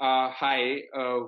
Uh, 0.00 0.30
hi, 0.30 0.82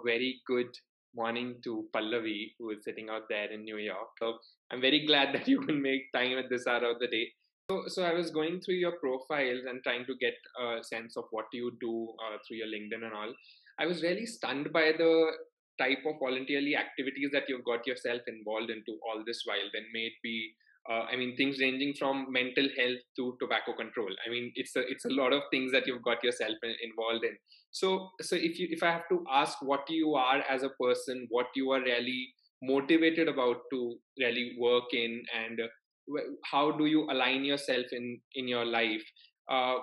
very 0.04 0.40
good 0.46 0.68
morning 1.14 1.56
to 1.64 1.86
Pallavi, 1.94 2.52
who 2.58 2.70
is 2.70 2.84
sitting 2.84 3.08
out 3.08 3.22
there 3.28 3.50
in 3.50 3.64
New 3.64 3.78
York. 3.78 4.08
So 4.18 4.38
I'm 4.70 4.80
very 4.80 5.04
glad 5.06 5.34
that 5.34 5.48
you 5.48 5.60
can 5.60 5.82
make 5.82 6.12
time 6.14 6.38
at 6.38 6.48
this 6.50 6.66
hour 6.66 6.90
of 6.90 6.98
the 7.00 7.08
day. 7.08 7.28
So, 7.70 7.84
so 7.88 8.02
I 8.04 8.12
was 8.12 8.30
going 8.30 8.60
through 8.60 8.76
your 8.76 8.92
profiles 8.92 9.64
and 9.68 9.82
trying 9.82 10.06
to 10.06 10.14
get 10.20 10.34
a 10.60 10.84
sense 10.84 11.16
of 11.16 11.24
what 11.30 11.46
you 11.52 11.72
do 11.80 12.12
uh, 12.22 12.36
through 12.46 12.58
your 12.58 12.68
LinkedIn 12.68 13.04
and 13.04 13.14
all. 13.14 13.34
I 13.80 13.86
was 13.86 14.02
really 14.02 14.26
stunned 14.26 14.72
by 14.72 14.92
the 14.96 15.32
type 15.78 16.04
of 16.06 16.20
voluntarily 16.20 16.76
activities 16.76 17.30
that 17.32 17.48
you've 17.48 17.64
got 17.64 17.86
yourself 17.86 18.22
involved 18.28 18.70
into 18.70 18.98
all 19.02 19.22
this 19.26 19.42
while. 19.44 19.68
Then 19.72 19.84
may 19.92 20.06
it 20.06 20.18
be 20.22 20.52
uh, 20.90 21.04
I 21.10 21.16
mean, 21.16 21.36
things 21.36 21.58
ranging 21.60 21.94
from 21.98 22.26
mental 22.30 22.68
health 22.78 23.00
to 23.16 23.36
tobacco 23.40 23.74
control. 23.76 24.10
I 24.26 24.30
mean, 24.30 24.52
it's 24.54 24.76
a 24.76 24.80
it's 24.88 25.04
a 25.04 25.10
lot 25.10 25.32
of 25.32 25.42
things 25.50 25.72
that 25.72 25.86
you've 25.86 26.02
got 26.02 26.22
yourself 26.22 26.56
involved 26.82 27.24
in. 27.24 27.36
So, 27.70 28.10
so 28.20 28.36
if 28.36 28.58
you 28.58 28.68
if 28.70 28.82
I 28.82 28.92
have 28.92 29.08
to 29.10 29.24
ask 29.30 29.58
what 29.62 29.84
you 29.88 30.14
are 30.14 30.42
as 30.48 30.62
a 30.62 30.70
person, 30.80 31.26
what 31.30 31.46
you 31.54 31.70
are 31.72 31.80
really 31.80 32.28
motivated 32.62 33.28
about 33.28 33.56
to 33.72 33.96
really 34.18 34.56
work 34.58 34.92
in, 34.92 35.22
and 35.34 35.60
uh, 35.60 36.20
how 36.44 36.70
do 36.70 36.86
you 36.86 37.08
align 37.10 37.44
yourself 37.44 37.86
in 37.92 38.20
in 38.34 38.48
your 38.48 38.64
life? 38.64 39.02
Uh, 39.50 39.76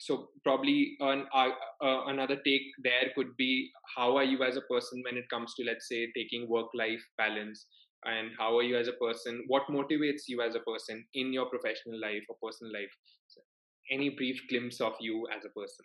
so 0.00 0.28
probably 0.44 0.96
an, 1.00 1.26
uh, 1.34 1.50
uh, 1.82 2.04
another 2.06 2.36
take 2.44 2.62
there 2.84 3.10
could 3.16 3.36
be 3.36 3.70
how 3.96 4.16
are 4.16 4.24
you 4.24 4.42
as 4.44 4.56
a 4.56 4.60
person 4.72 5.02
when 5.04 5.16
it 5.16 5.28
comes 5.28 5.54
to 5.54 5.64
let's 5.64 5.88
say 5.88 6.06
taking 6.16 6.48
work 6.48 6.68
life 6.72 7.02
balance 7.16 7.66
and 8.04 8.30
how 8.38 8.56
are 8.56 8.62
you 8.62 8.76
as 8.76 8.88
a 8.88 8.92
person? 8.92 9.44
What 9.48 9.64
motivates 9.70 10.22
you 10.28 10.42
as 10.42 10.54
a 10.54 10.60
person 10.60 11.04
in 11.14 11.32
your 11.32 11.46
professional 11.46 12.00
life 12.00 12.22
or 12.28 12.36
personal 12.42 12.72
life? 12.72 12.90
So 13.26 13.40
any 13.90 14.10
brief 14.10 14.40
glimpse 14.48 14.80
of 14.80 14.94
you 15.00 15.26
as 15.36 15.44
a 15.44 15.50
person? 15.50 15.84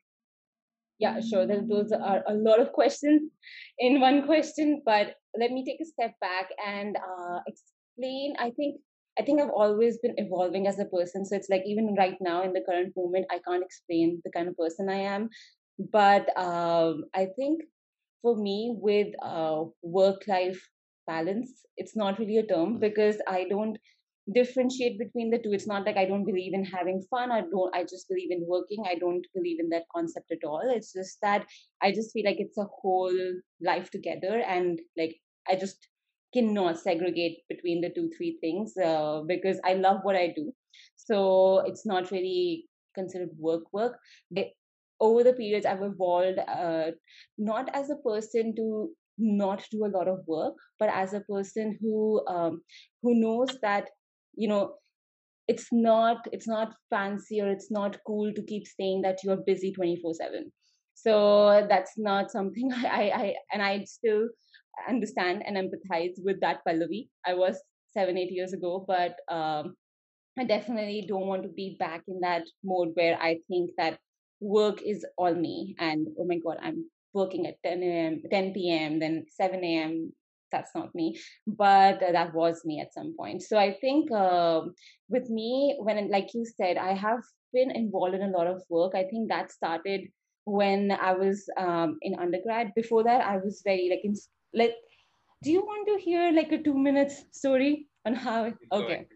Yeah 1.00 1.19
sure. 1.19 1.45
Those 1.45 1.91
are 1.91 2.23
a 2.28 2.34
lot 2.34 2.59
of 2.59 2.72
questions 2.72 3.31
in 3.80 4.00
one 4.00 4.25
question 4.25 4.81
but 4.86 5.16
let 5.38 5.52
me 5.52 5.66
take 5.66 5.81
a 5.81 5.86
step 5.86 6.14
back 6.22 6.50
and 6.66 6.95
uh, 6.97 7.39
explain. 7.47 8.36
I 8.39 8.52
think 8.52 8.81
i 9.19 9.22
think 9.22 9.39
i've 9.39 9.50
always 9.50 9.97
been 10.00 10.16
evolving 10.17 10.67
as 10.67 10.80
a 10.80 10.86
person 10.86 11.25
so 11.25 11.36
it's 11.36 11.50
like 11.50 11.64
even 11.66 11.95
right 11.97 12.17
now 12.19 12.44
in 12.44 12.53
the 12.53 12.64
current 12.67 12.91
moment 12.95 13.25
i 13.30 13.39
can't 13.47 13.64
explain 13.64 14.19
the 14.23 14.31
kind 14.31 14.47
of 14.47 14.58
person 14.58 14.89
i 14.89 14.95
am. 14.95 15.30
But 15.91 16.30
um, 16.38 17.06
i 17.14 17.28
think 17.38 17.61
for 18.22 18.36
me 18.36 18.75
with 18.75 19.14
uh, 19.22 19.64
work 19.81 20.23
life 20.28 20.61
balance. 21.08 21.66
It's 21.78 21.96
not 21.96 22.20
really 22.20 22.38
a 22.38 22.46
term 22.46 22.80
because 22.80 23.18
i 23.28 23.46
don't 23.50 23.78
differentiate 24.34 24.98
between 24.98 25.30
the 25.32 25.38
two. 25.38 25.52
It's 25.52 25.68
not 25.68 25.86
like 25.86 25.98
i 25.98 26.06
don't 26.06 26.26
believe 26.26 26.54
in 26.54 26.64
having 26.64 27.02
fun. 27.09 27.32
I 27.32 27.42
don't 27.42 27.76
i 27.76 27.84
just 27.84 28.08
believe 28.08 28.32
in 28.32 28.46
working. 28.48 28.84
I 28.88 28.96
don't 28.96 29.26
believe 29.34 29.59
in 29.59 29.70
that 29.70 29.84
concept 29.96 30.31
at 30.31 30.46
all. 30.46 30.62
It's 30.64 30.94
just 30.94 31.20
that 31.22 31.46
i 31.81 31.92
just 31.92 32.14
feel 32.14 32.26
like 32.26 32.40
it's 32.40 32.58
a 32.58 32.70
whole 32.81 33.20
life 33.62 33.92
together 33.92 34.42
and 34.48 34.80
like 34.98 35.16
i 35.50 35.56
just 35.56 35.88
cannot 36.34 36.80
segregate 36.80 37.40
between 37.50 37.81
the 37.81 37.90
two 37.90 38.09
three 38.18 38.38
things 38.42 38.76
uh, 38.78 39.22
because 39.28 39.59
i 39.66 39.74
love 39.74 40.00
what 40.04 40.16
i 40.16 40.28
do. 40.36 40.54
So 40.96 41.64
it's 41.66 41.86
not 41.86 42.12
really 42.12 42.66
considered 42.96 43.30
work 43.38 43.64
work. 43.74 44.00
But 44.31 44.52
over 45.00 45.24
the 45.24 45.34
periods 45.34 45.66
i've 45.66 45.84
evolved 45.84 46.40
uh, 46.40 46.92
not 47.38 47.70
as 47.74 47.90
a 47.90 47.96
person 48.08 48.56
to 48.56 48.90
not 49.17 49.64
do 49.72 49.86
a 49.86 49.94
lot 49.95 50.08
of 50.08 50.19
work 50.28 50.56
but 50.80 50.89
as 50.89 51.14
a 51.14 51.22
person 51.22 51.78
who 51.81 52.25
um, 52.28 52.61
who 53.02 53.16
knows 53.16 53.58
that 53.61 53.89
you 54.36 54.47
know 54.47 54.74
it's 55.47 55.68
not 55.72 56.28
it's 56.31 56.47
not 56.47 56.74
fancy 56.90 57.41
or 57.41 57.50
it's 57.50 57.69
not 57.69 57.97
cool 58.07 58.34
to 58.34 58.44
keep 58.44 58.66
saying 58.68 59.01
that 59.01 59.19
you're 59.24 59.44
busy 59.46 59.72
24 59.74 60.13
7 60.13 60.51
so 60.96 61.66
that's 61.69 61.94
not 61.97 62.31
something 62.31 62.72
I, 62.74 63.12
I 63.16 63.35
and 63.51 63.62
i 63.62 63.84
still 63.84 64.29
understand 64.88 65.44
and 65.45 65.56
empathize 65.56 66.16
with 66.24 66.40
that 66.41 66.62
pallavi. 66.68 67.07
I 67.25 67.35
was 67.35 67.62
seven 67.94 68.18
eight 68.18 68.31
years 68.31 68.53
ago 68.53 68.84
but 68.88 69.16
um, 69.30 69.75
i 70.38 70.44
definitely 70.44 71.06
don't 71.07 71.28
want 71.28 71.44
to 71.44 71.50
be 71.50 71.75
back 71.80 72.03
in 72.07 72.19
that 72.22 72.44
mode 72.63 72.90
where 72.95 73.18
i 73.22 73.40
think 73.47 73.72
that 73.78 74.00
work 74.40 74.81
is 74.81 75.06
all 75.18 75.34
me 75.34 75.75
and 75.80 76.07
oh 76.19 76.25
my 76.25 76.38
god 76.38 76.57
i'm 76.62 76.85
working 77.13 77.47
at 77.47 77.62
10 77.63 77.84
a.m., 77.84 78.22
10 78.29 78.53
p.m., 78.53 79.00
then 79.00 79.25
7 79.29 79.63
a.m. 79.63 80.13
That's 80.51 80.75
not 80.75 80.94
me, 80.94 81.19
but 81.47 82.00
that 82.00 82.34
was 82.34 82.63
me 82.63 82.79
at 82.79 82.94
some 82.94 83.16
point. 83.18 83.41
So 83.41 83.57
I 83.57 83.74
think 83.81 84.12
uh, 84.12 84.62
with 85.09 85.29
me, 85.29 85.75
when 85.79 86.12
like 86.12 86.34
you 86.35 86.46
said, 86.46 86.78
I 86.78 86.94
have 86.94 87.22
been 87.53 87.72
involved 87.72 88.13
in 88.13 88.22
a 88.22 88.38
lot 88.38 88.46
of 88.46 88.62
work. 88.69 88.94
I 88.94 89.03
think 89.03 89.29
that 89.29 89.51
started 89.51 90.09
when 90.46 90.91
I 90.91 91.13
was 91.13 91.50
um, 91.57 91.97
in 92.03 92.19
undergrad. 92.19 92.72
Before 92.75 93.03
that, 93.03 93.22
I 93.22 93.38
was 93.38 93.62
very 93.63 93.90
like 93.90 94.01
in 94.03 94.16
like. 94.53 94.75
Do 95.41 95.51
you 95.51 95.62
want 95.62 95.88
to 95.88 96.03
hear 96.03 96.31
like 96.31 96.51
a 96.51 96.62
two 96.62 96.78
minutes 96.78 97.25
story 97.31 97.88
on 98.06 98.13
how? 98.13 98.53
Okay. 98.72 99.07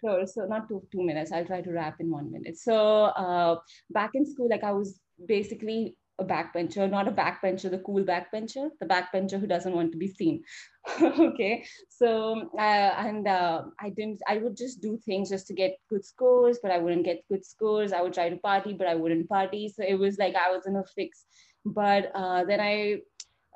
Sure. 0.00 0.26
So 0.26 0.46
not 0.46 0.68
two 0.68 0.82
two 0.90 1.04
minutes. 1.04 1.32
I'll 1.32 1.44
try 1.44 1.60
to 1.60 1.70
wrap 1.70 2.00
in 2.00 2.10
one 2.10 2.32
minute. 2.32 2.56
So 2.56 2.76
uh, 3.24 3.56
back 3.90 4.12
in 4.14 4.24
school, 4.24 4.48
like 4.48 4.64
I 4.64 4.72
was 4.72 4.98
basically 5.26 5.97
a 6.18 6.24
backbencher, 6.24 6.90
not 6.90 7.08
a 7.08 7.12
backbencher, 7.12 7.70
the 7.70 7.78
cool 7.78 8.02
backbencher, 8.02 8.70
the 8.80 8.86
backbencher 8.86 9.40
who 9.40 9.46
doesn't 9.46 9.74
want 9.74 9.92
to 9.92 9.98
be 9.98 10.08
seen. 10.08 10.42
okay, 11.02 11.64
so 11.88 12.50
uh, 12.58 12.92
and 13.06 13.28
uh, 13.28 13.62
I 13.80 13.90
didn't. 13.90 14.20
I 14.26 14.38
would 14.38 14.56
just 14.56 14.80
do 14.80 14.98
things 15.04 15.30
just 15.30 15.46
to 15.48 15.54
get 15.54 15.78
good 15.88 16.04
scores, 16.04 16.58
but 16.62 16.72
I 16.72 16.78
wouldn't 16.78 17.04
get 17.04 17.24
good 17.30 17.44
scores. 17.44 17.92
I 17.92 18.02
would 18.02 18.14
try 18.14 18.28
to 18.28 18.36
party, 18.36 18.72
but 18.72 18.88
I 18.88 18.94
wouldn't 18.94 19.28
party. 19.28 19.72
So 19.74 19.84
it 19.86 19.98
was 19.98 20.18
like 20.18 20.34
I 20.34 20.50
was 20.50 20.66
in 20.66 20.76
a 20.76 20.84
fix. 20.96 21.24
But 21.64 22.10
uh, 22.14 22.44
then 22.44 22.60
I, 22.60 22.98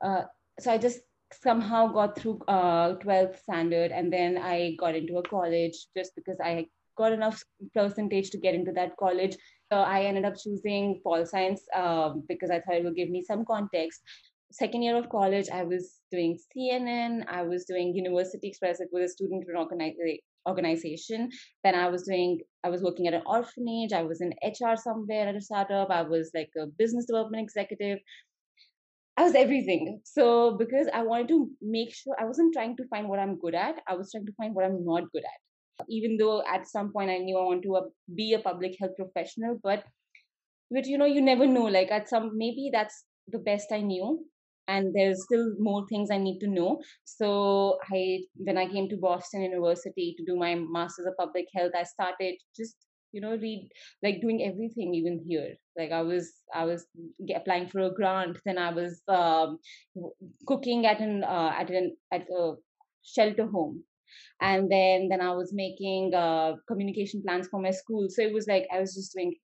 uh, 0.04 0.22
so 0.60 0.72
I 0.72 0.78
just 0.78 1.00
somehow 1.32 1.86
got 1.88 2.18
through 2.18 2.40
12th 2.48 3.34
uh, 3.34 3.36
standard, 3.36 3.90
and 3.90 4.12
then 4.12 4.38
I 4.38 4.76
got 4.78 4.94
into 4.94 5.16
a 5.16 5.22
college 5.22 5.86
just 5.96 6.14
because 6.14 6.38
I 6.42 6.66
got 6.96 7.12
enough 7.12 7.42
percentage 7.74 8.30
to 8.30 8.38
get 8.38 8.54
into 8.54 8.72
that 8.72 8.96
college 8.96 9.36
I 9.76 10.02
ended 10.02 10.24
up 10.24 10.34
choosing 10.36 11.00
pol 11.02 11.24
science 11.26 11.62
um, 11.74 12.24
because 12.28 12.50
I 12.50 12.60
thought 12.60 12.76
it 12.76 12.84
would 12.84 12.96
give 12.96 13.10
me 13.10 13.22
some 13.22 13.44
context. 13.44 14.02
Second 14.50 14.82
year 14.82 14.96
of 14.96 15.08
college, 15.08 15.48
I 15.50 15.62
was 15.62 16.00
doing 16.10 16.38
CNN, 16.54 17.24
I 17.26 17.42
was 17.42 17.64
doing 17.64 17.96
University 17.96 18.48
Express, 18.48 18.80
it 18.80 18.88
was 18.92 19.10
a 19.10 19.12
student 19.12 19.46
organization. 20.46 21.30
Then 21.64 21.74
I 21.74 21.88
was 21.88 22.02
doing, 22.02 22.40
I 22.62 22.68
was 22.68 22.82
working 22.82 23.06
at 23.06 23.14
an 23.14 23.22
orphanage, 23.24 23.92
I 23.94 24.02
was 24.02 24.20
in 24.20 24.34
HR 24.44 24.76
somewhere 24.76 25.28
at 25.28 25.36
a 25.36 25.40
startup, 25.40 25.90
I 25.90 26.02
was 26.02 26.30
like 26.34 26.50
a 26.60 26.66
business 26.66 27.06
development 27.06 27.42
executive. 27.42 27.98
I 29.16 29.24
was 29.24 29.34
everything. 29.34 30.00
So 30.04 30.56
because 30.58 30.88
I 30.92 31.02
wanted 31.02 31.28
to 31.28 31.50
make 31.62 31.94
sure 31.94 32.14
I 32.18 32.24
wasn't 32.24 32.52
trying 32.52 32.76
to 32.76 32.86
find 32.88 33.08
what 33.08 33.18
I'm 33.18 33.38
good 33.38 33.54
at, 33.54 33.76
I 33.86 33.94
was 33.94 34.10
trying 34.10 34.26
to 34.26 34.32
find 34.32 34.54
what 34.54 34.66
I'm 34.66 34.84
not 34.84 35.10
good 35.12 35.24
at 35.24 35.51
even 35.88 36.16
though 36.16 36.42
at 36.46 36.66
some 36.66 36.92
point 36.92 37.10
i 37.10 37.18
knew 37.18 37.38
i 37.38 37.44
want 37.44 37.62
to 37.62 37.76
uh, 37.76 37.82
be 38.14 38.32
a 38.34 38.38
public 38.38 38.76
health 38.78 38.96
professional 38.96 39.58
but 39.62 39.84
but 40.70 40.86
you 40.86 40.98
know 40.98 41.04
you 41.04 41.20
never 41.20 41.46
know 41.46 41.64
like 41.64 41.90
at 41.90 42.08
some 42.08 42.30
maybe 42.36 42.70
that's 42.72 43.04
the 43.28 43.38
best 43.38 43.72
i 43.72 43.80
knew 43.80 44.24
and 44.68 44.94
there's 44.94 45.24
still 45.24 45.52
more 45.58 45.86
things 45.88 46.10
i 46.10 46.16
need 46.18 46.38
to 46.38 46.46
know. 46.46 46.80
So 47.04 47.78
i 47.92 48.20
when 48.36 48.58
i 48.58 48.66
came 48.68 48.88
to 48.88 48.96
boston 48.96 49.42
university 49.42 50.14
to 50.16 50.24
do 50.24 50.36
my 50.36 50.54
masters 50.54 51.06
of 51.06 51.16
public 51.18 51.46
health 51.54 51.72
i 51.76 51.82
started 51.82 52.36
just 52.56 52.76
you 53.12 53.20
know 53.20 53.36
read 53.36 53.68
like 54.02 54.20
doing 54.20 54.42
everything 54.42 54.94
even 54.94 55.22
here. 55.28 55.54
Like 55.76 55.92
i 55.92 56.02
was 56.02 56.32
i 56.54 56.64
was 56.64 56.86
applying 57.34 57.68
for 57.68 57.80
a 57.80 57.94
grant 57.94 58.38
then 58.44 58.58
i 58.58 58.72
was 58.72 59.02
um, 59.08 59.58
cooking 60.46 60.86
at 60.86 61.00
an 61.00 61.24
uh, 61.24 61.52
at 61.58 61.70
an 61.70 61.96
at 62.12 62.22
a 62.30 62.54
shelter 63.02 63.46
home 63.46 63.82
and 64.40 64.70
then 64.70 65.08
then 65.08 65.20
i 65.20 65.30
was 65.30 65.52
making 65.52 66.14
uh, 66.14 66.54
communication 66.68 67.22
plans 67.22 67.48
for 67.48 67.60
my 67.60 67.70
school. 67.70 68.08
So 68.08 68.22
it 68.22 68.32
was 68.32 68.46
like 68.46 68.66
i 68.72 68.80
was 68.80 68.94
just 68.94 69.14
doing 69.14 69.34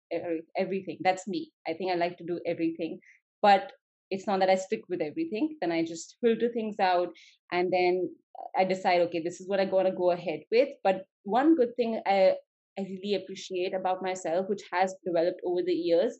everything. 0.56 0.98
That's 1.00 1.26
me. 1.28 1.52
I 1.66 1.74
think 1.74 1.92
i 1.92 1.94
like 1.94 2.18
to 2.18 2.24
do 2.24 2.40
everything 2.46 3.00
but 3.42 3.72
it's 4.10 4.26
not 4.26 4.40
that 4.40 4.50
i 4.50 4.54
stick 4.56 4.82
with 4.88 5.00
everything. 5.02 5.56
Then 5.60 5.72
i 5.72 5.84
just 5.84 6.16
filter 6.20 6.48
things 6.52 6.76
out 6.80 7.08
and 7.52 7.72
then 7.72 8.10
i 8.56 8.64
decide 8.64 9.00
okay 9.02 9.20
this 9.22 9.40
is 9.40 9.48
what 9.48 9.60
i'm 9.60 9.70
going 9.70 9.86
to 9.86 9.92
go 9.92 10.10
ahead 10.10 10.40
with. 10.50 10.68
But 10.82 11.04
one 11.24 11.56
good 11.56 11.74
thing 11.76 12.00
i 12.06 12.34
i 12.78 12.82
really 12.82 13.14
appreciate 13.16 13.74
about 13.74 14.02
myself 14.02 14.48
which 14.48 14.62
has 14.72 14.94
developed 15.04 15.40
over 15.44 15.62
the 15.62 15.72
years 15.72 16.18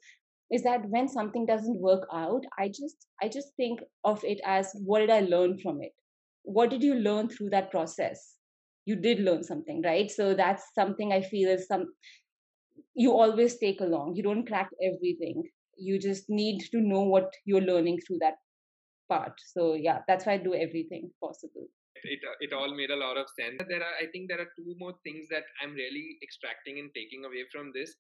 is 0.51 0.63
that 0.63 0.89
when 0.89 1.09
something 1.09 1.47
doesn't 1.47 1.81
work 1.81 2.07
out 2.13 2.45
i 2.59 2.69
just 2.69 3.07
i 3.23 3.29
just 3.29 3.55
think 3.57 3.81
of 4.05 4.25
it 4.25 4.41
as 4.45 4.73
what 4.85 5.01
did 5.01 5.11
i 5.11 5.21
learn 5.21 5.59
from 5.59 5.83
it? 5.83 5.93
What 6.43 6.71
did 6.71 6.83
you 6.83 6.95
learn 6.95 7.29
through 7.29 7.51
that 7.51 7.71
process 7.71 8.38
you 8.89 8.97
did 8.97 9.21
learn 9.21 9.43
something 9.45 9.83
right? 9.85 10.11
So 10.11 10.35
that's 10.35 10.67
something 10.81 11.13
i 11.13 11.21
feel 11.31 11.51
is 11.55 11.67
some 11.73 11.87
you 12.95 13.13
always 13.13 13.57
take 13.59 13.81
along. 13.81 14.15
You 14.17 14.23
don't 14.23 14.47
crack 14.47 14.71
everything. 14.83 15.43
You 15.77 15.99
just 16.05 16.29
need 16.29 16.63
to 16.73 16.81
know 16.93 17.03
what 17.15 17.33
you're 17.45 17.67
learning 17.73 18.01
through 18.07 18.19
that 18.21 18.39
part. 19.09 19.45
So 19.55 19.75
yeah 19.89 20.01
that's 20.09 20.27
why 20.27 20.35
i 20.39 20.47
do 20.47 20.55
everything 20.55 21.11
possible. 21.27 21.69
It, 22.05 22.21
it 22.47 22.53
all 22.57 22.75
made 22.81 22.91
a 22.91 22.97
lot 23.03 23.17
of 23.21 23.31
sense. 23.39 23.63
There 23.69 23.85
are 23.89 23.95
i 24.01 24.07
think 24.13 24.29
there 24.33 24.43
are 24.47 24.51
two 24.59 24.75
more 24.83 24.95
things 25.05 25.31
that 25.35 25.55
i'm 25.63 25.79
really 25.83 26.07
extracting 26.27 26.83
and 26.83 26.91
taking 26.99 27.25
away 27.31 27.45
from 27.53 27.73
this. 27.79 27.95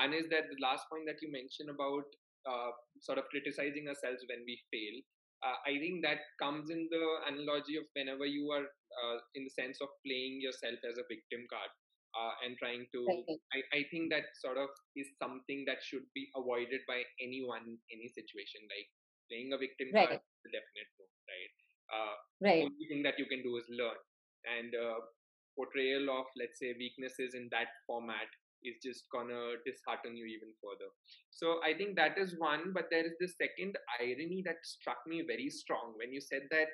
One 0.00 0.12
is 0.20 0.26
that 0.34 0.50
the 0.54 0.58
last 0.62 0.90
point 0.92 1.06
that 1.10 1.22
you 1.22 1.30
mentioned 1.32 1.70
about 1.76 2.18
uh, 2.52 2.70
sort 3.00 3.18
of 3.18 3.30
criticizing 3.30 3.88
ourselves 3.88 4.26
when 4.28 4.42
we 4.50 4.58
fail. 4.72 4.96
Uh, 5.38 5.58
I 5.66 5.78
think 5.78 6.02
that 6.02 6.18
comes 6.42 6.70
in 6.70 6.88
the 6.90 7.04
analogy 7.30 7.78
of 7.78 7.86
whenever 7.94 8.26
you 8.26 8.50
are 8.50 8.66
uh, 8.66 9.16
in 9.38 9.46
the 9.46 9.54
sense 9.54 9.78
of 9.80 9.88
playing 10.02 10.42
yourself 10.42 10.82
as 10.82 10.98
a 10.98 11.06
victim 11.06 11.46
card 11.46 11.70
uh, 12.18 12.34
and 12.42 12.58
trying 12.58 12.90
to. 12.90 13.00
I, 13.54 13.62
I 13.70 13.80
think 13.90 14.10
that 14.10 14.34
sort 14.42 14.58
of 14.58 14.66
is 14.96 15.06
something 15.22 15.62
that 15.70 15.78
should 15.86 16.06
be 16.14 16.26
avoided 16.34 16.82
by 16.90 17.06
anyone, 17.22 17.62
in 17.66 17.78
any 17.92 18.10
situation. 18.10 18.66
Like 18.66 18.88
playing 19.30 19.54
a 19.54 19.58
victim 19.60 19.94
right. 19.94 20.18
card, 20.18 20.22
definite 20.50 20.90
no, 20.98 21.06
right? 21.06 21.52
Uh, 21.88 22.14
right. 22.42 22.62
Only 22.66 22.86
thing 22.90 23.02
that 23.06 23.18
you 23.20 23.26
can 23.30 23.46
do 23.46 23.54
is 23.56 23.66
learn, 23.70 23.98
and 24.58 24.74
uh, 24.74 24.98
portrayal 25.54 26.10
of 26.10 26.26
let's 26.34 26.58
say 26.58 26.74
weaknesses 26.78 27.34
in 27.34 27.46
that 27.50 27.70
format 27.86 28.30
is 28.62 28.76
just 28.82 29.04
gonna 29.10 29.56
dishearten 29.64 30.16
you 30.16 30.26
even 30.26 30.52
further. 30.62 30.90
So 31.30 31.60
I 31.62 31.74
think 31.74 31.96
that 31.96 32.18
is 32.18 32.38
one, 32.38 32.72
but 32.72 32.88
there 32.90 33.06
is 33.06 33.14
this 33.20 33.34
second 33.36 33.76
irony 34.00 34.42
that 34.46 34.64
struck 34.64 34.98
me 35.06 35.22
very 35.26 35.50
strong 35.50 35.94
when 35.96 36.12
you 36.12 36.20
said 36.20 36.42
that 36.50 36.68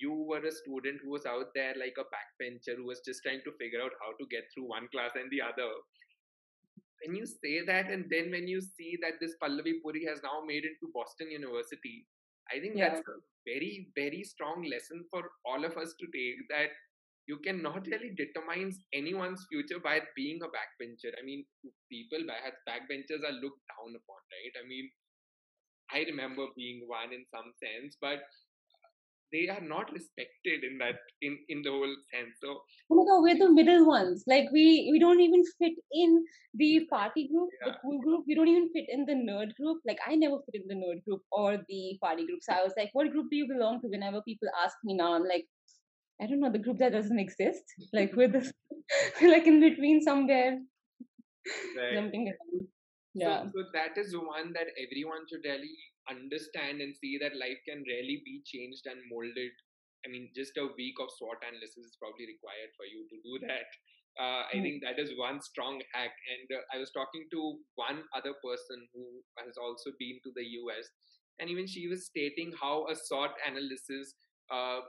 you 0.00 0.12
were 0.12 0.44
a 0.44 0.50
student 0.50 1.00
who 1.02 1.10
was 1.10 1.26
out 1.26 1.52
there 1.54 1.74
like 1.78 1.96
a 1.98 2.08
backbencher 2.08 2.76
who 2.76 2.86
was 2.86 3.00
just 3.04 3.22
trying 3.22 3.42
to 3.44 3.52
figure 3.58 3.80
out 3.80 3.92
how 4.00 4.12
to 4.18 4.26
get 4.30 4.44
through 4.52 4.68
one 4.68 4.88
class 4.92 5.12
and 5.14 5.30
the 5.30 5.42
other. 5.42 5.70
When 7.04 7.16
you 7.16 7.26
say 7.26 7.64
that, 7.66 7.90
and 7.90 8.06
then 8.08 8.30
when 8.30 8.46
you 8.46 8.60
see 8.60 8.96
that 9.02 9.18
this 9.20 9.34
Pallavi 9.42 9.82
Puri 9.82 10.04
has 10.06 10.22
now 10.22 10.42
made 10.46 10.64
it 10.64 10.78
to 10.80 10.90
Boston 10.94 11.30
University, 11.30 12.06
I 12.50 12.60
think 12.60 12.76
yeah. 12.76 12.90
that's 12.90 13.00
a 13.08 13.18
very, 13.44 13.88
very 13.94 14.22
strong 14.22 14.64
lesson 14.70 15.04
for 15.10 15.22
all 15.44 15.64
of 15.64 15.76
us 15.76 15.94
to 15.98 16.06
take 16.14 16.48
that 16.48 16.70
you 17.26 17.38
cannot 17.44 17.86
really 17.86 18.12
determine 18.16 18.72
anyone's 18.92 19.46
future 19.50 19.78
by 19.78 20.00
being 20.16 20.40
a 20.42 20.50
backbencher. 20.50 21.12
I 21.20 21.24
mean, 21.24 21.44
people 21.90 22.18
as 22.30 22.54
backbenchers 22.68 23.22
are 23.22 23.38
looked 23.38 23.62
down 23.70 23.94
upon, 23.94 24.20
right? 24.34 24.54
I 24.58 24.66
mean, 24.66 24.90
I 25.92 26.04
remember 26.08 26.46
being 26.56 26.82
one 26.86 27.12
in 27.12 27.24
some 27.30 27.52
sense, 27.60 27.96
but 28.00 28.20
they 29.32 29.48
are 29.48 29.60
not 29.60 29.90
respected 29.92 30.62
in 30.62 30.76
that 30.78 30.98
in 31.22 31.38
in 31.48 31.62
the 31.62 31.70
whole 31.70 31.96
sense. 32.12 32.36
So 32.40 32.60
oh 32.90 32.96
my 32.96 33.04
god, 33.08 33.22
we're 33.22 33.38
the 33.38 33.52
middle 33.52 33.86
ones. 33.86 34.24
Like 34.26 34.50
we 34.52 34.88
we 34.92 34.98
don't 34.98 35.20
even 35.20 35.42
fit 35.58 35.72
in 35.92 36.24
the 36.54 36.86
party 36.90 37.28
group, 37.28 37.48
yeah. 37.60 37.72
the 37.72 37.78
cool 37.82 38.00
group. 38.02 38.24
We 38.28 38.34
don't 38.34 38.48
even 38.48 38.68
fit 38.74 38.86
in 38.88 39.06
the 39.06 39.14
nerd 39.14 39.54
group. 39.56 39.80
Like 39.86 39.98
I 40.06 40.16
never 40.16 40.36
fit 40.46 40.60
in 40.62 40.68
the 40.68 40.78
nerd 40.84 41.02
group 41.04 41.22
or 41.32 41.56
the 41.68 41.98
party 42.02 42.26
group. 42.26 42.40
So 42.42 42.52
I 42.52 42.62
was 42.62 42.74
like, 42.76 42.90
what 42.92 43.10
group 43.10 43.30
do 43.30 43.36
you 43.36 43.48
belong 43.48 43.80
to? 43.80 43.88
Whenever 43.88 44.22
people 44.22 44.48
ask 44.64 44.76
me 44.84 44.94
now, 44.94 45.14
I'm 45.14 45.24
like, 45.24 45.46
I 46.20 46.26
don't 46.26 46.40
know, 46.40 46.52
the 46.52 46.58
group 46.58 46.78
that 46.78 46.92
doesn't 46.92 47.18
exist. 47.18 47.62
Like 47.92 48.14
we're 48.14 48.28
the, 48.28 48.52
like 49.22 49.46
in 49.46 49.60
between 49.60 50.02
somewhere. 50.02 50.60
Right. 51.76 51.94
Jumping 51.94 52.28
around. 52.28 52.68
Yeah. 53.14 53.44
So, 53.44 53.50
so 53.54 53.64
that 53.74 53.98
is 53.98 54.14
one 54.16 54.52
that 54.54 54.72
everyone 54.78 55.26
should 55.28 55.44
really 55.44 55.76
understand 56.08 56.80
and 56.80 56.94
see 56.96 57.18
that 57.20 57.36
life 57.36 57.60
can 57.68 57.84
really 57.86 58.22
be 58.24 58.42
changed 58.46 58.86
and 58.86 58.98
molded. 59.10 59.52
I 60.04 60.10
mean, 60.10 60.30
just 60.34 60.56
a 60.58 60.66
week 60.74 60.98
of 60.98 61.10
SWOT 61.18 61.38
analysis 61.46 61.86
is 61.86 62.00
probably 62.00 62.26
required 62.26 62.74
for 62.74 62.86
you 62.86 63.06
to 63.06 63.16
do 63.22 63.34
that. 63.46 63.70
Uh, 64.18 64.44
I 64.50 64.58
mm. 64.58 64.62
think 64.62 64.76
that 64.82 64.98
is 64.98 65.16
one 65.16 65.40
strong 65.40 65.80
hack. 65.94 66.12
And 66.28 66.58
uh, 66.58 66.62
I 66.74 66.78
was 66.78 66.90
talking 66.90 67.26
to 67.32 67.58
one 67.76 68.02
other 68.12 68.34
person 68.42 68.84
who 68.92 69.22
has 69.38 69.56
also 69.56 69.94
been 69.98 70.18
to 70.26 70.30
the 70.34 70.44
US, 70.66 70.84
and 71.38 71.48
even 71.48 71.66
she 71.66 71.88
was 71.88 72.06
stating 72.06 72.52
how 72.60 72.86
a 72.90 72.96
SWOT 72.96 73.32
analysis 73.46 74.14
uh, 74.52 74.84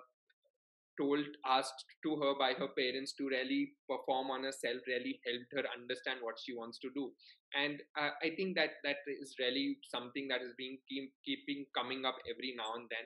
told 0.99 1.25
asked 1.45 1.85
to 2.03 2.15
her 2.17 2.33
by 2.37 2.53
her 2.53 2.67
parents 2.77 3.13
to 3.13 3.27
really 3.27 3.71
perform 3.89 4.29
on 4.31 4.43
herself 4.43 4.77
really 4.87 5.19
helped 5.25 5.51
her 5.53 5.63
understand 5.77 6.19
what 6.21 6.35
she 6.43 6.53
wants 6.55 6.79
to 6.79 6.89
do. 6.93 7.11
And 7.55 7.81
uh, 7.99 8.09
i 8.23 8.29
think 8.35 8.55
that 8.55 8.81
that 8.83 8.97
is 9.07 9.35
really 9.39 9.77
something 9.89 10.27
that 10.27 10.41
is 10.41 10.53
being 10.57 10.77
keep, 10.89 11.11
keeping 11.25 11.65
coming 11.75 12.05
up 12.05 12.17
every 12.29 12.55
now 12.57 12.73
and 12.75 12.89
then. 12.89 13.05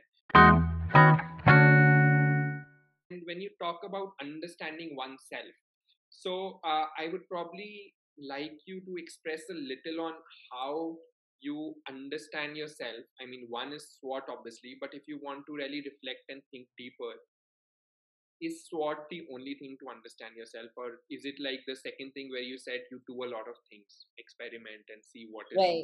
And 3.10 3.22
when 3.26 3.42
you 3.42 3.50
talk 3.62 3.82
about 3.84 4.12
understanding 4.22 4.96
oneself 4.96 5.54
so 6.10 6.60
uh, 6.64 6.86
i 6.98 7.08
would 7.12 7.28
probably 7.28 7.94
like 8.18 8.58
you 8.66 8.82
to 8.82 8.96
express 8.98 9.42
a 9.52 9.54
little 9.54 10.06
on 10.06 10.14
how 10.52 10.96
you 11.40 11.76
understand 11.88 12.58
yourself. 12.58 13.06
I 13.22 13.26
mean 13.26 13.46
one 13.48 13.72
is 13.72 14.00
SWOT 14.00 14.24
obviously 14.30 14.76
but 14.80 14.94
if 14.94 15.04
you 15.08 15.20
want 15.22 15.46
to 15.48 15.54
really 15.54 15.82
reflect 15.86 16.26
and 16.30 16.42
think 16.52 16.68
deeper 16.78 17.14
is 18.42 18.66
SWOT 18.70 19.10
the 19.10 19.26
only 19.34 19.56
thing 19.56 19.78
to 19.82 19.90
understand 19.90 20.36
yourself, 20.36 20.70
or 20.78 21.02
is 21.10 21.26
it 21.26 21.36
like 21.40 21.62
the 21.68 21.76
second 21.76 22.12
thing 22.14 22.30
where 22.30 22.46
you 22.46 22.58
said 22.58 22.86
you 22.92 23.02
do 23.08 23.24
a 23.24 23.32
lot 23.32 23.48
of 23.50 23.58
things, 23.70 24.06
experiment 24.18 24.86
and 24.94 25.02
see 25.02 25.28
what 25.32 25.46
is 25.52 25.58
right. 25.58 25.84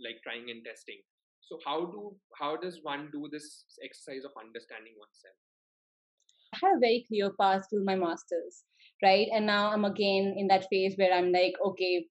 like 0.00 0.22
trying 0.22 0.50
and 0.50 0.64
testing? 0.64 1.00
So 1.42 1.58
how 1.66 1.86
do 1.86 2.14
how 2.38 2.56
does 2.56 2.80
one 2.82 3.08
do 3.12 3.28
this 3.30 3.64
exercise 3.82 4.24
of 4.24 4.32
understanding 4.38 4.94
oneself? 4.96 5.36
I 6.54 6.58
had 6.62 6.76
a 6.76 6.80
very 6.80 7.04
clear 7.06 7.30
path 7.40 7.68
to 7.70 7.84
my 7.84 7.96
masters, 7.96 8.64
right? 9.02 9.28
And 9.32 9.46
now 9.46 9.70
I'm 9.70 9.84
again 9.84 10.34
in 10.36 10.48
that 10.48 10.66
phase 10.70 10.94
where 10.96 11.12
I'm 11.12 11.32
like, 11.32 11.54
okay, 11.64 12.06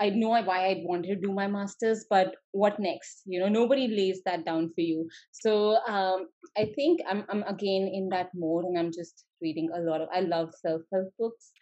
I 0.00 0.10
know 0.10 0.30
why 0.30 0.66
I 0.68 0.82
wanted 0.84 1.08
to 1.08 1.26
do 1.26 1.32
my 1.32 1.46
masters, 1.46 2.06
but 2.10 2.34
what 2.52 2.80
next? 2.80 3.22
You 3.26 3.40
know, 3.40 3.48
nobody 3.48 3.88
lays 3.88 4.20
that 4.24 4.44
down 4.44 4.70
for 4.74 4.80
you. 4.80 5.08
So 5.30 5.76
um, 5.86 6.28
I 6.56 6.72
think 6.74 7.00
I'm 7.08 7.24
I'm 7.28 7.42
again 7.44 7.88
in 7.92 8.08
that 8.10 8.30
mode, 8.34 8.64
and 8.64 8.78
I'm 8.78 8.92
just 8.92 9.24
reading 9.40 9.70
a 9.74 9.80
lot 9.80 10.00
of. 10.00 10.08
I 10.12 10.20
love 10.20 10.50
self 10.60 10.82
help 10.92 11.08
books. 11.18 11.52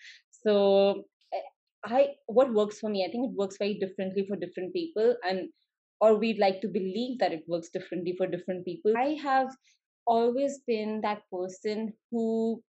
So 0.43 1.05
I 1.85 2.09
what 2.27 2.53
works 2.53 2.79
for 2.81 2.89
me, 2.91 3.05
I 3.05 3.11
think 3.11 3.31
it 3.31 3.37
works 3.37 3.57
very 3.59 3.75
differently 3.75 4.27
for 4.27 4.37
different 4.37 4.73
people, 4.73 5.17
and 5.25 5.49
or 6.01 6.15
we'd 6.15 6.39
like 6.39 6.61
to 6.63 6.69
believe 6.69 7.19
that 7.19 7.33
it 7.33 7.45
works 7.47 7.69
differently 7.71 8.15
for 8.17 8.27
different 8.27 8.65
people. 8.65 8.97
I 8.97 9.17
have 9.23 9.49
always 10.07 10.61
been 10.67 11.01
that 11.03 11.23
person 11.33 11.93
who 12.11 12.63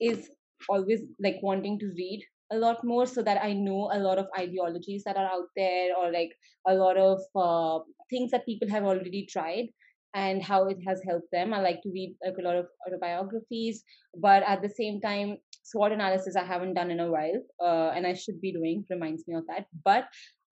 is 0.00 0.30
always 0.68 1.00
like 1.20 1.38
wanting 1.42 1.78
to 1.80 1.86
read 1.96 2.24
a 2.54 2.58
lot 2.58 2.84
more 2.84 3.06
so 3.06 3.22
that 3.22 3.42
I 3.42 3.52
know 3.52 3.90
a 3.92 3.98
lot 3.98 4.18
of 4.18 4.26
ideologies 4.38 5.04
that 5.04 5.16
are 5.16 5.30
out 5.36 5.48
there 5.56 5.96
or 5.96 6.12
like 6.12 6.32
a 6.66 6.74
lot 6.74 6.96
of 6.96 7.20
uh, 7.34 7.82
things 8.10 8.30
that 8.30 8.46
people 8.46 8.68
have 8.68 8.84
already 8.84 9.26
tried 9.30 9.68
and 10.14 10.42
how 10.42 10.68
it 10.68 10.78
has 10.86 11.02
helped 11.06 11.30
them. 11.32 11.52
I 11.52 11.60
like 11.60 11.82
to 11.82 11.90
read 11.90 12.14
like 12.24 12.36
a 12.38 12.42
lot 12.42 12.56
of 12.56 12.66
autobiographies, 12.86 13.82
but 14.16 14.44
at 14.44 14.62
the 14.62 14.68
same 14.68 15.00
time, 15.00 15.38
SWOT 15.64 15.92
analysis 15.92 16.36
I 16.36 16.44
haven't 16.44 16.74
done 16.74 16.90
in 16.90 17.00
a 17.00 17.10
while, 17.10 17.40
uh, 17.60 17.90
and 17.96 18.06
I 18.06 18.14
should 18.14 18.40
be 18.40 18.52
doing. 18.52 18.84
Reminds 18.90 19.26
me 19.26 19.34
of 19.34 19.46
that. 19.48 19.66
But 19.84 20.04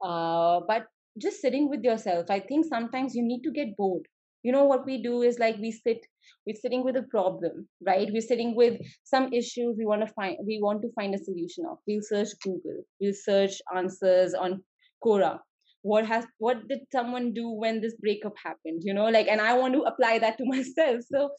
uh, 0.05 0.61
but 0.67 0.87
just 1.19 1.41
sitting 1.41 1.69
with 1.69 1.85
yourself, 1.85 2.31
I 2.31 2.41
think 2.41 2.67
sometimes 2.67 3.15
you 3.15 3.23
need 3.23 3.43
to 3.43 3.53
get 3.53 3.77
bored 3.77 4.09
you 4.43 4.53
know 4.53 4.65
what 4.65 4.85
we 4.87 5.03
do 5.03 5.23
is 5.23 5.39
like 5.39 5.57
we 5.59 5.71
sit 5.71 6.05
we're 6.47 6.57
sitting 6.61 6.85
with 6.85 6.97
a 6.97 7.03
problem 7.05 7.69
right? 7.87 8.09
We're 8.13 8.21
sitting 8.21 8.55
with 8.57 8.81
some 9.05 9.33
issues 9.33 9.77
we 9.79 9.87
want 9.87 10.07
to 10.07 10.13
find 10.15 10.37
we 10.45 10.61
want 10.61 10.83
to 10.83 10.93
find 10.93 11.15
a 11.15 11.19
solution 11.19 11.65
of. 11.71 11.79
We'll 11.87 12.03
search 12.03 12.29
google. 12.43 12.85
We'll 13.01 13.15
search 13.15 13.61
answers 13.75 14.35
on 14.35 14.63
quora. 15.05 15.39
What 15.83 16.07
has 16.07 16.27
what 16.39 16.69
did 16.69 16.81
someone 16.93 17.33
do 17.33 17.49
when 17.51 17.81
this 17.81 17.97
breakup 17.97 18.35
happened 18.43 18.83
you 18.85 18.95
know? 18.95 19.07
Like 19.07 19.29
and 19.29 19.41
i 19.41 19.53
want 19.55 19.75
to 19.75 19.83
apply 19.83 20.19
that 20.19 20.39
to 20.39 20.45
myself. 20.57 21.03
So 21.11 21.31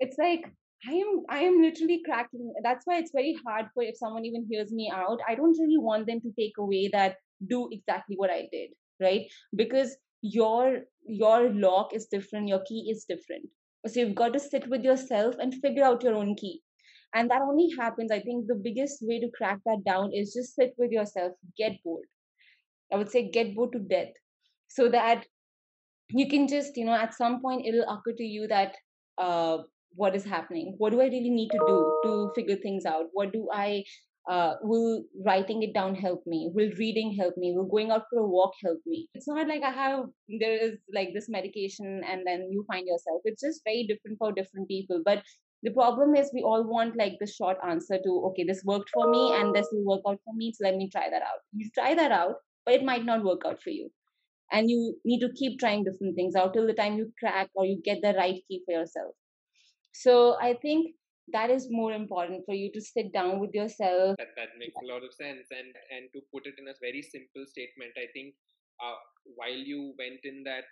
it's 0.00 0.18
like 0.18 0.44
i 0.88 0.92
am 0.92 1.22
i 1.28 1.40
am 1.40 1.62
literally 1.62 2.02
cracking. 2.04 2.52
That's 2.62 2.86
why 2.86 2.98
it's 2.98 3.12
very 3.12 3.36
hard 3.46 3.66
for 3.74 3.82
if 3.82 3.96
someone 3.96 4.24
even 4.24 4.46
hears 4.50 4.72
me 4.72 4.90
out. 4.94 5.18
I 5.28 5.34
don't 5.34 5.58
really 5.58 5.78
want 5.78 6.06
them 6.06 6.20
to 6.20 6.32
take 6.38 6.58
away 6.58 6.88
that 6.92 7.16
do 7.46 7.68
exactly 7.70 8.16
what 8.16 8.30
i 8.30 8.48
did 8.50 8.70
right? 9.00 9.30
Because 9.54 9.96
your 10.22 10.80
your 11.08 11.50
lock 11.52 11.94
is 11.94 12.06
different 12.06 12.48
your 12.48 12.62
key 12.68 12.88
is 12.90 13.04
different. 13.04 13.48
So 13.86 14.00
you've 14.00 14.14
got 14.14 14.32
to 14.32 14.40
sit 14.40 14.68
with 14.68 14.82
yourself 14.82 15.36
and 15.38 15.54
figure 15.54 15.84
out 15.84 16.02
your 16.02 16.14
own 16.14 16.34
key. 16.34 16.62
And 17.14 17.30
that 17.30 17.42
only 17.42 17.70
happens 17.78 18.12
i 18.12 18.20
think 18.20 18.46
the 18.46 18.54
biggest 18.54 18.98
way 19.02 19.18
to 19.20 19.30
crack 19.36 19.60
that 19.64 19.82
down 19.84 20.12
is 20.12 20.34
just 20.34 20.54
sit 20.54 20.74
with 20.78 20.90
yourself 20.90 21.32
get 21.56 21.82
bored. 21.84 22.04
I 22.92 22.96
would 22.96 23.10
say 23.10 23.30
get 23.30 23.54
bored 23.54 23.72
to 23.72 23.78
death. 23.78 24.12
So 24.68 24.88
that 24.90 25.26
you 26.10 26.28
can 26.28 26.48
just 26.48 26.76
you 26.76 26.84
know 26.84 26.94
at 26.94 27.14
some 27.14 27.40
point 27.40 27.66
it'll 27.66 27.88
occur 27.88 28.12
to 28.16 28.24
you 28.24 28.46
that 28.48 28.76
uh 29.18 29.58
what 29.94 30.14
is 30.14 30.24
happening? 30.24 30.74
What 30.78 30.90
do 30.90 31.00
i 31.00 31.04
really 31.04 31.30
need 31.30 31.50
to 31.50 31.58
do 31.66 32.00
to 32.04 32.30
figure 32.34 32.56
things 32.56 32.84
out? 32.84 33.06
What 33.12 33.32
do 33.32 33.48
i 33.52 33.84
uh, 34.28 34.54
will 34.62 35.04
writing 35.24 35.62
it 35.62 35.72
down 35.72 35.94
help 35.94 36.22
me? 36.26 36.50
Will 36.54 36.70
reading 36.78 37.16
help 37.18 37.34
me? 37.38 37.54
Will 37.56 37.64
going 37.66 37.90
out 37.90 38.04
for 38.10 38.20
a 38.20 38.26
walk 38.26 38.52
help 38.62 38.78
me? 38.86 39.08
It's 39.14 39.26
not 39.26 39.48
like 39.48 39.62
i 39.62 39.70
have 39.70 40.04
there 40.40 40.56
is 40.66 40.72
like 40.94 41.08
this 41.14 41.28
medication 41.28 42.02
and 42.06 42.26
then 42.26 42.48
you 42.50 42.64
find 42.70 42.86
yourself. 42.86 43.22
It's 43.24 43.42
just 43.42 43.62
very 43.64 43.86
different 43.88 44.18
for 44.18 44.32
different 44.32 44.68
people. 44.68 45.00
But 45.04 45.22
the 45.62 45.70
problem 45.70 46.14
is 46.14 46.30
we 46.34 46.42
all 46.42 46.62
want 46.64 46.96
like 46.96 47.14
the 47.20 47.26
short 47.26 47.56
answer 47.66 47.98
to 48.04 48.22
okay 48.26 48.44
this 48.44 48.62
worked 48.64 48.90
for 48.92 49.10
me 49.10 49.32
and 49.34 49.54
this 49.54 49.66
will 49.72 49.84
work 49.84 50.02
out 50.06 50.20
for 50.24 50.34
me 50.34 50.52
so 50.52 50.64
let 50.64 50.76
me 50.76 50.90
try 50.92 51.08
that 51.10 51.22
out. 51.22 51.40
You 51.52 51.70
try 51.74 51.94
that 51.94 52.12
out 52.12 52.36
but 52.66 52.74
it 52.74 52.84
might 52.84 53.06
not 53.06 53.24
work 53.24 53.42
out 53.46 53.62
for 53.62 53.70
you. 53.70 53.90
And 54.52 54.70
you 54.70 54.96
need 55.04 55.20
to 55.20 55.32
keep 55.32 55.58
trying 55.58 55.84
different 55.84 56.16
things 56.16 56.34
out 56.34 56.52
till 56.52 56.66
the 56.66 56.74
time 56.74 56.96
you 56.96 57.12
crack 57.18 57.48
or 57.54 57.64
you 57.64 57.80
get 57.82 57.98
the 58.02 58.14
right 58.14 58.40
key 58.46 58.62
for 58.66 58.72
yourself. 58.72 59.14
So 59.92 60.36
i 60.38 60.52
think 60.52 60.94
that 61.32 61.50
is 61.50 61.68
more 61.70 61.92
important 61.92 62.44
for 62.46 62.54
you 62.54 62.70
to 62.72 62.80
sit 62.80 63.12
down 63.12 63.38
with 63.38 63.52
yourself 63.52 64.16
that, 64.18 64.34
that 64.36 64.56
makes 64.58 64.74
a 64.82 64.86
lot 64.86 65.02
of 65.04 65.12
sense 65.12 65.46
and 65.50 65.70
and 65.94 66.08
to 66.12 66.20
put 66.32 66.46
it 66.46 66.54
in 66.58 66.68
a 66.68 66.76
very 66.80 67.02
simple 67.02 67.44
statement 67.46 67.92
i 67.96 68.06
think 68.14 68.34
uh, 68.82 68.98
while 69.36 69.60
you 69.72 69.94
went 69.98 70.20
in 70.24 70.42
that 70.44 70.64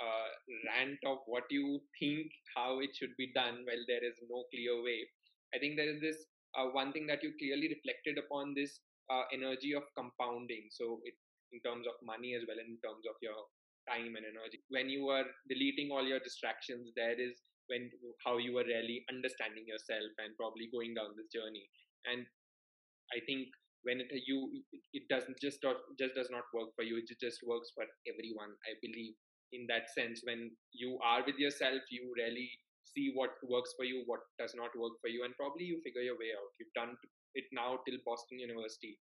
uh, 0.00 0.28
rant 0.66 0.98
of 1.06 1.18
what 1.26 1.44
you 1.50 1.80
think 1.98 2.26
how 2.56 2.80
it 2.80 2.90
should 2.94 3.14
be 3.16 3.30
done, 3.34 3.64
well, 3.66 3.82
there 3.86 4.04
is 4.04 4.16
no 4.28 4.44
clear 4.52 4.82
way. 4.82 5.06
I 5.54 5.58
think 5.58 5.76
there 5.76 5.88
is 5.88 6.00
this 6.00 6.16
uh, 6.56 6.66
one 6.72 6.92
thing 6.92 7.06
that 7.06 7.22
you 7.22 7.32
clearly 7.38 7.68
reflected 7.68 8.18
upon 8.18 8.54
this 8.54 8.80
uh, 9.10 9.24
energy 9.32 9.74
of 9.74 9.84
compounding. 9.96 10.68
So, 10.70 11.00
it, 11.04 11.14
in 11.52 11.60
terms 11.60 11.86
of 11.86 11.94
money 12.00 12.34
as 12.34 12.42
well, 12.48 12.56
in 12.56 12.80
terms 12.80 13.04
of 13.04 13.16
your 13.20 13.36
time 13.84 14.16
and 14.16 14.24
energy. 14.24 14.62
When 14.70 14.88
you 14.88 15.08
are 15.08 15.26
deleting 15.48 15.90
all 15.92 16.06
your 16.06 16.20
distractions, 16.20 16.92
there 16.96 17.18
is 17.18 17.42
when 17.72 17.88
how 18.20 18.36
you 18.36 18.60
are 18.60 18.68
really 18.68 19.00
understanding 19.08 19.64
yourself 19.64 20.12
and 20.20 20.36
probably 20.36 20.68
going 20.68 20.92
down 20.92 21.16
this 21.16 21.32
journey. 21.32 21.64
And 22.04 22.28
I 23.16 23.24
think 23.24 23.48
when 23.82 24.04
it 24.04 24.12
you 24.28 24.62
it 24.92 25.08
doesn't 25.08 25.40
just 25.40 25.64
just 25.98 26.14
does 26.14 26.28
not 26.28 26.44
work 26.52 26.76
for 26.76 26.84
you. 26.84 27.00
It 27.00 27.08
just 27.16 27.40
works 27.48 27.72
for 27.72 27.88
everyone. 28.04 28.52
I 28.68 28.76
believe 28.84 29.16
in 29.52 29.64
that 29.72 29.88
sense 29.96 30.20
when 30.24 30.52
you 30.72 31.00
are 31.04 31.24
with 31.24 31.36
yourself, 31.36 31.80
you 31.90 32.12
really 32.16 32.48
see 32.84 33.12
what 33.14 33.30
works 33.48 33.72
for 33.76 33.84
you, 33.84 34.02
what 34.06 34.20
does 34.38 34.54
not 34.54 34.72
work 34.76 34.96
for 35.00 35.08
you, 35.08 35.24
and 35.24 35.36
probably 35.36 35.64
you 35.64 35.80
figure 35.84 36.02
your 36.02 36.18
way 36.20 36.32
out. 36.36 36.52
You've 36.60 36.76
done 36.76 36.96
it 37.34 37.44
now 37.52 37.80
till 37.86 37.98
Boston 38.04 38.38
University, 38.40 38.98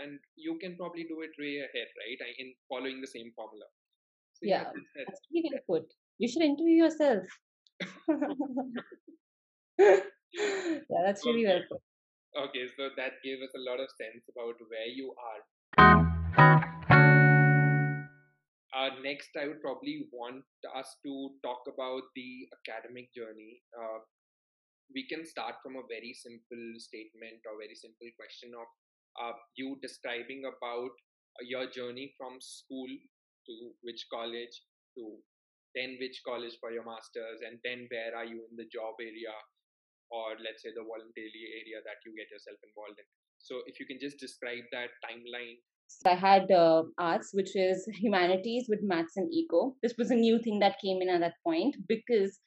and 0.00 0.18
you 0.36 0.56
can 0.60 0.76
probably 0.76 1.04
do 1.04 1.20
it 1.22 1.36
way 1.38 1.60
ahead, 1.60 1.88
right? 2.00 2.20
In 2.38 2.54
following 2.68 3.00
the 3.00 3.10
same 3.10 3.32
formula. 3.36 3.66
So 4.34 4.48
yeah, 4.48 4.70
yeah 4.74 5.04
that's 5.06 5.20
really 5.32 5.50
good 5.50 5.66
put. 5.68 5.86
You 6.18 6.28
should 6.28 6.42
interview 6.42 6.84
yourself. 6.84 7.24
yeah, 9.78 11.02
that's 11.04 11.24
really 11.26 11.46
okay. 11.46 11.64
put. 11.70 11.80
Okay, 12.36 12.66
so 12.76 12.88
that 12.96 13.22
gave 13.22 13.38
us 13.42 13.54
a 13.54 13.62
lot 13.62 13.78
of 13.78 13.88
sense 13.94 14.24
about 14.30 14.56
where 14.66 14.90
you 14.90 15.14
are. 15.14 15.40
Uh, 18.74 18.90
next, 19.02 19.30
I 19.40 19.46
would 19.46 19.62
probably 19.62 20.08
want 20.12 20.42
us 20.74 20.96
to 21.06 21.30
talk 21.44 21.62
about 21.70 22.02
the 22.16 22.48
academic 22.58 23.14
journey. 23.14 23.62
Uh, 23.70 24.02
we 24.92 25.06
can 25.06 25.24
start 25.24 25.54
from 25.62 25.76
a 25.76 25.86
very 25.88 26.12
simple 26.12 26.74
statement 26.78 27.38
or 27.46 27.54
very 27.62 27.74
simple 27.78 28.10
question 28.18 28.50
of 28.58 28.66
uh, 29.22 29.32
you 29.54 29.78
describing 29.80 30.42
about 30.42 30.90
your 31.42 31.70
journey 31.70 32.14
from 32.18 32.38
school 32.40 32.90
to 33.46 33.54
which 33.82 34.06
college 34.10 34.54
to 34.98 35.18
then 35.74 35.98
which 36.00 36.22
college 36.26 36.56
for 36.60 36.70
your 36.70 36.86
masters 36.86 37.42
and 37.46 37.58
then 37.66 37.86
where 37.90 38.14
are 38.14 38.24
you 38.24 38.46
in 38.50 38.56
the 38.56 38.68
job 38.70 38.94
area 39.00 39.34
or 40.10 40.38
let's 40.40 40.62
say 40.62 40.70
the 40.70 40.86
voluntary 40.86 41.44
area 41.60 41.82
that 41.84 41.98
you 42.06 42.14
get 42.14 42.30
yourself 42.30 42.58
involved 42.62 42.98
in 42.98 43.08
so 43.38 43.60
if 43.66 43.78
you 43.78 43.86
can 43.86 43.98
just 44.00 44.18
describe 44.18 44.64
that 44.70 44.94
timeline 45.02 45.58
so 45.86 46.10
I 46.10 46.14
had 46.14 46.50
uh, 46.50 46.84
arts, 46.98 47.30
which 47.34 47.54
is 47.54 47.86
humanities 47.92 48.66
with 48.68 48.80
maths 48.82 49.16
and 49.16 49.32
eco. 49.32 49.76
This 49.82 49.94
was 49.98 50.10
a 50.10 50.14
new 50.14 50.38
thing 50.38 50.58
that 50.60 50.80
came 50.82 51.02
in 51.02 51.08
at 51.08 51.20
that 51.20 51.34
point 51.44 51.76
because 51.86 52.40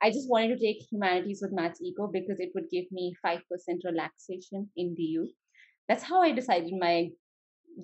I 0.00 0.10
just 0.10 0.28
wanted 0.28 0.56
to 0.56 0.64
take 0.64 0.86
humanities 0.90 1.40
with 1.42 1.52
maths 1.52 1.80
eco 1.82 2.06
because 2.06 2.38
it 2.38 2.50
would 2.54 2.70
give 2.70 2.84
me 2.92 3.14
5% 3.24 3.40
relaxation 3.84 4.70
in 4.76 4.94
DU. 4.94 5.28
That's 5.88 6.04
how 6.04 6.22
I 6.22 6.32
decided 6.32 6.72
my 6.78 7.08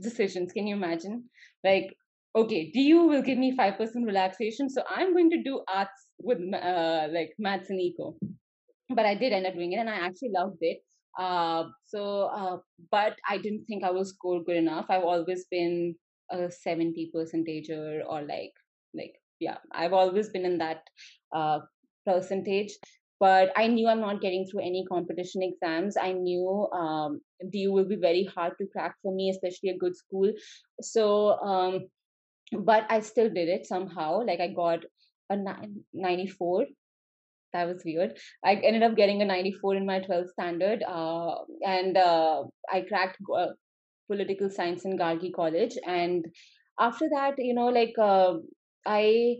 decisions. 0.00 0.52
Can 0.52 0.66
you 0.66 0.76
imagine? 0.76 1.24
Like, 1.64 1.96
okay, 2.36 2.70
DU 2.72 3.06
will 3.06 3.22
give 3.22 3.38
me 3.38 3.56
5% 3.56 3.78
relaxation, 4.06 4.68
so 4.68 4.82
I'm 4.88 5.12
going 5.12 5.30
to 5.30 5.42
do 5.42 5.62
arts 5.72 6.08
with 6.18 6.38
uh, 6.54 7.08
like 7.10 7.32
maths 7.38 7.70
and 7.70 7.80
eco. 7.80 8.16
But 8.90 9.06
I 9.06 9.14
did 9.14 9.32
end 9.32 9.46
up 9.46 9.54
doing 9.54 9.72
it 9.72 9.78
and 9.78 9.88
I 9.88 9.94
actually 9.94 10.30
loved 10.30 10.58
it. 10.60 10.78
Uh, 11.18 11.64
so, 11.86 12.24
uh, 12.24 12.56
but 12.90 13.16
I 13.28 13.38
didn't 13.38 13.64
think 13.66 13.84
I 13.84 13.90
will 13.90 14.04
score 14.04 14.42
good 14.42 14.56
enough. 14.56 14.86
I've 14.88 15.04
always 15.04 15.46
been 15.50 15.94
a 16.30 16.50
70 16.50 17.12
percentager 17.14 18.02
or 18.08 18.22
like, 18.22 18.52
like, 18.94 19.14
yeah, 19.40 19.58
I've 19.72 19.92
always 19.92 20.28
been 20.28 20.44
in 20.44 20.58
that 20.58 20.82
uh, 21.34 21.60
percentage. 22.04 22.72
But 23.20 23.52
I 23.56 23.68
knew 23.68 23.88
I'm 23.88 24.00
not 24.00 24.20
getting 24.20 24.44
through 24.44 24.62
any 24.62 24.84
competition 24.86 25.42
exams. 25.42 25.96
I 25.96 26.12
knew 26.12 26.68
um, 26.72 27.20
DU 27.50 27.72
will 27.72 27.88
be 27.88 27.96
very 27.96 28.24
hard 28.24 28.52
to 28.58 28.66
crack 28.66 28.96
for 29.02 29.14
me, 29.14 29.30
especially 29.30 29.70
a 29.70 29.78
good 29.78 29.96
school. 29.96 30.30
So, 30.82 31.38
um, 31.38 31.86
but 32.61 32.87
I 32.90 33.00
still 33.00 33.28
did 33.30 33.49
it 33.49 33.66
somehow. 33.66 34.25
Like 34.25 34.40
I 34.40 34.49
got 34.49 34.84
a 35.30 35.37
94 35.92 36.66
that 37.54 37.68
was 37.68 37.82
weird. 37.84 38.18
I 38.44 38.54
ended 38.56 38.82
up 38.82 38.96
getting 38.96 39.23
a 39.23 39.25
94 39.25 39.76
in 39.76 39.87
my 39.87 40.00
12th 40.00 40.30
standard, 40.30 40.82
uh, 40.82 41.37
and 41.64 41.96
uh, 41.96 42.42
I 42.70 42.82
cracked 42.82 43.18
uh, 43.34 43.46
political 44.11 44.50
science 44.50 44.84
in 44.84 44.99
Gargi 44.99 45.32
College. 45.32 45.78
And 45.87 46.26
after 46.78 47.08
that, 47.11 47.34
you 47.38 47.54
know, 47.54 47.68
like 47.68 47.94
uh, 47.99 48.34
I. 48.87 49.37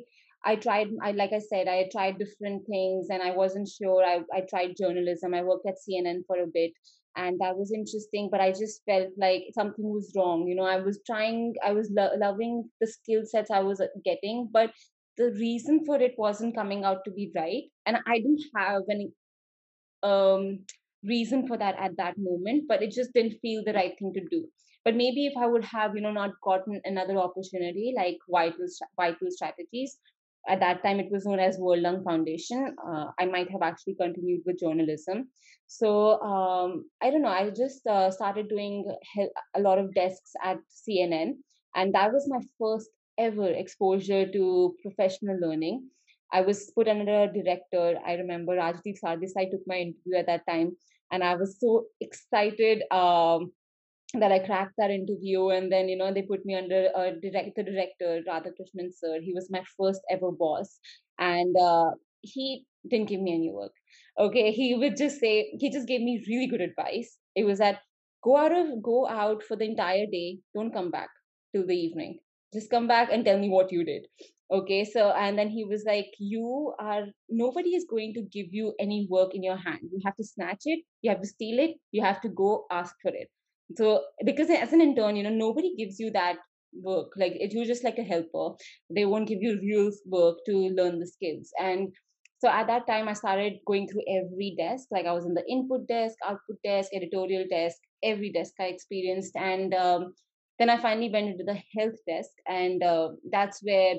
I 0.47 0.57
tried, 0.57 0.89
I 1.03 1.13
like 1.13 1.33
I 1.33 1.39
said, 1.39 1.69
I 1.69 1.89
tried 1.91 2.19
different 2.19 2.67
things, 2.67 3.07
and 3.09 3.23
I 3.23 3.31
wasn't 3.31 3.67
sure. 3.67 4.05
I 4.05 4.21
I 4.31 4.43
tried 4.43 4.77
journalism. 4.77 5.33
I 5.33 5.43
worked 5.43 5.67
at 5.67 5.79
CNN 5.83 6.27
for 6.27 6.37
a 6.39 6.47
bit, 6.47 6.73
and 7.17 7.39
that 7.41 7.57
was 7.57 7.73
interesting. 7.73 8.29
But 8.31 8.41
I 8.41 8.51
just 8.53 8.83
felt 8.87 9.09
like 9.19 9.45
something 9.55 9.85
was 9.85 10.13
wrong. 10.17 10.47
You 10.49 10.57
know, 10.57 10.65
I 10.65 10.79
was 10.81 11.01
trying, 11.07 11.55
I 11.65 11.73
was 11.73 11.91
lo- 11.97 12.17
loving 12.17 12.71
the 12.81 12.87
skill 12.87 13.23
sets 13.25 13.51
I 13.51 13.61
was 13.61 13.81
getting, 14.05 14.49
but 14.53 14.71
the 15.17 15.31
reason 15.33 15.85
for 15.85 15.97
it 16.01 16.15
wasn't 16.19 16.57
coming 16.57 16.85
out 16.85 17.05
to 17.05 17.11
be 17.13 17.31
right 17.37 17.65
and 17.87 17.99
i 18.07 18.17
didn't 18.19 18.43
have 18.57 18.83
any 18.91 19.13
um 20.03 20.61
reason 21.05 21.47
for 21.47 21.57
that 21.59 21.77
at 21.79 21.97
that 21.97 22.17
moment 22.19 22.65
but 22.69 22.83
it 22.83 22.91
just 22.91 23.13
didn't 23.13 23.39
feel 23.43 23.63
the 23.65 23.73
right 23.75 23.95
thing 23.99 24.13
to 24.15 24.25
do 24.31 24.47
but 24.85 24.97
maybe 24.97 25.27
if 25.27 25.35
i 25.37 25.47
would 25.47 25.65
have 25.65 25.95
you 25.95 26.01
know 26.03 26.13
not 26.13 26.33
gotten 26.43 26.81
another 26.85 27.17
opportunity 27.19 27.93
like 27.97 28.19
vital 28.31 28.67
vital 28.97 29.29
strategies 29.31 29.99
at 30.49 30.61
that 30.61 30.83
time 30.83 31.01
it 31.01 31.11
was 31.11 31.27
known 31.27 31.39
as 31.39 31.59
world 31.59 31.81
lung 31.81 32.03
foundation 32.05 32.75
uh, 32.89 33.07
i 33.19 33.25
might 33.25 33.51
have 33.51 33.63
actually 33.63 33.95
continued 33.95 34.43
with 34.47 34.59
journalism 34.59 35.29
so 35.67 36.21
um, 36.21 36.85
i 37.03 37.11
don't 37.11 37.23
know 37.23 37.29
i 37.29 37.51
just 37.51 37.87
uh, 37.87 38.11
started 38.11 38.49
doing 38.49 38.85
a 39.57 39.61
lot 39.61 39.79
of 39.79 39.95
desks 39.95 40.33
at 40.43 40.59
cnn 40.83 41.35
and 41.75 41.95
that 41.95 42.13
was 42.13 42.29
my 42.29 42.41
first 42.59 42.91
ever 43.19 43.49
exposure 43.49 44.27
to 44.31 44.75
professional 44.83 45.39
learning. 45.39 45.89
I 46.33 46.41
was 46.41 46.71
put 46.75 46.89
under 46.89 47.25
a 47.25 47.33
director. 47.33 47.97
I 48.05 48.15
remember 48.15 48.57
Rajdeep 48.57 48.99
Sardesai 49.03 49.51
took 49.51 49.63
my 49.67 49.77
interview 49.77 50.17
at 50.17 50.27
that 50.27 50.47
time, 50.49 50.77
and 51.13 51.23
I 51.23 51.37
was 51.37 51.61
so 51.61 51.87
excited 52.01 52.83
um, 52.91 53.53
that 54.21 54.33
I 54.33 54.39
cracked 54.41 54.75
that 54.79 54.91
interview. 54.91 55.49
And 55.49 55.71
then, 55.71 55.89
you 55.89 55.97
know, 55.97 56.13
they 56.13 56.23
put 56.23 56.45
me 56.45 56.55
under 56.55 56.89
a 56.95 57.13
direct, 57.21 57.57
the 57.57 57.63
director, 57.63 58.23
Radhakrishnan 58.29 58.91
sir. 58.93 59.21
He 59.21 59.33
was 59.33 59.51
my 59.51 59.63
first 59.79 60.01
ever 60.11 60.31
boss, 60.33 60.79
and 61.19 61.57
uh, 61.57 61.91
he 62.23 62.65
didn't 62.89 63.09
give 63.09 63.21
me 63.21 63.35
any 63.35 63.51
work. 63.53 63.73
Okay, 64.19 64.53
he 64.53 64.75
would 64.75 64.97
just 64.97 65.19
say 65.21 65.57
he 65.59 65.71
just 65.71 65.89
gave 65.89 66.01
me 66.01 66.25
really 66.29 66.47
good 66.47 66.61
advice. 66.61 67.17
It 67.35 67.45
was 67.45 67.59
that 67.59 67.81
go 68.23 68.37
out 68.37 68.53
of 68.53 68.83
go 68.83 69.09
out 69.09 69.43
for 69.43 69.57
the 69.57 69.65
entire 69.65 70.07
day, 70.07 70.39
don't 70.55 70.73
come 70.73 70.91
back 70.91 71.09
till 71.53 71.67
the 71.67 71.77
evening 71.77 72.19
just 72.55 72.71
come 72.71 72.87
back 72.87 73.11
and 73.13 73.25
tell 73.25 73.39
me 73.39 73.51
what 73.51 73.73
you 73.73 73.85
did 73.85 74.07
okay 74.53 74.85
so 74.85 75.11
and 75.11 75.39
then 75.39 75.49
he 75.49 75.65
was 75.65 75.85
like 75.87 76.11
you 76.19 76.73
are 76.79 77.05
nobody 77.29 77.71
is 77.75 77.87
going 77.91 78.15
to 78.15 78.23
give 78.23 78.47
you 78.53 78.73
any 78.79 79.07
work 79.11 79.35
in 79.35 79.43
your 79.43 79.57
hand 79.57 79.81
you 79.93 80.01
have 80.05 80.17
to 80.17 80.25
snatch 80.25 80.63
it 80.65 80.81
you 81.03 81.11
have 81.11 81.21
to 81.21 81.27
steal 81.27 81.59
it 81.59 81.73
you 81.91 82.03
have 82.03 82.21
to 82.21 82.29
go 82.29 82.65
ask 82.71 82.95
for 83.03 83.13
it 83.23 83.29
so 83.77 84.03
because 84.25 84.51
as 84.51 84.73
an 84.73 84.81
intern 84.81 85.17
you 85.17 85.23
know 85.23 85.31
nobody 85.31 85.75
gives 85.77 85.99
you 85.99 86.11
that 86.11 86.37
work. 86.83 87.13
Like 87.17 87.35
if 87.37 87.53
you're 87.53 87.65
just 87.67 87.85
like 87.85 87.99
a 87.99 88.03
helper 88.03 88.57
they 88.91 89.05
won't 89.05 89.29
give 89.29 89.43
you 89.43 89.59
real 89.63 89.91
work 90.07 90.39
to 90.47 90.57
learn 90.77 90.99
the 90.99 91.07
skills. 91.07 91.51
And 91.61 91.93
so 92.39 92.49
at 92.49 92.67
that 92.67 92.87
time 92.87 93.09
i 93.09 93.13
started 93.15 93.55
going 93.67 93.89
through 93.89 94.03
every 94.09 94.55
desk. 94.59 94.89
Like 94.91 95.07
i 95.07 95.13
was 95.13 95.25
in 95.25 95.35
the 95.35 95.45
input 95.49 95.87
desk 95.89 96.17
output 96.25 96.59
desk 96.65 96.91
editorial 96.93 97.45
desk 97.51 97.79
every 98.03 98.33
desk 98.33 98.55
i 98.61 98.65
experienced. 98.65 99.37
And 99.37 99.73
um, 99.75 100.15
then 100.59 100.71
i 100.71 100.81
finally 100.81 101.11
went 101.11 101.29
into 101.29 101.45
the 101.45 101.59
health 101.79 101.99
desk. 102.09 102.31
And 102.47 102.83
uh, 102.83 103.11
that's 103.31 103.61
where 103.63 103.95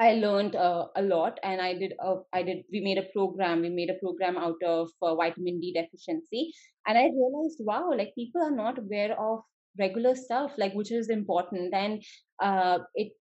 i 0.00 0.12
learned 0.14 0.54
uh, 0.56 0.86
a 0.96 1.02
lot 1.02 1.38
and 1.42 1.60
i 1.60 1.72
did 1.74 1.92
uh, 2.04 2.16
i 2.32 2.42
did 2.42 2.58
we 2.72 2.80
made 2.80 2.98
a 2.98 3.08
program 3.14 3.60
we 3.60 3.70
made 3.70 3.90
a 3.90 3.98
program 4.02 4.36
out 4.36 4.62
of 4.64 4.88
uh, 5.02 5.14
vitamin 5.14 5.60
d 5.60 5.72
deficiency 5.78 6.52
and 6.86 6.98
i 6.98 7.04
realized 7.18 7.58
wow 7.70 7.90
like 7.96 8.14
people 8.14 8.42
are 8.42 8.56
not 8.62 8.78
aware 8.78 9.18
of 9.20 9.40
regular 9.78 10.14
stuff 10.14 10.52
like 10.56 10.72
which 10.74 10.92
is 10.92 11.10
important 11.10 11.74
and 11.74 12.02
uh, 12.42 12.78
it 12.94 13.12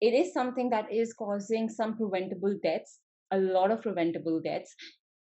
it 0.00 0.14
is 0.22 0.32
something 0.32 0.68
that 0.70 0.92
is 0.92 1.14
causing 1.14 1.68
some 1.68 1.96
preventable 1.96 2.56
deaths 2.62 3.00
a 3.32 3.38
lot 3.38 3.70
of 3.70 3.82
preventable 3.82 4.40
deaths 4.44 4.74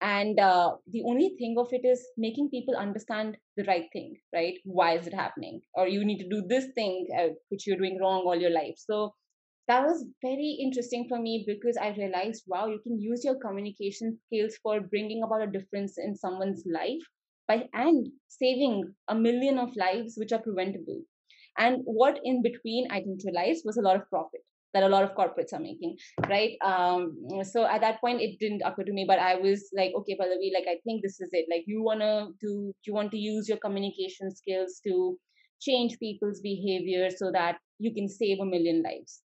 and 0.01 0.38
uh, 0.38 0.71
the 0.91 1.01
only 1.03 1.35
thing 1.39 1.55
of 1.57 1.69
it 1.71 1.85
is 1.88 2.05
making 2.17 2.50
people 2.50 2.75
understand 2.75 3.38
the 3.55 3.63
right 3.63 3.85
thing 3.93 4.15
right? 4.33 4.55
Why 4.65 4.97
is 4.97 5.07
it 5.07 5.13
happening? 5.13 5.62
Or 5.75 5.88
you 5.88 6.03
need 6.03 6.17
to 6.19 6.29
do 6.29 6.43
this 6.45 6.65
thing 6.75 7.07
uh, 7.17 7.29
which 7.47 7.65
you're 7.65 7.77
doing 7.77 7.97
wrong 8.01 8.23
all 8.25 8.35
your 8.35 8.50
life. 8.50 8.75
So 8.75 9.13
that 9.67 9.84
was 9.86 10.05
very 10.22 10.58
interesting 10.62 11.05
for 11.08 11.20
me 11.20 11.43
because 11.48 11.77
i 11.77 11.89
realized 11.98 12.43
wow 12.48 12.67
you 12.67 12.79
can 12.84 13.00
use 13.00 13.24
your 13.24 13.36
communication 13.39 14.17
skills 14.25 14.55
for 14.62 14.82
bringing 14.82 15.24
about 15.24 15.41
a 15.41 15.51
difference 15.51 15.98
in 15.98 16.15
someone's 16.15 16.63
life 16.65 17.03
by 17.48 17.63
and 17.74 18.08
saving 18.27 18.93
a 19.10 19.15
million 19.15 19.58
of 19.58 19.75
lives 19.75 20.13
which 20.17 20.32
are 20.32 20.41
preventable. 20.41 21.01
And 21.58 21.82
what 21.84 22.20
in 22.24 22.41
between 22.41 22.88
i 22.91 23.00
didn't 23.00 23.24
realize 23.25 23.62
was 23.65 23.77
a 23.77 23.82
lot 23.82 23.96
of 23.96 24.10
profit 24.10 24.41
that 24.74 24.84
a 24.84 24.88
lot 24.89 25.03
of 25.03 25.13
corporates 25.15 25.53
are 25.53 25.60
making 25.60 25.98
right? 26.29 26.53
Um 26.65 27.15
so 27.43 27.65
at 27.65 27.82
that 27.82 28.01
point 28.01 28.22
it 28.22 28.39
didn't 28.39 28.63
occur 28.65 28.84
to 28.84 28.93
me 28.93 29.05
but 29.08 29.20
i 29.20 29.36
was 29.36 29.70
like 29.77 29.91
okay 30.00 30.17
pallavi 30.20 30.53
like 30.53 30.67
i 30.67 30.77
think 30.84 31.03
this 31.03 31.20
is 31.20 31.29
it. 31.32 31.46
Like 31.50 31.63
you 31.67 31.84
want 31.84 32.01
to 32.01 32.34
do 32.41 32.74
you 32.86 32.93
want 32.93 33.12
to 33.12 33.17
use 33.17 33.48
your 33.48 33.60
communication 33.60 34.34
skills 34.36 34.79
to 34.88 35.17
change 35.62 36.00
people's 36.00 36.41
behavior 36.41 37.10
so 37.10 37.32
that 37.32 37.60
you 37.77 37.93
can 37.93 38.10
save 38.10 38.39
a 38.39 38.46
million 38.46 38.82
lives 38.82 39.22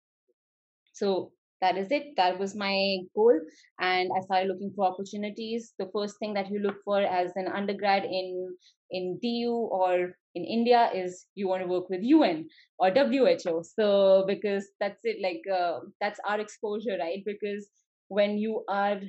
so 0.93 1.31
that 1.61 1.77
is 1.77 1.87
it. 1.91 2.15
That 2.17 2.39
was 2.39 2.55
my 2.55 2.97
goal 3.15 3.39
and 3.79 4.09
i 4.17 4.19
started 4.21 4.49
looking 4.49 4.73
for 4.75 4.85
opportunities. 4.85 5.73
The 5.79 5.89
first 5.95 6.19
thing 6.19 6.33
that 6.33 6.51
you 6.51 6.59
look 6.59 6.75
for 6.83 7.01
as 7.01 7.31
an 7.35 7.47
undergrad 7.47 8.03
in 8.03 8.55
in 8.91 9.17
du 9.21 9.51
or 9.71 10.13
in 10.35 10.43
india 10.43 10.89
is 10.93 11.25
you 11.35 11.47
want 11.47 11.63
to 11.63 11.67
work 11.67 11.89
with 11.89 12.01
un 12.03 12.45
or 12.79 12.89
who 12.91 13.63
so 13.63 14.25
because 14.27 14.67
that's 14.79 14.99
it 15.03 15.17
like 15.21 15.41
uh, 15.59 15.79
that's 16.01 16.19
our 16.27 16.39
exposure 16.39 16.97
right? 16.99 17.23
Because 17.25 17.69
when 18.09 18.37
you 18.37 18.63
are 18.67 18.99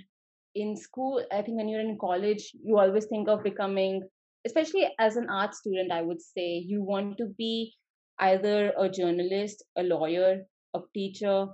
in 0.55 0.77
school 0.77 1.25
i 1.33 1.43
think 1.43 1.57
when 1.57 1.69
you're 1.69 1.81
in 1.81 1.99
college 2.01 2.53
you 2.63 2.79
always 2.79 3.07
think 3.07 3.29
of 3.29 3.43
becoming 3.43 4.03
especially 4.47 4.89
as 5.01 5.17
an 5.17 5.29
art 5.29 5.55
student 5.55 5.91
i 5.93 6.01
would 6.01 6.21
say 6.23 6.47
you 6.73 6.83
want 6.83 7.17
to 7.19 7.27
be 7.39 7.75
either 8.21 8.73
a 8.79 8.89
journalist 8.89 9.65
a 9.77 9.83
lawyer 9.83 10.45
a 10.75 10.81
teacher 10.95 11.47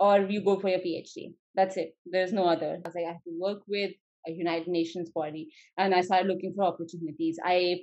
or 0.00 0.20
you 0.20 0.44
go 0.44 0.58
for 0.58 0.68
your 0.68 0.80
PhD. 0.80 1.34
That's 1.54 1.76
it. 1.76 1.96
There's 2.06 2.32
no 2.32 2.44
other. 2.44 2.78
I 2.84 2.88
was 2.88 2.94
like, 2.94 3.04
I 3.04 3.12
have 3.12 3.24
to 3.24 3.38
work 3.38 3.62
with 3.66 3.92
a 4.26 4.32
United 4.32 4.68
Nations 4.68 5.10
body, 5.10 5.48
and 5.76 5.94
I 5.94 6.02
started 6.02 6.28
looking 6.28 6.54
for 6.54 6.64
opportunities. 6.64 7.38
I 7.44 7.80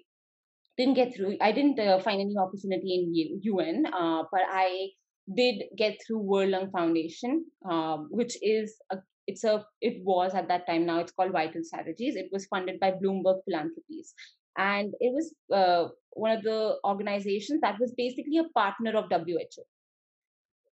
didn't 0.77 0.95
get 0.95 1.15
through. 1.15 1.37
I 1.41 1.51
didn't 1.51 1.79
uh, 1.79 1.99
find 1.99 2.21
any 2.21 2.35
opportunity 2.37 2.95
in 2.95 3.39
UN, 3.43 3.85
uh, 3.87 4.23
but 4.31 4.41
I 4.49 4.89
did 5.33 5.63
get 5.77 5.97
through 6.05 6.19
World 6.19 6.49
Lung 6.49 6.71
Foundation, 6.71 7.45
um, 7.69 8.07
which 8.11 8.37
is 8.41 8.77
a 8.91 8.97
it's 9.27 9.43
a 9.43 9.65
it 9.81 10.03
was 10.03 10.35
at 10.35 10.47
that 10.49 10.67
time 10.67 10.85
now 10.85 10.99
it's 10.99 11.11
called 11.11 11.31
Vital 11.31 11.63
Strategies. 11.63 12.15
It 12.15 12.29
was 12.31 12.45
funded 12.45 12.79
by 12.79 12.91
Bloomberg 12.91 13.39
Philanthropies, 13.45 14.13
and 14.57 14.93
it 14.99 15.13
was 15.13 15.33
uh, 15.53 15.89
one 16.11 16.31
of 16.31 16.43
the 16.43 16.77
organizations 16.85 17.61
that 17.61 17.79
was 17.79 17.93
basically 17.97 18.37
a 18.37 18.49
partner 18.53 18.95
of 18.95 19.09
WHO. 19.09 19.63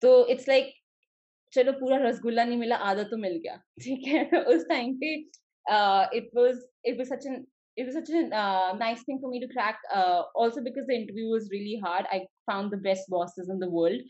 So 0.02 0.26
it's 0.26 0.48
like 0.48 0.74
चलो 1.53 1.73
पूरा 1.81 1.97
रसगुल्ला 2.09 2.45
नहीं 2.45 2.59
मिला 2.59 2.77
आधा 2.91 3.03
तो 3.11 3.17
मिल 3.17 3.37
गया 3.45 3.57
ठीक 3.83 4.07
है 4.07 4.43
उस 4.55 4.65
टाइम 4.69 4.95
पे 5.03 5.13
it 6.19 6.31
was 6.37 6.65
it 6.87 6.99
was 6.99 7.07
such 7.13 7.27
an 7.27 7.45
it 7.77 7.87
was 7.87 7.95
such 7.95 8.09
a 8.09 8.21
uh, 8.35 8.73
nice 8.81 9.03
thing 9.07 9.19
for 9.23 9.31
me 9.31 9.39
to 9.41 9.49
crack 9.49 9.81
uh, 9.95 10.23
also 10.35 10.63
because 10.63 10.87
the 10.87 10.95
interview 10.95 11.29
was 11.33 11.49
really 11.51 11.79
hard 11.83 12.07
i 12.11 12.21
found 12.51 12.71
the 12.71 12.79
best 12.87 13.11
bosses 13.15 13.51
in 13.55 13.59
the 13.59 13.69
world 13.69 14.01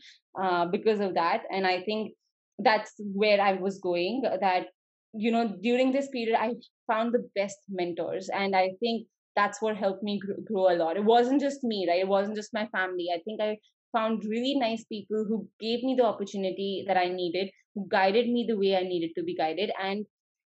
uh, 0.41 0.65
because 0.75 1.01
of 1.07 1.13
that 1.17 1.43
and 1.51 1.67
i 1.67 1.81
think 1.87 2.13
that's 2.59 2.93
where 3.23 3.41
i 3.41 3.51
was 3.65 3.79
going 3.79 4.21
that 4.45 4.67
you 5.13 5.31
know 5.31 5.43
during 5.61 5.91
this 5.91 6.09
period 6.15 6.37
i 6.39 6.53
found 6.91 7.13
the 7.13 7.23
best 7.35 7.57
mentors 7.69 8.29
and 8.29 8.55
i 8.55 8.69
think 8.79 9.05
that's 9.35 9.61
what 9.61 9.77
helped 9.77 10.03
me 10.03 10.19
grow 10.45 10.69
a 10.73 10.77
lot 10.81 10.97
it 10.97 11.03
wasn't 11.03 11.41
just 11.41 11.63
me 11.63 11.85
right 11.89 11.99
it 11.99 12.07
wasn't 12.07 12.35
just 12.35 12.53
my 12.53 12.65
family 12.67 13.07
i 13.13 13.19
think 13.25 13.41
i 13.41 13.57
found 13.92 14.24
really 14.24 14.54
nice 14.56 14.84
people 14.84 15.24
who 15.28 15.48
gave 15.60 15.82
me 15.82 15.94
the 15.94 16.04
opportunity 16.04 16.84
that 16.88 16.96
I 16.96 17.08
needed, 17.08 17.50
who 17.74 17.86
guided 17.88 18.28
me 18.28 18.46
the 18.48 18.56
way 18.56 18.76
I 18.76 18.82
needed 18.82 19.12
to 19.16 19.22
be 19.22 19.34
guided. 19.34 19.70
And 19.80 20.06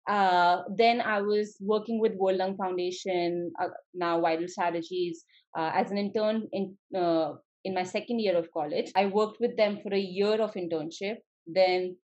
uh, 0.08 0.62
then 0.76 1.00
I 1.00 1.20
was 1.20 1.56
working 1.60 2.00
with 2.00 2.14
World 2.14 2.38
Lung 2.38 2.56
Foundation, 2.56 3.52
uh, 3.60 3.68
now 3.94 4.20
Vital 4.20 4.48
Strategies, 4.48 5.24
uh, 5.56 5.70
as 5.74 5.90
an 5.90 5.98
intern 5.98 6.48
in 6.52 6.76
uh, 6.96 7.34
in 7.64 7.74
my 7.74 7.82
second 7.82 8.20
year 8.20 8.36
of 8.36 8.50
college. 8.52 8.90
I 8.96 9.06
worked 9.06 9.40
with 9.40 9.56
them 9.56 9.80
for 9.82 9.92
a 9.92 9.98
year 9.98 10.40
of 10.40 10.54
internship, 10.54 11.16
then 11.46 11.96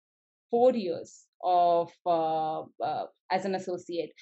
four 0.50 0.72
years 0.72 1.26
of 1.42 1.92
uh, 2.04 2.62
uh, 2.82 3.06
as 3.30 3.44
an 3.44 3.54
associate. 3.54 4.12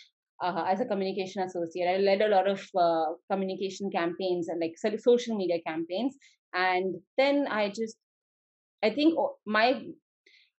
Uh, 0.42 0.64
as 0.66 0.80
a 0.80 0.84
communication 0.84 1.40
associate. 1.44 1.86
I 1.86 1.98
led 1.98 2.20
a 2.20 2.26
lot 2.26 2.48
of 2.48 2.60
uh, 2.76 3.12
communication 3.30 3.92
campaigns 3.92 4.48
and 4.48 4.60
like 4.60 4.74
social 4.76 5.36
media 5.36 5.58
campaigns 5.64 6.16
and 6.54 6.96
then 7.18 7.46
i 7.50 7.68
just 7.68 7.96
i 8.82 8.90
think 8.90 9.18
my 9.46 9.82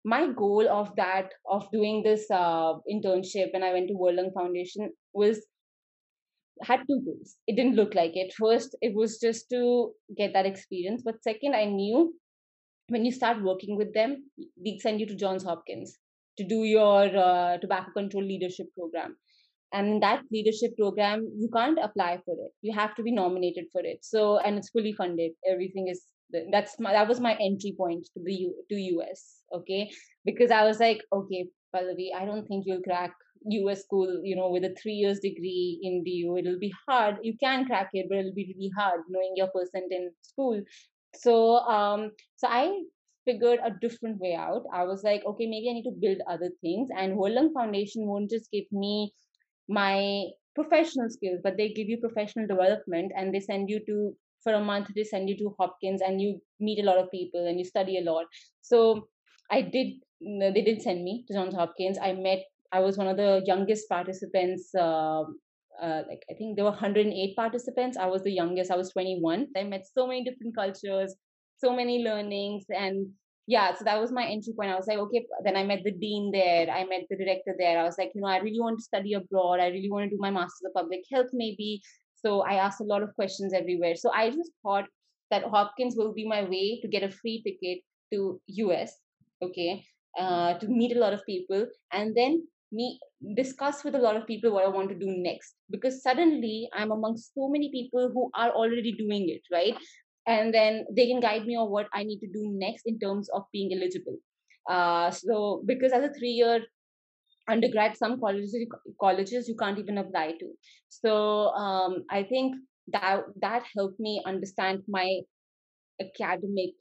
my 0.04 0.26
goal 0.32 0.68
of 0.68 0.94
that 0.96 1.30
of 1.50 1.70
doing 1.72 2.02
this 2.02 2.26
uh, 2.30 2.74
internship 2.94 3.52
when 3.52 3.62
i 3.62 3.72
went 3.72 3.88
to 3.88 3.94
world 3.94 4.16
lung 4.16 4.30
foundation 4.34 4.92
was 5.12 5.46
had 6.62 6.80
two 6.86 7.00
goals. 7.04 7.36
It 7.46 7.56
didn't 7.56 7.76
look 7.76 7.94
like 7.94 8.12
it. 8.14 8.32
First 8.38 8.76
it 8.80 8.94
was 8.94 9.18
just 9.18 9.48
to 9.50 9.92
get 10.16 10.32
that 10.34 10.46
experience. 10.46 11.02
But 11.04 11.22
second 11.22 11.54
i 11.54 11.64
knew 11.64 12.14
when 12.88 13.04
you 13.04 13.12
start 13.12 13.42
working 13.42 13.76
with 13.76 13.92
them 13.94 14.30
they 14.64 14.78
send 14.82 15.00
you 15.00 15.06
to 15.06 15.16
johns 15.16 15.44
hopkins 15.44 15.98
to 16.38 16.44
do 16.46 16.64
your 16.64 17.04
uh, 17.16 17.58
tobacco 17.58 17.92
control 17.92 18.24
leadership 18.24 18.66
program 18.78 19.16
and 19.72 19.88
in 19.88 20.00
that 20.00 20.22
leadership 20.30 20.76
program 20.78 21.26
you 21.38 21.48
can't 21.54 21.78
apply 21.82 22.20
for 22.24 22.34
it. 22.34 22.52
You 22.62 22.72
have 22.74 22.94
to 22.96 23.02
be 23.02 23.12
nominated 23.12 23.64
for 23.72 23.82
it. 23.82 23.98
So 24.02 24.38
and 24.38 24.58
it's 24.58 24.70
fully 24.70 24.92
funded. 24.92 25.32
Everything 25.48 25.88
is 25.88 26.02
that's 26.50 26.78
my, 26.80 26.92
that 26.92 27.08
was 27.08 27.20
my 27.20 27.36
entry 27.40 27.74
point 27.76 28.04
to 28.14 28.20
the 28.24 28.32
U, 28.32 28.54
to 28.70 28.76
US 28.76 29.42
okay? 29.54 29.90
Because 30.24 30.50
I 30.50 30.64
was 30.64 30.80
like 30.80 31.02
okay 31.12 31.48
Pallavi 31.74 32.14
I 32.14 32.24
don't 32.24 32.46
think 32.46 32.64
you'll 32.66 32.82
crack 32.82 33.12
US 33.44 33.82
school 33.82 34.20
you 34.22 34.36
know 34.36 34.50
with 34.50 34.64
a 34.64 34.74
3 34.80 34.92
years 34.92 35.20
degree 35.20 35.78
in 35.82 36.04
DU 36.04 36.36
it'll 36.38 36.58
be 36.58 36.72
hard. 36.88 37.16
You 37.22 37.36
can 37.38 37.66
crack 37.66 37.90
it 37.92 38.06
but 38.08 38.18
it'll 38.18 38.34
be 38.34 38.54
really 38.54 38.70
hard 38.76 39.00
knowing 39.08 39.32
your 39.36 39.48
percent 39.48 39.90
in 39.90 40.10
school. 40.22 40.62
So 41.14 41.56
um 41.58 42.10
so 42.36 42.48
I 42.48 42.82
figured 43.24 43.60
a 43.64 43.70
different 43.80 44.18
way 44.18 44.34
out. 44.34 44.64
I 44.72 44.84
was 44.84 45.02
like 45.02 45.22
okay 45.26 45.46
maybe 45.46 45.70
I 45.70 45.74
need 45.74 45.90
to 45.90 45.98
build 46.00 46.18
other 46.28 46.50
things. 46.60 46.88
And 46.96 47.16
World 47.16 47.34
Lung 47.34 47.52
Foundation 47.52 48.06
won't 48.06 48.30
just 48.30 48.50
give 48.50 48.70
me 48.70 49.12
my 49.68 50.24
professional 50.54 51.08
skills 51.08 51.40
but 51.42 51.56
they 51.56 51.72
give 51.72 51.88
you 51.88 51.98
professional 51.98 52.46
development 52.46 53.12
and 53.16 53.34
they 53.34 53.40
send 53.40 53.70
you 53.70 53.80
to 53.86 54.14
for 54.42 54.54
a 54.54 54.60
month 54.60 54.88
they 54.94 55.04
send 55.04 55.28
you 55.28 55.36
to 55.38 55.54
hopkins 55.58 56.02
and 56.02 56.20
you 56.20 56.40
meet 56.60 56.80
a 56.80 56.86
lot 56.86 56.98
of 56.98 57.10
people 57.10 57.46
and 57.46 57.58
you 57.58 57.64
study 57.64 57.98
a 57.98 58.02
lot. 58.02 58.26
So 58.60 59.08
i 59.50 59.60
did 59.62 59.94
they 60.20 60.62
did 60.62 60.80
send 60.82 61.04
me 61.04 61.24
to 61.28 61.34
johns 61.34 61.54
hopkins. 61.54 61.98
I 62.00 62.12
met 62.12 62.44
i 62.72 62.80
was 62.80 62.96
one 62.96 63.08
of 63.08 63.16
the 63.16 63.42
youngest 63.46 63.88
participants 63.88 64.70
uh, 64.74 65.22
uh, 65.82 66.02
like 66.08 66.22
i 66.30 66.34
think 66.34 66.56
there 66.56 66.64
were 66.64 66.70
108 66.70 67.36
participants. 67.36 67.96
I 67.96 68.06
was 68.06 68.22
the 68.22 68.32
youngest. 68.32 68.70
I 68.70 68.76
was 68.76 68.90
21 68.90 69.48
i 69.56 69.62
met 69.62 69.86
so 69.86 70.06
many 70.06 70.24
different 70.24 70.56
cultures 70.56 71.14
so 71.58 71.74
many 71.74 72.02
learnings 72.02 72.64
and 72.70 73.06
yeah, 73.46 73.74
so 73.74 73.84
that 73.84 74.00
was 74.00 74.12
my 74.12 74.24
entry 74.24 74.52
point. 74.56 74.70
I 74.70 74.76
was 74.76 74.86
like, 74.86 74.98
okay, 74.98 75.26
then 75.44 75.56
I 75.56 75.64
met 75.64 75.82
the 75.84 75.90
dean 75.90 76.30
there, 76.32 76.70
I 76.70 76.84
met 76.84 77.06
the 77.10 77.16
director 77.16 77.54
there. 77.58 77.78
I 77.78 77.82
was 77.82 77.98
like, 77.98 78.12
you 78.14 78.20
know, 78.20 78.28
I 78.28 78.38
really 78.38 78.60
want 78.60 78.78
to 78.78 78.84
study 78.84 79.14
abroad. 79.14 79.58
I 79.60 79.68
really 79.68 79.90
want 79.90 80.04
to 80.04 80.16
do 80.16 80.20
my 80.20 80.30
master's 80.30 80.66
of 80.66 80.74
public 80.74 81.00
health, 81.10 81.28
maybe. 81.32 81.82
So 82.14 82.42
I 82.42 82.54
asked 82.54 82.80
a 82.80 82.84
lot 82.84 83.02
of 83.02 83.14
questions 83.16 83.52
everywhere. 83.52 83.96
So 83.96 84.12
I 84.12 84.30
just 84.30 84.52
thought 84.62 84.86
that 85.30 85.44
Hopkins 85.44 85.96
will 85.96 86.12
be 86.12 86.26
my 86.26 86.42
way 86.44 86.78
to 86.82 86.88
get 86.88 87.02
a 87.02 87.10
free 87.10 87.42
ticket 87.42 87.82
to 88.12 88.40
US, 88.46 88.94
okay, 89.42 89.84
uh, 90.18 90.54
to 90.58 90.68
meet 90.68 90.96
a 90.96 91.00
lot 91.00 91.12
of 91.12 91.26
people, 91.26 91.66
and 91.92 92.14
then 92.16 92.46
me 92.70 92.98
discuss 93.36 93.84
with 93.84 93.94
a 93.94 93.98
lot 93.98 94.16
of 94.16 94.26
people 94.26 94.52
what 94.52 94.64
I 94.64 94.68
want 94.68 94.88
to 94.90 94.94
do 94.94 95.06
next. 95.06 95.54
Because 95.70 96.02
suddenly 96.02 96.68
I'm 96.72 96.92
amongst 96.92 97.34
so 97.34 97.48
many 97.48 97.70
people 97.72 98.10
who 98.14 98.30
are 98.34 98.50
already 98.50 98.92
doing 98.92 99.28
it, 99.28 99.42
right? 99.52 99.76
And 100.26 100.54
then 100.54 100.84
they 100.94 101.06
can 101.06 101.20
guide 101.20 101.46
me 101.46 101.56
on 101.56 101.70
what 101.70 101.88
I 101.92 102.04
need 102.04 102.20
to 102.20 102.26
do 102.26 102.50
next 102.54 102.82
in 102.86 102.98
terms 102.98 103.28
of 103.30 103.44
being 103.52 103.72
eligible. 103.72 104.18
Uh, 104.68 105.10
so 105.10 105.62
because 105.66 105.92
as 105.92 106.04
a 106.04 106.12
three 106.14 106.30
year 106.30 106.60
undergrad, 107.48 107.96
some 107.96 108.20
colleges 108.20 108.56
colleges 109.00 109.48
you 109.48 109.56
can't 109.56 109.78
even 109.78 109.98
apply 109.98 110.32
to. 110.38 110.52
So 110.88 111.48
um, 111.48 112.04
I 112.10 112.22
think 112.22 112.54
that 112.92 113.22
that 113.40 113.64
helped 113.74 113.98
me 114.00 114.22
understand 114.26 114.82
my 114.88 115.20
academic 116.00 116.74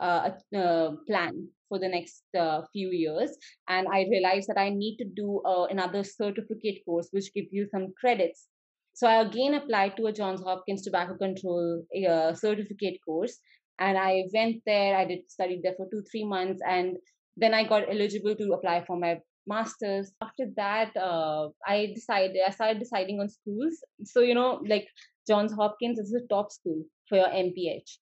uh, 0.00 0.30
uh, 0.56 0.90
plan 1.06 1.48
for 1.68 1.78
the 1.78 1.88
next 1.88 2.24
uh, 2.38 2.62
few 2.72 2.90
years 2.90 3.36
and 3.68 3.86
i 3.92 4.06
realized 4.10 4.48
that 4.48 4.58
i 4.58 4.68
need 4.68 4.96
to 4.96 5.04
do 5.04 5.40
uh, 5.44 5.64
another 5.66 6.02
certificate 6.02 6.82
course 6.84 7.08
which 7.12 7.32
gives 7.34 7.52
you 7.52 7.66
some 7.70 7.92
credits 8.00 8.48
so 9.00 9.06
I 9.06 9.22
again 9.22 9.54
applied 9.54 9.96
to 9.96 10.08
a 10.08 10.12
Johns 10.12 10.42
Hopkins 10.42 10.82
tobacco 10.82 11.16
control 11.16 11.82
uh, 12.06 12.34
certificate 12.34 12.98
course, 13.02 13.38
and 13.78 13.96
I 13.96 14.24
went 14.34 14.56
there. 14.66 14.94
I 14.94 15.06
did 15.06 15.20
studied 15.30 15.62
there 15.62 15.72
for 15.74 15.88
two 15.90 16.02
three 16.10 16.22
months, 16.22 16.60
and 16.68 16.98
then 17.34 17.54
I 17.54 17.64
got 17.66 17.88
eligible 17.88 18.34
to 18.36 18.52
apply 18.52 18.84
for 18.84 18.98
my 18.98 19.18
masters. 19.46 20.12
After 20.20 20.44
that, 20.56 20.94
uh, 20.98 21.48
I 21.66 21.92
decided 21.94 22.36
I 22.46 22.50
started 22.50 22.78
deciding 22.78 23.20
on 23.20 23.30
schools. 23.30 23.82
So 24.04 24.20
you 24.20 24.34
know, 24.34 24.60
like 24.68 24.86
Johns 25.26 25.54
Hopkins 25.54 25.98
is 25.98 26.12
a 26.12 26.26
top 26.28 26.52
school 26.52 26.84
for 27.08 27.16
your 27.16 27.28
MPH, 27.28 27.96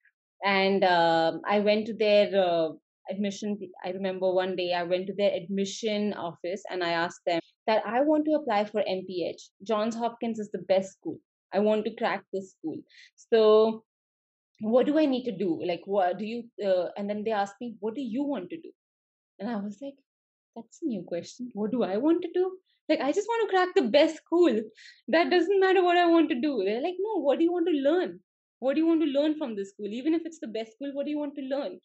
and 0.45 0.83
uh, 0.83 1.35
I 1.47 1.61
went 1.61 1.87
to 1.87 1.95
their 1.95 2.27
uh, 2.45 2.71
admission. 3.11 3.59
I 3.85 3.91
remember 3.91 4.33
one 4.33 4.57
day 4.57 4.73
I 4.73 4.83
went 4.83 5.07
to 5.09 5.15
their 5.15 5.35
admission 5.35 6.15
office 6.15 6.63
and 6.71 6.83
I 6.83 6.91
asked 6.91 7.21
them 7.27 7.41
that 7.67 7.83
I 7.87 8.03
want 8.03 8.25
to 8.27 8.33
apply 8.33 8.65
for 8.65 8.83
MPH. 8.83 9.51
Johns 9.63 9.95
Hopkins 9.95 10.39
is 10.39 10.51
the 10.51 10.65
best 10.69 10.93
school. 10.93 11.19
I 11.53 11.61
want 11.61 11.85
to 11.85 11.95
crack 11.95 12.25
this 12.33 12.53
school. 12.53 12.79
So 13.17 13.85
what 14.61 14.87
do 14.87 14.99
I 14.99 15.07
need 15.07 15.25
to 15.25 15.33
do? 15.33 15.61
Like, 15.65 15.83
what 15.85 16.19
do 16.19 16.25
you? 16.25 16.45
Uh, 16.65 16.89
and 16.97 17.09
then 17.09 17.25
they 17.25 17.31
asked 17.31 17.57
me, 17.61 17.77
what 17.81 17.95
do 17.95 18.01
you 18.01 18.23
want 18.25 18.51
to 18.51 18.57
do? 18.57 18.71
And 19.39 19.49
I 19.49 19.57
was 19.57 19.79
like, 19.81 19.95
that's 20.57 20.81
a 20.83 20.87
new 20.87 21.03
question. 21.03 21.51
What 21.55 21.71
do 21.71 21.83
I 21.85 21.97
want 21.97 22.23
to 22.23 22.29
do? 22.35 22.59
Like, 22.89 23.01
I 23.01 23.13
just 23.13 23.29
want 23.29 23.49
to 23.49 23.55
crack 23.55 23.69
the 23.75 23.91
best 23.91 24.17
school. 24.17 24.61
That 25.09 25.31
doesn't 25.31 25.61
matter 25.61 25.85
what 25.85 25.97
I 25.97 26.07
want 26.07 26.31
to 26.31 26.41
do. 26.41 26.63
They're 26.65 26.83
like, 26.83 26.97
no, 26.99 27.21
what 27.21 27.39
do 27.39 27.45
you 27.45 27.53
want 27.53 27.69
to 27.69 27.91
learn? 27.91 28.21
What 28.61 28.75
do 28.75 28.81
you 28.81 28.87
want 28.87 29.03
to 29.03 29.07
learn 29.07 29.37
from 29.37 29.55
this 29.55 29.71
school? 29.71 29.87
Even 29.87 30.15
if 30.15 30.23
it's 30.25 30.41
the 30.41 30.49
best 30.49 30.73
school, 30.73 30.91
what 30.95 31.05
do 31.05 31.11
you 31.11 31.19
want 31.19 31.37
to 31.37 31.43
learn? 31.43 31.79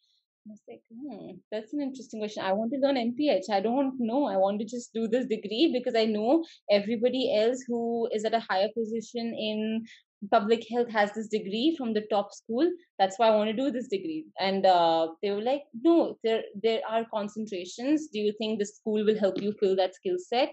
I 0.46 0.50
was 0.50 0.62
like, 0.68 0.82
hmm, 0.92 1.36
that's 1.50 1.72
an 1.72 1.80
interesting 1.80 2.20
question. 2.20 2.44
I 2.44 2.52
want 2.52 2.70
to 2.72 2.78
learn 2.78 2.96
MPH. 2.96 3.48
I 3.50 3.60
don't 3.60 3.94
know. 3.98 4.26
I 4.26 4.36
want 4.36 4.60
to 4.60 4.66
just 4.66 4.92
do 4.92 5.08
this 5.08 5.26
degree 5.26 5.70
because 5.72 5.94
I 5.94 6.04
know 6.04 6.44
everybody 6.70 7.34
else 7.34 7.64
who 7.66 8.08
is 8.12 8.26
at 8.26 8.34
a 8.34 8.40
higher 8.40 8.68
position 8.76 9.34
in 9.38 9.84
public 10.30 10.66
health 10.70 10.90
has 10.90 11.12
this 11.12 11.28
degree 11.28 11.74
from 11.78 11.94
the 11.94 12.02
top 12.10 12.32
school. 12.32 12.70
That's 12.98 13.18
why 13.18 13.28
I 13.28 13.36
want 13.36 13.50
to 13.50 13.56
do 13.56 13.70
this 13.70 13.88
degree. 13.88 14.26
And 14.38 14.66
uh, 14.66 15.08
they 15.22 15.30
were 15.30 15.42
like, 15.42 15.62
no, 15.82 16.18
there 16.22 16.42
there 16.62 16.80
are 16.88 17.06
concentrations. 17.12 18.08
Do 18.12 18.18
you 18.18 18.34
think 18.38 18.58
the 18.58 18.66
school 18.66 19.04
will 19.04 19.18
help 19.18 19.40
you 19.40 19.54
fill 19.58 19.76
that 19.76 19.94
skill 19.94 20.16
set? 20.18 20.50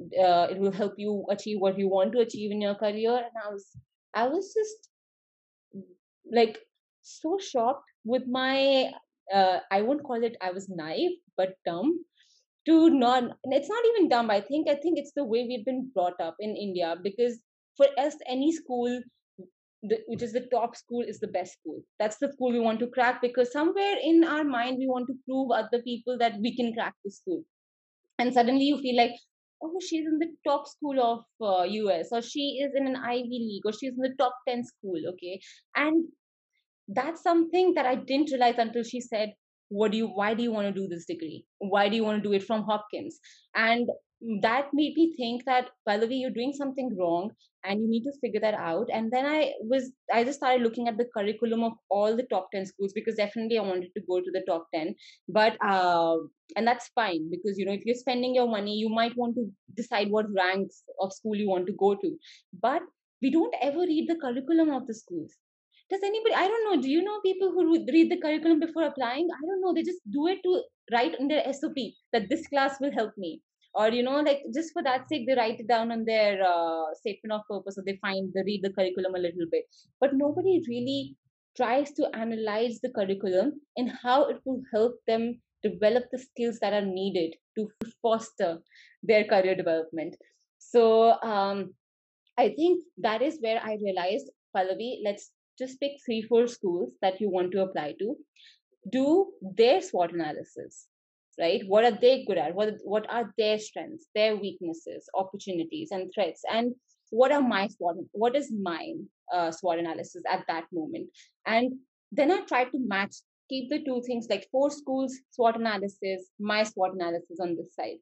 Uh, 0.00 0.46
it 0.50 0.58
will 0.58 0.72
help 0.72 0.94
you 0.96 1.24
achieve 1.30 1.58
what 1.60 1.78
you 1.78 1.88
want 1.88 2.12
to 2.12 2.20
achieve 2.20 2.50
in 2.50 2.60
your 2.60 2.74
career. 2.74 3.16
And 3.16 3.36
I 3.44 3.52
was 3.52 3.66
I 4.14 4.26
was 4.26 4.52
just 4.54 4.88
like 6.30 6.58
so 7.02 7.38
shocked 7.38 7.84
with 8.04 8.26
my 8.26 8.90
uh, 9.34 9.60
I 9.70 9.82
won't 9.82 10.04
call 10.04 10.22
it 10.22 10.36
I 10.40 10.50
was 10.50 10.68
naive, 10.68 11.18
but 11.36 11.54
dumb 11.66 12.04
to 12.66 12.90
not. 12.90 13.24
It's 13.44 13.68
not 13.68 13.84
even 13.94 14.08
dumb. 14.08 14.30
I 14.30 14.40
think 14.40 14.68
I 14.68 14.74
think 14.74 14.98
it's 14.98 15.12
the 15.14 15.24
way 15.24 15.46
we've 15.48 15.64
been 15.64 15.90
brought 15.94 16.20
up 16.20 16.36
in 16.40 16.56
India 16.56 16.96
because 17.02 17.38
for 17.76 17.86
us, 17.98 18.14
any 18.26 18.52
school 18.52 19.00
the, 19.82 19.98
which 20.06 20.22
is 20.22 20.32
the 20.32 20.46
top 20.52 20.76
school 20.76 21.04
is 21.06 21.20
the 21.20 21.28
best 21.28 21.54
school. 21.60 21.80
That's 21.98 22.18
the 22.18 22.32
school 22.32 22.52
we 22.52 22.60
want 22.60 22.80
to 22.80 22.88
crack 22.88 23.22
because 23.22 23.52
somewhere 23.52 23.96
in 24.02 24.24
our 24.24 24.44
mind 24.44 24.78
we 24.78 24.88
want 24.88 25.06
to 25.08 25.14
prove 25.24 25.50
other 25.50 25.82
people 25.82 26.18
that 26.18 26.34
we 26.40 26.56
can 26.56 26.72
crack 26.74 26.94
the 27.04 27.10
school. 27.10 27.44
And 28.18 28.32
suddenly 28.34 28.64
you 28.64 28.78
feel 28.80 28.96
like, 28.96 29.12
oh, 29.62 29.78
she's 29.80 30.06
in 30.06 30.18
the 30.18 30.32
top 30.46 30.66
school 30.66 31.00
of 31.00 31.24
uh, 31.40 31.62
US, 31.62 32.08
or 32.10 32.22
she 32.22 32.60
is 32.64 32.72
in 32.74 32.86
an 32.86 32.96
Ivy 32.96 33.28
League, 33.28 33.62
or 33.64 33.72
she's 33.72 33.92
in 33.92 34.02
the 34.02 34.14
top 34.18 34.34
ten 34.48 34.64
school. 34.64 35.00
Okay, 35.10 35.40
and 35.76 36.04
that's 36.88 37.22
something 37.22 37.74
that 37.74 37.86
I 37.86 37.94
didn't 37.94 38.30
realize 38.30 38.58
until 38.58 38.82
she 38.82 39.00
said, 39.00 39.34
what 39.70 39.92
do 39.92 39.98
you 39.98 40.06
why 40.06 40.34
do 40.34 40.42
you 40.42 40.50
want 40.50 40.66
to 40.66 40.80
do 40.80 40.88
this 40.88 41.04
degree 41.04 41.44
why 41.58 41.90
do 41.90 41.96
you 41.96 42.02
want 42.02 42.22
to 42.22 42.26
do 42.26 42.34
it 42.34 42.42
from 42.42 42.62
hopkins 42.62 43.18
and 43.54 43.90
that 44.42 44.68
made 44.72 44.96
me 44.96 45.14
think 45.16 45.44
that 45.44 45.70
Pallavi, 45.88 46.20
you're 46.20 46.30
doing 46.30 46.52
something 46.52 46.96
wrong 46.98 47.30
and 47.64 47.80
you 47.80 47.88
need 47.88 48.02
to 48.02 48.12
figure 48.20 48.40
that 48.40 48.54
out. 48.54 48.88
And 48.92 49.12
then 49.12 49.24
I 49.24 49.52
was, 49.60 49.92
I 50.12 50.24
just 50.24 50.38
started 50.38 50.62
looking 50.62 50.88
at 50.88 50.96
the 50.96 51.06
curriculum 51.16 51.62
of 51.62 51.74
all 51.88 52.16
the 52.16 52.24
top 52.24 52.50
10 52.52 52.66
schools 52.66 52.92
because 52.92 53.14
definitely 53.14 53.58
I 53.58 53.62
wanted 53.62 53.90
to 53.94 54.02
go 54.08 54.20
to 54.20 54.30
the 54.32 54.42
top 54.48 54.66
10. 54.74 54.94
But, 55.28 55.56
uh, 55.64 56.16
and 56.56 56.66
that's 56.66 56.90
fine 56.96 57.30
because, 57.30 57.58
you 57.58 57.64
know, 57.64 57.72
if 57.72 57.82
you're 57.84 57.94
spending 57.94 58.34
your 58.34 58.48
money, 58.48 58.74
you 58.74 58.88
might 58.88 59.16
want 59.16 59.36
to 59.36 59.50
decide 59.76 60.10
what 60.10 60.26
ranks 60.36 60.82
of 61.00 61.12
school 61.12 61.36
you 61.36 61.48
want 61.48 61.66
to 61.66 61.72
go 61.74 61.94
to. 61.94 62.16
But 62.60 62.82
we 63.22 63.30
don't 63.30 63.54
ever 63.62 63.80
read 63.80 64.08
the 64.08 64.16
curriculum 64.16 64.70
of 64.70 64.86
the 64.88 64.94
schools 64.94 65.32
does 65.90 66.02
anybody 66.08 66.34
i 66.34 66.46
don't 66.46 66.64
know 66.66 66.80
do 66.82 66.90
you 66.90 67.02
know 67.02 67.18
people 67.24 67.50
who 67.50 67.62
read 67.92 68.10
the 68.10 68.20
curriculum 68.20 68.60
before 68.60 68.84
applying? 68.84 69.28
I 69.36 69.46
don't 69.46 69.60
know 69.60 69.72
they 69.74 69.82
just 69.82 70.00
do 70.10 70.26
it 70.26 70.40
to 70.44 70.62
write 70.92 71.18
in 71.18 71.28
their 71.28 71.52
sop 71.52 71.78
that 72.12 72.28
this 72.28 72.46
class 72.48 72.76
will 72.80 72.92
help 72.92 73.12
me. 73.16 73.40
Or 73.74 73.88
you 73.90 74.02
know 74.02 74.20
like 74.20 74.42
just 74.54 74.72
for 74.72 74.82
that 74.82 75.08
sake 75.08 75.26
they 75.26 75.34
write 75.34 75.60
it 75.60 75.68
down 75.68 75.92
on 75.92 76.04
their 76.04 76.42
uh, 76.42 76.86
statement 76.94 77.32
of 77.32 77.42
purpose 77.50 77.78
or 77.78 77.84
they 77.86 77.98
find 78.02 78.32
they 78.34 78.42
read 78.44 78.62
the 78.62 78.72
curriculum 78.72 79.14
a 79.14 79.18
little 79.18 79.46
bit. 79.50 79.64
But 80.00 80.14
nobody 80.14 80.62
really 80.68 81.16
tries 81.56 81.92
to 81.92 82.08
analyze 82.14 82.80
the 82.82 82.90
curriculum 82.90 83.52
and 83.76 83.92
how 84.02 84.28
it 84.28 84.38
will 84.44 84.62
help 84.72 84.94
them 85.06 85.40
develop 85.62 86.04
the 86.12 86.18
skills 86.18 86.58
that 86.60 86.72
are 86.72 86.84
needed 86.84 87.34
to 87.56 87.68
foster 88.02 88.58
their 89.02 89.24
career 89.24 89.54
development. 89.54 90.16
So 90.58 91.12
um, 91.22 91.74
i 92.38 92.48
think 92.56 92.84
that 93.06 93.20
is 93.28 93.38
where 93.44 93.60
i 93.68 93.76
realized 93.84 94.30
pallavi 94.56 94.90
let's 95.04 95.24
just 95.58 95.80
pick 95.80 95.92
three, 96.04 96.22
four 96.22 96.46
schools 96.46 96.92
that 97.02 97.20
you 97.20 97.28
want 97.30 97.52
to 97.52 97.62
apply 97.62 97.94
to, 97.98 98.16
do 98.90 99.32
their 99.40 99.80
SWOT 99.80 100.12
analysis, 100.12 100.86
right? 101.38 101.62
What 101.66 101.84
are 101.84 101.98
they 102.00 102.24
good 102.24 102.38
at? 102.38 102.54
What, 102.54 102.74
what 102.84 103.08
are 103.10 103.32
their 103.36 103.58
strengths, 103.58 104.06
their 104.14 104.36
weaknesses, 104.36 105.08
opportunities, 105.14 105.90
and 105.90 106.10
threats? 106.14 106.42
And 106.50 106.74
what 107.10 107.32
are 107.32 107.42
my 107.42 107.68
SWOT, 107.68 107.96
what 108.12 108.36
is 108.36 108.52
mine 108.52 109.06
uh, 109.32 109.50
SWOT 109.50 109.78
analysis 109.78 110.22
at 110.30 110.44
that 110.48 110.64
moment? 110.72 111.08
And 111.46 111.78
then 112.12 112.30
I 112.30 112.40
try 112.40 112.64
to 112.64 112.78
match, 112.78 113.16
keep 113.48 113.70
the 113.70 113.82
two 113.84 114.02
things 114.06 114.26
like 114.30 114.48
four 114.50 114.70
schools 114.70 115.16
SWOT 115.30 115.56
analysis, 115.56 116.30
my 116.38 116.62
SWOT 116.62 116.94
analysis 116.94 117.38
on 117.40 117.56
this 117.56 117.74
side. 117.74 117.98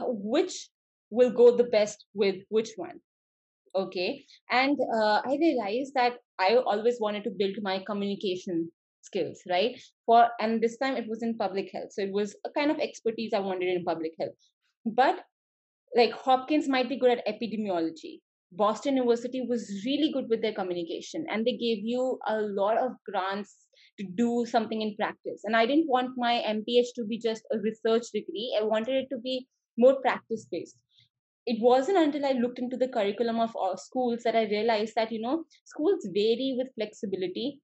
Which 0.00 0.68
will 1.10 1.30
go 1.30 1.56
the 1.56 1.64
best 1.64 2.04
with 2.14 2.36
which 2.50 2.70
one? 2.76 3.00
Okay. 3.74 4.24
And 4.50 4.78
uh, 4.94 5.20
i 5.24 5.36
realized 5.40 5.94
that 5.94 6.18
i 6.38 6.56
always 6.56 6.98
wanted 7.00 7.24
to 7.24 7.30
build 7.30 7.56
my 7.62 7.82
communication 7.86 8.70
skills 9.02 9.40
right? 9.48 9.80
For 10.06 10.28
and 10.40 10.62
this 10.62 10.76
time 10.78 10.96
it 10.96 11.08
was 11.08 11.22
in 11.22 11.36
public 11.36 11.70
health. 11.72 11.92
So 11.92 12.02
it 12.02 12.12
was 12.12 12.36
a 12.44 12.50
kind 12.50 12.70
of 12.70 12.78
expertise 12.78 13.32
i 13.34 13.40
wanted 13.40 13.68
in 13.68 13.84
public 13.84 14.12
health. 14.20 14.34
But 14.86 15.20
like 15.96 16.12
hopkins 16.12 16.68
might 16.68 16.88
be 16.88 16.98
good 16.98 17.18
at 17.18 17.26
epidemiology. 17.26 18.20
Boston 18.52 18.96
university 18.96 19.42
was 19.46 19.70
really 19.84 20.10
good 20.12 20.28
with 20.28 20.40
their 20.42 20.54
communication 20.54 21.26
and 21.30 21.46
they 21.46 21.56
gave 21.56 21.84
you 21.84 22.18
a 22.26 22.40
lot 22.40 22.78
of 22.78 22.92
grants 23.04 23.54
to 23.98 24.06
do 24.16 24.46
something 24.48 24.80
in 24.82 24.96
practice. 24.96 25.42
And 25.44 25.56
i 25.56 25.66
didn't 25.66 25.88
want 25.88 26.16
my 26.16 26.34
mph 26.54 26.92
to 26.96 27.04
be 27.04 27.18
just 27.18 27.42
a 27.52 27.58
research 27.58 28.10
degree. 28.12 28.56
I 28.60 28.64
wanted 28.64 28.96
it 29.04 29.08
to 29.10 29.18
be 29.18 29.46
more 29.76 30.00
practice 30.00 30.46
based 30.50 30.76
it 31.50 31.58
wasn't 31.60 31.98
until 31.98 32.26
I 32.26 32.32
looked 32.32 32.58
into 32.58 32.76
the 32.76 32.88
curriculum 32.88 33.40
of 33.40 33.56
all 33.56 33.76
schools 33.76 34.22
that 34.24 34.36
I 34.36 34.44
realized 34.44 34.94
that, 34.96 35.10
you 35.10 35.20
know, 35.20 35.44
schools 35.64 36.06
vary 36.14 36.54
with 36.58 36.74
flexibility 36.74 37.60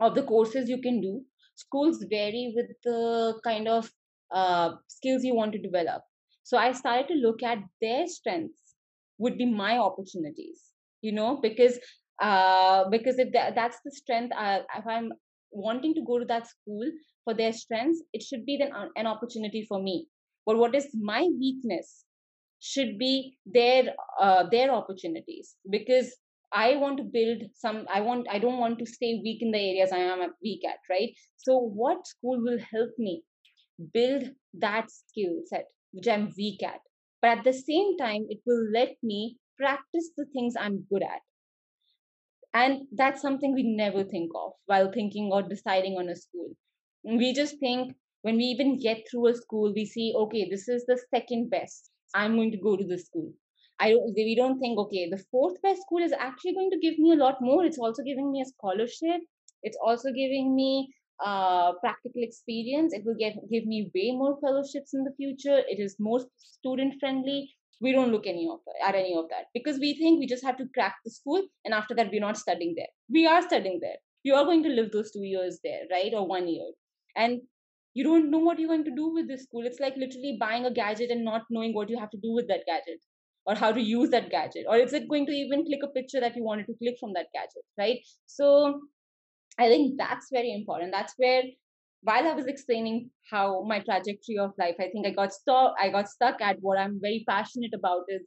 of 0.00 0.14
the 0.14 0.22
courses 0.22 0.70
you 0.70 0.80
can 0.80 1.00
do. 1.02 1.22
Schools 1.54 2.04
vary 2.10 2.52
with 2.56 2.70
the 2.82 3.38
kind 3.44 3.68
of 3.68 3.90
uh, 4.34 4.70
skills 4.88 5.22
you 5.22 5.34
want 5.34 5.52
to 5.52 5.58
develop. 5.58 6.02
So 6.44 6.56
I 6.56 6.72
started 6.72 7.08
to 7.08 7.14
look 7.14 7.42
at 7.42 7.58
their 7.82 8.06
strengths 8.06 8.74
would 9.18 9.36
be 9.36 9.46
my 9.46 9.76
opportunities, 9.78 10.62
you 11.02 11.12
know, 11.12 11.38
because 11.42 11.78
uh, 12.22 12.88
because 12.88 13.18
if 13.18 13.32
that, 13.32 13.54
that's 13.54 13.78
the 13.84 13.90
strength, 13.90 14.32
uh, 14.36 14.60
if 14.78 14.86
I'm 14.86 15.12
wanting 15.50 15.94
to 15.94 16.02
go 16.06 16.18
to 16.18 16.24
that 16.26 16.46
school 16.46 16.90
for 17.24 17.34
their 17.34 17.52
strengths, 17.52 18.02
it 18.12 18.22
should 18.22 18.46
be 18.46 18.56
then 18.56 18.72
an 18.96 19.06
opportunity 19.06 19.64
for 19.68 19.82
me. 19.82 20.06
But 20.46 20.56
what 20.56 20.74
is 20.74 20.88
my 20.94 21.28
weakness? 21.38 22.04
Should 22.72 22.98
be 22.98 23.36
their 23.44 23.94
uh, 24.20 24.44
their 24.50 24.70
opportunities. 24.70 25.56
Because 25.70 26.14
i 26.58 26.76
want 26.80 26.98
to 27.00 27.04
build 27.14 27.40
some 27.60 27.78
i 27.94 28.00
want 28.06 28.28
i 28.34 28.38
don't 28.42 28.60
want 28.64 28.78
to 28.80 28.86
stay 28.90 29.08
weak 29.24 29.40
in 29.46 29.54
the 29.54 29.62
areas 29.70 29.94
i 29.96 30.02
am 30.10 30.20
weak 30.46 30.66
at 30.72 30.90
right? 30.92 31.10
So 31.46 31.56
what 31.80 32.06
school 32.10 32.42
will 32.46 32.60
help 32.72 32.92
me 33.06 33.14
build 33.96 34.28
that 34.66 34.92
skill 34.96 35.34
set 35.46 35.66
which 35.92 36.08
i'm 36.08 36.28
weak 36.38 36.62
at? 36.62 36.80
But 37.20 37.38
at 37.38 37.44
the 37.44 37.52
same 37.52 37.96
time 37.98 38.26
it 38.36 38.40
will 38.46 38.64
let 38.76 38.96
me 39.02 39.36
practice 39.58 40.10
the 40.16 40.26
things 40.36 40.54
i'm 40.60 40.86
good 40.92 41.02
at. 41.02 41.22
And 42.62 42.86
that's 42.92 43.20
something 43.20 43.52
we 43.52 43.64
never 43.64 44.04
think 44.04 44.30
of 44.44 44.52
while 44.66 44.92
thinking 44.92 45.30
or 45.32 45.42
deciding 45.42 45.98
on 45.98 46.08
a 46.08 46.16
school. 46.16 46.50
We 47.02 47.32
just 47.32 47.58
think 47.58 47.96
when 48.22 48.36
we 48.36 48.44
even 48.44 48.78
get 48.80 49.02
through 49.10 49.26
a 49.28 49.34
school 49.34 49.74
we 49.74 49.84
see 49.84 50.12
okay 50.16 50.48
this 50.50 50.68
is 50.68 50.86
the 50.86 50.98
second 51.14 51.50
best 51.50 51.90
I'm 52.14 52.36
going 52.36 52.52
to 52.52 52.58
go 52.58 52.76
to 52.76 52.84
this 52.84 53.06
school. 53.06 53.32
I 53.80 53.90
don't, 53.90 54.14
we 54.14 54.36
don't 54.36 54.60
think, 54.60 54.78
okay, 54.78 55.10
the 55.10 55.22
fourth 55.30 55.60
best 55.62 55.82
school 55.82 55.98
is 55.98 56.12
actually 56.12 56.54
going 56.54 56.70
to 56.70 56.78
give 56.78 56.98
me 56.98 57.12
a 57.12 57.16
lot 57.16 57.38
more. 57.40 57.64
It's 57.64 57.78
also 57.78 58.02
giving 58.04 58.30
me 58.30 58.40
a 58.42 58.44
scholarship. 58.44 59.20
It's 59.64 59.76
also 59.84 60.12
giving 60.12 60.54
me 60.54 60.94
uh, 61.24 61.72
practical 61.80 62.22
experience. 62.22 62.92
It 62.92 63.02
will 63.04 63.16
get 63.18 63.34
give 63.50 63.66
me 63.66 63.90
way 63.94 64.12
more 64.12 64.38
fellowships 64.40 64.94
in 64.94 65.04
the 65.04 65.12
future. 65.16 65.62
It 65.68 65.80
is 65.80 65.96
more 65.98 66.20
student 66.36 66.94
friendly. 67.00 67.54
We 67.80 67.92
don't 67.92 68.12
look 68.12 68.26
any 68.26 68.48
of 68.50 68.60
at 68.86 68.94
any 68.94 69.16
of 69.16 69.28
that 69.30 69.46
because 69.52 69.78
we 69.78 69.94
think 69.94 70.20
we 70.20 70.26
just 70.26 70.44
have 70.44 70.56
to 70.58 70.68
crack 70.72 70.96
the 71.04 71.10
school, 71.10 71.42
and 71.64 71.74
after 71.74 71.94
that 71.96 72.10
we're 72.10 72.20
not 72.20 72.38
studying 72.38 72.74
there. 72.76 72.92
We 73.10 73.26
are 73.26 73.42
studying 73.42 73.80
there. 73.80 73.96
You 74.22 74.34
are 74.34 74.44
going 74.44 74.62
to 74.62 74.68
live 74.68 74.92
those 74.92 75.10
two 75.10 75.24
years 75.24 75.58
there, 75.64 75.82
right, 75.90 76.12
or 76.14 76.26
one 76.26 76.48
year, 76.48 76.70
and 77.16 77.40
you 77.94 78.04
don't 78.04 78.30
know 78.30 78.38
what 78.38 78.58
you're 78.58 78.68
going 78.68 78.84
to 78.84 78.94
do 78.94 79.12
with 79.12 79.28
this 79.28 79.44
school. 79.44 79.66
It's 79.66 79.80
like 79.80 79.96
literally 79.96 80.36
buying 80.38 80.66
a 80.66 80.72
gadget 80.72 81.10
and 81.10 81.24
not 81.24 81.42
knowing 81.50 81.74
what 81.74 81.88
you 81.88 81.98
have 81.98 82.10
to 82.10 82.18
do 82.18 82.32
with 82.32 82.48
that 82.48 82.66
gadget 82.66 83.00
or 83.46 83.54
how 83.54 83.72
to 83.72 83.80
use 83.80 84.10
that 84.10 84.30
gadget. 84.30 84.66
Or 84.68 84.76
is 84.76 84.92
it 84.92 85.08
going 85.08 85.26
to 85.26 85.32
even 85.32 85.64
click 85.64 85.80
a 85.84 85.88
picture 85.88 86.20
that 86.20 86.36
you 86.36 86.44
wanted 86.44 86.66
to 86.66 86.74
click 86.82 86.96
from 87.00 87.12
that 87.14 87.26
gadget 87.32 87.64
right? 87.78 87.98
So 88.26 88.80
i 89.58 89.68
think 89.68 89.98
that's 89.98 90.28
very 90.32 90.52
important. 90.52 90.92
That's 90.92 91.14
where 91.16 91.42
while 92.02 92.26
i 92.28 92.32
was 92.34 92.46
explaining 92.46 93.10
how 93.30 93.62
my 93.62 93.78
trajectory 93.80 94.36
of 94.38 94.50
life 94.58 94.74
i 94.78 94.88
think 94.88 95.06
i 95.06 95.10
got 95.18 95.32
stuck 95.32 95.72
i 95.80 95.88
got 95.88 96.06
stuck 96.06 96.38
at 96.42 96.58
what 96.60 96.78
i'm 96.78 96.98
very 97.00 97.24
passionate 97.26 97.72
about 97.72 98.02
is 98.08 98.20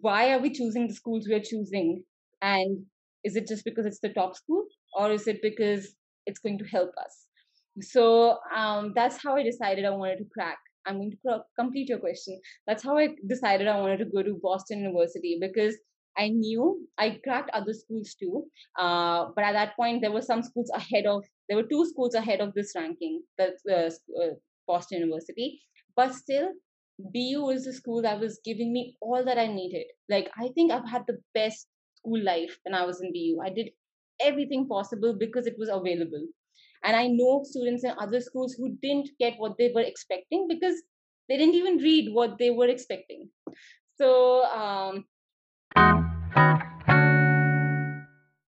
why 0.00 0.32
are 0.32 0.38
we 0.38 0.50
choosing 0.50 0.86
the 0.86 0.94
schools 0.94 1.26
we're 1.28 1.42
choosing? 1.42 2.04
And 2.42 2.84
is 3.24 3.36
it 3.36 3.48
just 3.48 3.64
because 3.64 3.86
it's 3.86 4.00
the 4.00 4.12
top 4.12 4.36
school 4.36 4.64
or 4.94 5.10
is 5.10 5.26
it 5.26 5.40
because 5.42 5.94
it's 6.26 6.40
going 6.40 6.58
to 6.58 6.64
help 6.64 6.90
us 7.02 7.27
so 7.80 8.38
um, 8.54 8.92
that's 8.94 9.22
how 9.22 9.36
i 9.36 9.42
decided 9.42 9.84
i 9.84 9.90
wanted 9.90 10.18
to 10.18 10.26
crack 10.32 10.58
i'm 10.86 10.96
going 10.98 11.10
to 11.10 11.40
complete 11.58 11.88
your 11.88 11.98
question 11.98 12.40
that's 12.66 12.82
how 12.82 12.96
i 12.96 13.08
decided 13.26 13.68
i 13.68 13.80
wanted 13.80 13.98
to 13.98 14.04
go 14.06 14.22
to 14.22 14.38
boston 14.42 14.78
university 14.78 15.38
because 15.40 15.76
I 16.18 16.30
knew 16.30 16.84
I 16.98 17.20
cracked 17.22 17.50
other 17.54 17.72
schools 17.72 18.14
too, 18.14 18.46
uh, 18.76 19.26
but 19.36 19.44
at 19.44 19.52
that 19.52 19.76
point 19.76 20.00
there 20.02 20.10
were 20.10 20.22
some 20.22 20.42
schools 20.42 20.68
ahead 20.74 21.06
of. 21.06 21.24
There 21.48 21.56
were 21.56 21.68
two 21.68 21.86
schools 21.86 22.14
ahead 22.14 22.40
of 22.40 22.52
this 22.54 22.72
ranking, 22.74 23.22
uh, 23.38 23.44
uh, 23.72 23.90
Boston 24.66 24.98
University. 24.98 25.62
But 25.94 26.14
still, 26.14 26.50
BU 26.98 27.40
was 27.40 27.64
the 27.64 27.72
school 27.72 28.02
that 28.02 28.18
was 28.18 28.40
giving 28.44 28.72
me 28.72 28.96
all 29.00 29.24
that 29.24 29.38
I 29.38 29.46
needed. 29.46 29.86
Like 30.08 30.28
I 30.36 30.48
think 30.54 30.72
I've 30.72 30.88
had 30.88 31.04
the 31.06 31.18
best 31.34 31.68
school 31.96 32.22
life 32.22 32.58
when 32.64 32.74
I 32.74 32.84
was 32.84 33.00
in 33.00 33.12
BU. 33.12 33.40
I 33.40 33.50
did 33.50 33.70
everything 34.20 34.66
possible 34.66 35.14
because 35.16 35.46
it 35.46 35.56
was 35.58 35.68
available. 35.68 36.26
And 36.84 36.96
I 36.96 37.06
know 37.06 37.42
students 37.44 37.84
in 37.84 37.92
other 37.98 38.20
schools 38.20 38.54
who 38.54 38.76
didn't 38.82 39.10
get 39.18 39.34
what 39.38 39.56
they 39.58 39.72
were 39.74 39.82
expecting 39.82 40.46
because 40.48 40.82
they 41.28 41.36
didn't 41.36 41.54
even 41.54 41.78
read 41.78 42.12
what 42.12 42.38
they 42.38 42.50
were 42.50 42.68
expecting. 42.68 43.28
So 43.96 44.44
um, 44.44 45.04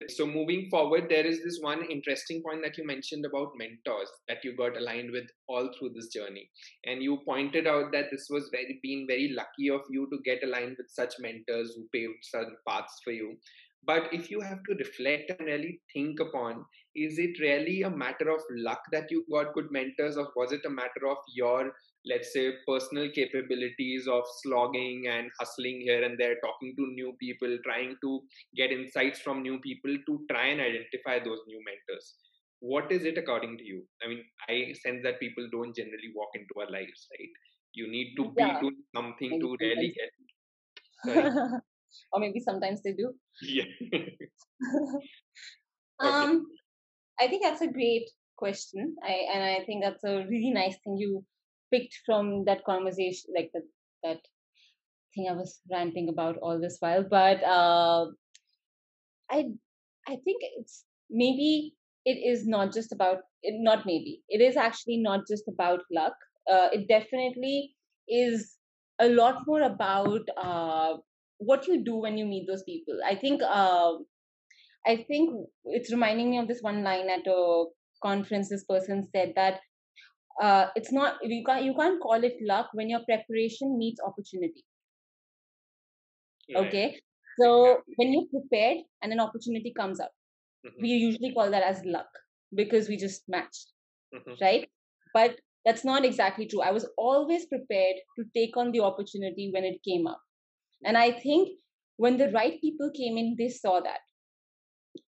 so 0.10 0.26
moving 0.26 0.70
forward 0.70 1.08
there 1.10 1.26
is 1.26 1.44
this 1.44 1.60
one 1.62 1.84
interesting 1.90 2.42
point 2.42 2.62
that 2.64 2.78
you 2.78 2.86
mentioned 2.86 3.26
about 3.26 3.52
mentors 3.58 4.10
that 4.28 4.44
you 4.44 4.56
got 4.56 4.78
aligned 4.78 5.12
with 5.12 5.26
all 5.48 5.70
through 5.78 5.90
this 5.90 6.08
journey 6.08 6.50
and 6.86 7.04
you 7.04 7.20
pointed 7.26 7.68
out 7.68 7.92
that 7.92 8.10
this 8.12 8.28
was 8.30 8.50
very 8.52 8.80
being 8.82 9.06
very 9.08 9.34
lucky 9.36 9.70
of 9.70 9.82
you 9.90 10.08
to 10.10 10.20
get 10.24 10.44
aligned 10.44 10.76
with 10.78 10.90
such 10.90 11.14
mentors 11.20 11.74
who 11.76 11.88
paved 11.94 12.24
certain 12.24 12.58
paths 12.68 13.00
for 13.04 13.12
you 13.12 13.36
but 13.88 14.10
if 14.12 14.30
you 14.30 14.42
have 14.42 14.62
to 14.68 14.76
reflect 14.80 15.32
and 15.32 15.48
really 15.48 15.80
think 15.94 16.20
upon 16.20 16.64
is 16.96 17.18
it 17.18 17.40
really 17.40 17.82
a 17.84 17.90
matter 17.90 18.30
of 18.30 18.42
luck 18.68 18.82
that 18.92 19.10
you 19.10 19.24
got 19.32 19.54
good 19.54 19.72
mentors 19.72 20.18
or 20.18 20.28
was 20.36 20.52
it 20.52 20.66
a 20.66 20.70
matter 20.70 21.08
of 21.10 21.18
your 21.36 21.72
let's 22.06 22.32
say 22.34 22.52
personal 22.68 23.10
capabilities 23.16 24.08
of 24.08 24.24
slogging 24.42 25.06
and 25.12 25.30
hustling 25.40 25.82
here 25.82 26.04
and 26.04 26.18
there 26.18 26.36
talking 26.44 26.74
to 26.78 26.88
new 26.94 27.14
people 27.20 27.58
trying 27.64 27.96
to 28.02 28.20
get 28.56 28.72
insights 28.72 29.20
from 29.20 29.42
new 29.42 29.60
people 29.60 29.96
to 30.08 30.20
try 30.32 30.48
and 30.48 30.62
identify 30.62 31.20
those 31.20 31.40
new 31.48 31.60
mentors? 31.66 32.16
What 32.60 32.92
is 32.92 33.04
it 33.04 33.18
according 33.18 33.58
to 33.58 33.64
you? 33.64 33.84
I 34.04 34.08
mean 34.08 34.24
i 34.50 34.74
sense 34.84 35.04
that 35.04 35.20
people 35.20 35.48
don't 35.52 35.76
generally 35.76 36.12
walk 36.16 36.30
into 36.36 36.54
our 36.62 36.72
lives 36.72 37.08
right? 37.14 37.34
You 37.74 37.92
need 37.92 38.16
to 38.18 38.32
yeah. 38.38 38.54
be 38.54 38.62
doing 38.62 38.82
something 38.96 39.40
to 39.42 39.56
really 39.60 39.94
get 40.00 40.12
or 42.12 42.20
maybe 42.20 42.40
sometimes 42.40 42.82
they 42.84 42.94
do 42.94 43.14
yeah 43.42 43.64
um 46.00 46.46
i 47.20 47.28
think 47.28 47.44
that's 47.44 47.62
a 47.62 47.68
great 47.68 48.10
question 48.36 48.96
I, 49.04 49.26
and 49.34 49.44
i 49.44 49.64
think 49.66 49.84
that's 49.84 50.04
a 50.04 50.26
really 50.28 50.52
nice 50.52 50.76
thing 50.84 50.98
you 50.98 51.26
picked 51.72 52.00
from 52.06 52.46
that 52.46 52.64
conversation, 52.66 53.32
like 53.36 53.52
the, 53.54 53.62
that 54.04 54.20
thing 55.16 55.28
I 55.30 55.34
was 55.34 55.60
ranting 55.72 56.10
about 56.10 56.38
all 56.38 56.60
this 56.60 56.78
while. 56.80 57.04
But 57.04 57.44
uh, 57.44 58.08
I, 59.30 59.46
I 60.08 60.16
think 60.24 60.42
it's 60.58 60.86
maybe 61.10 61.74
it 62.06 62.20
is 62.26 62.48
not 62.48 62.74
just 62.74 62.92
about 62.92 63.20
not 63.46 63.86
maybe 63.86 64.22
it 64.30 64.42
is 64.42 64.58
actually 64.58 64.98
not 64.98 65.28
just 65.28 65.48
about 65.48 65.82
luck. 65.92 66.14
Uh, 66.50 66.70
it 66.72 66.88
definitely 66.88 67.76
is 68.08 68.56
a 69.00 69.10
lot 69.10 69.46
more 69.46 69.62
about 69.62 70.22
uh, 70.38 70.96
what 71.38 71.68
you 71.68 71.84
do 71.84 71.96
when 71.96 72.18
you 72.18 72.26
meet 72.26 72.48
those 72.48 72.64
people. 72.64 73.00
I 73.06 73.16
think 73.16 73.42
uh, 73.44 73.94
I 74.86 75.06
think 75.08 75.34
it's 75.66 75.92
reminding 75.92 76.32
me 76.32 76.38
of 76.40 76.48
this 76.48 76.62
one 76.62 76.84
line 76.84 77.10
at 77.10 77.28
a 77.28 77.66
conference. 78.04 78.50
This 78.50 78.64
person 78.64 79.08
said 79.14 79.34
that 79.36 79.60
uh, 80.42 80.68
it's 80.76 80.92
not 80.92 81.16
you 81.24 81.44
can't 81.44 81.64
you 81.64 81.74
can't 81.74 82.02
call 82.02 82.24
it 82.24 82.36
luck 82.42 82.70
when 82.74 82.90
your 82.90 83.02
preparation 83.06 83.78
meets 83.78 84.02
opportunity 84.02 84.64
right. 86.54 86.66
okay 86.66 87.00
so 87.40 87.82
when 87.96 88.14
you're 88.14 88.28
prepared 88.28 88.78
and 89.02 89.12
an 89.12 89.20
opportunity 89.20 89.74
comes 89.76 90.00
up 90.00 90.12
mm-hmm. 90.66 90.82
we 90.82 90.90
usually 90.90 91.34
call 91.34 91.50
that 91.50 91.64
as 91.64 91.84
luck 91.86 92.08
because 92.56 92.88
we 92.88 92.98
just 92.98 93.24
matched 93.28 93.72
mm-hmm. 94.14 94.34
right 94.42 94.70
but 95.14 95.36
that's 95.66 95.84
not 95.84 96.06
exactly 96.06 96.48
true 96.48 96.62
i 96.62 96.72
was 96.72 96.88
always 96.98 97.46
prepared 97.48 97.96
to 98.16 98.24
take 98.36 98.56
on 98.58 98.72
the 98.72 98.80
opportunity 98.80 99.50
when 99.54 99.64
it 99.64 99.80
came 99.84 100.08
up 100.08 100.22
and 100.86 100.98
i 100.98 101.12
think 101.12 101.50
when 101.98 102.18
the 102.18 102.32
right 102.32 102.60
people 102.62 102.92
came 102.96 103.18
in 103.18 103.36
they 103.38 103.50
saw 103.50 103.80
that. 103.80 104.00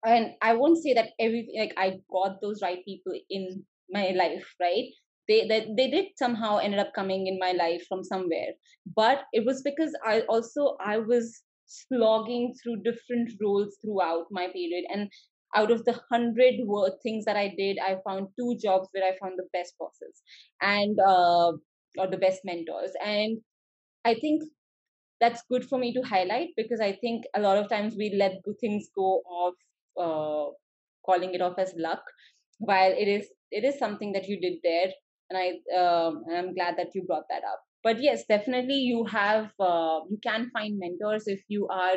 And 0.04 0.35
i 0.42 0.54
won't 0.54 0.78
say 0.83 0.92
that 0.94 1.11
everything 1.18 1.59
like 1.59 1.74
i 1.76 2.00
got 2.11 2.40
those 2.40 2.62
right 2.62 2.85
people 2.85 3.12
in 3.31 3.64
my 3.90 4.11
life 4.11 4.54
right? 4.61 4.88
They, 5.28 5.46
they 5.46 5.66
they 5.76 5.90
did 5.90 6.07
somehow 6.16 6.57
ended 6.59 6.81
up 6.81 6.94
coming 6.94 7.26
in 7.26 7.38
my 7.38 7.52
life 7.52 7.85
from 7.88 8.02
somewhere. 8.02 8.52
But 8.96 9.24
it 9.33 9.44
was 9.44 9.62
because 9.62 9.94
i 10.04 10.20
also 10.22 10.76
i 10.81 10.98
was 10.98 11.42
slogging 11.66 12.54
through 12.62 12.83
different 12.83 13.33
roles 13.42 13.76
throughout 13.83 14.26
my 14.31 14.48
period. 14.48 14.85
And 14.92 15.11
out 15.54 15.70
of 15.70 15.85
the 15.85 15.98
hundred 16.11 16.54
things 17.02 17.24
that 17.24 17.37
i 17.37 17.48
did 17.57 17.78
i 17.78 17.96
found 18.07 18.28
two 18.38 18.57
jobs 18.62 18.88
where 18.92 19.04
i 19.04 19.16
found 19.18 19.38
the 19.38 19.48
best 19.54 19.74
bosses 19.78 20.22
and 20.61 20.98
uh, 21.00 21.52
or 21.98 22.07
the 22.11 22.18
best 22.26 22.40
mentors. 22.44 22.92
And 23.04 23.38
i 24.04 24.14
think 24.14 24.42
that's 25.20 25.42
good 25.50 25.64
for 25.64 25.78
me 25.78 25.92
to 25.92 26.02
highlight 26.02 26.48
because 26.57 26.81
i 26.81 26.92
think 26.92 27.24
a 27.35 27.40
lot 27.40 27.59
of 27.59 27.68
times 27.68 27.94
we 27.96 28.14
let 28.16 28.40
things 28.61 28.88
go 28.94 29.22
off 29.40 29.54
uh, 30.04 30.50
calling 31.04 31.35
it 31.35 31.40
off 31.40 31.59
as 31.59 31.74
luck 31.76 32.02
while 32.59 32.92
it 32.92 33.09
is 33.09 33.28
it 33.50 33.64
is 33.64 33.78
something 33.78 34.12
that 34.12 34.28
you 34.28 34.40
did 34.40 34.59
there 34.62 34.90
and 35.31 35.38
I 35.38 35.78
um, 35.78 36.24
and 36.26 36.37
I'm 36.37 36.54
glad 36.54 36.76
that 36.78 36.94
you 36.94 37.02
brought 37.02 37.28
that 37.31 37.42
up. 37.44 37.61
But 37.83 38.02
yes, 38.02 38.24
definitely 38.28 38.74
you 38.76 39.04
have 39.07 39.50
uh, 39.61 40.00
you 40.11 40.18
can 40.22 40.50
find 40.52 40.78
mentors 40.78 41.24
if 41.26 41.42
you 41.48 41.68
are 41.68 41.96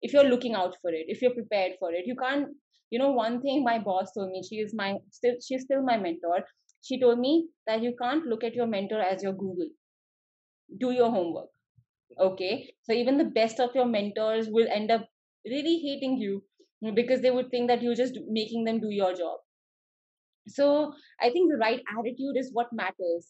if 0.00 0.12
you're 0.12 0.24
looking 0.24 0.54
out 0.54 0.76
for 0.80 0.90
it, 0.90 1.06
if 1.08 1.22
you're 1.22 1.34
prepared 1.34 1.72
for 1.78 1.92
it. 1.92 2.06
You 2.06 2.16
can't. 2.16 2.48
You 2.90 2.98
know, 2.98 3.10
one 3.10 3.40
thing 3.40 3.64
my 3.64 3.78
boss 3.78 4.12
told 4.12 4.30
me. 4.30 4.42
She 4.46 4.56
is 4.56 4.74
my 4.74 4.96
still 5.10 5.34
she's 5.46 5.62
still 5.62 5.82
my 5.82 5.96
mentor. 5.96 6.44
She 6.82 7.00
told 7.00 7.18
me 7.18 7.48
that 7.66 7.82
you 7.82 7.94
can't 8.00 8.26
look 8.26 8.44
at 8.44 8.54
your 8.54 8.66
mentor 8.66 9.00
as 9.00 9.22
your 9.22 9.32
Google. 9.32 9.68
Do 10.78 10.90
your 10.90 11.10
homework. 11.10 11.48
Okay, 12.18 12.74
so 12.82 12.92
even 12.94 13.18
the 13.18 13.24
best 13.24 13.60
of 13.60 13.74
your 13.74 13.84
mentors 13.84 14.48
will 14.48 14.66
end 14.70 14.90
up 14.90 15.08
really 15.44 15.78
hating 15.78 16.16
you 16.18 16.42
because 16.94 17.20
they 17.20 17.30
would 17.30 17.50
think 17.50 17.68
that 17.68 17.82
you're 17.82 17.94
just 17.94 18.18
making 18.28 18.64
them 18.64 18.80
do 18.80 18.90
your 18.90 19.14
job. 19.14 19.40
So 20.48 20.92
i 21.20 21.30
think 21.30 21.50
the 21.50 21.58
right 21.58 21.82
attitude 21.98 22.36
is 22.36 22.50
what 22.52 22.72
matters 22.72 23.26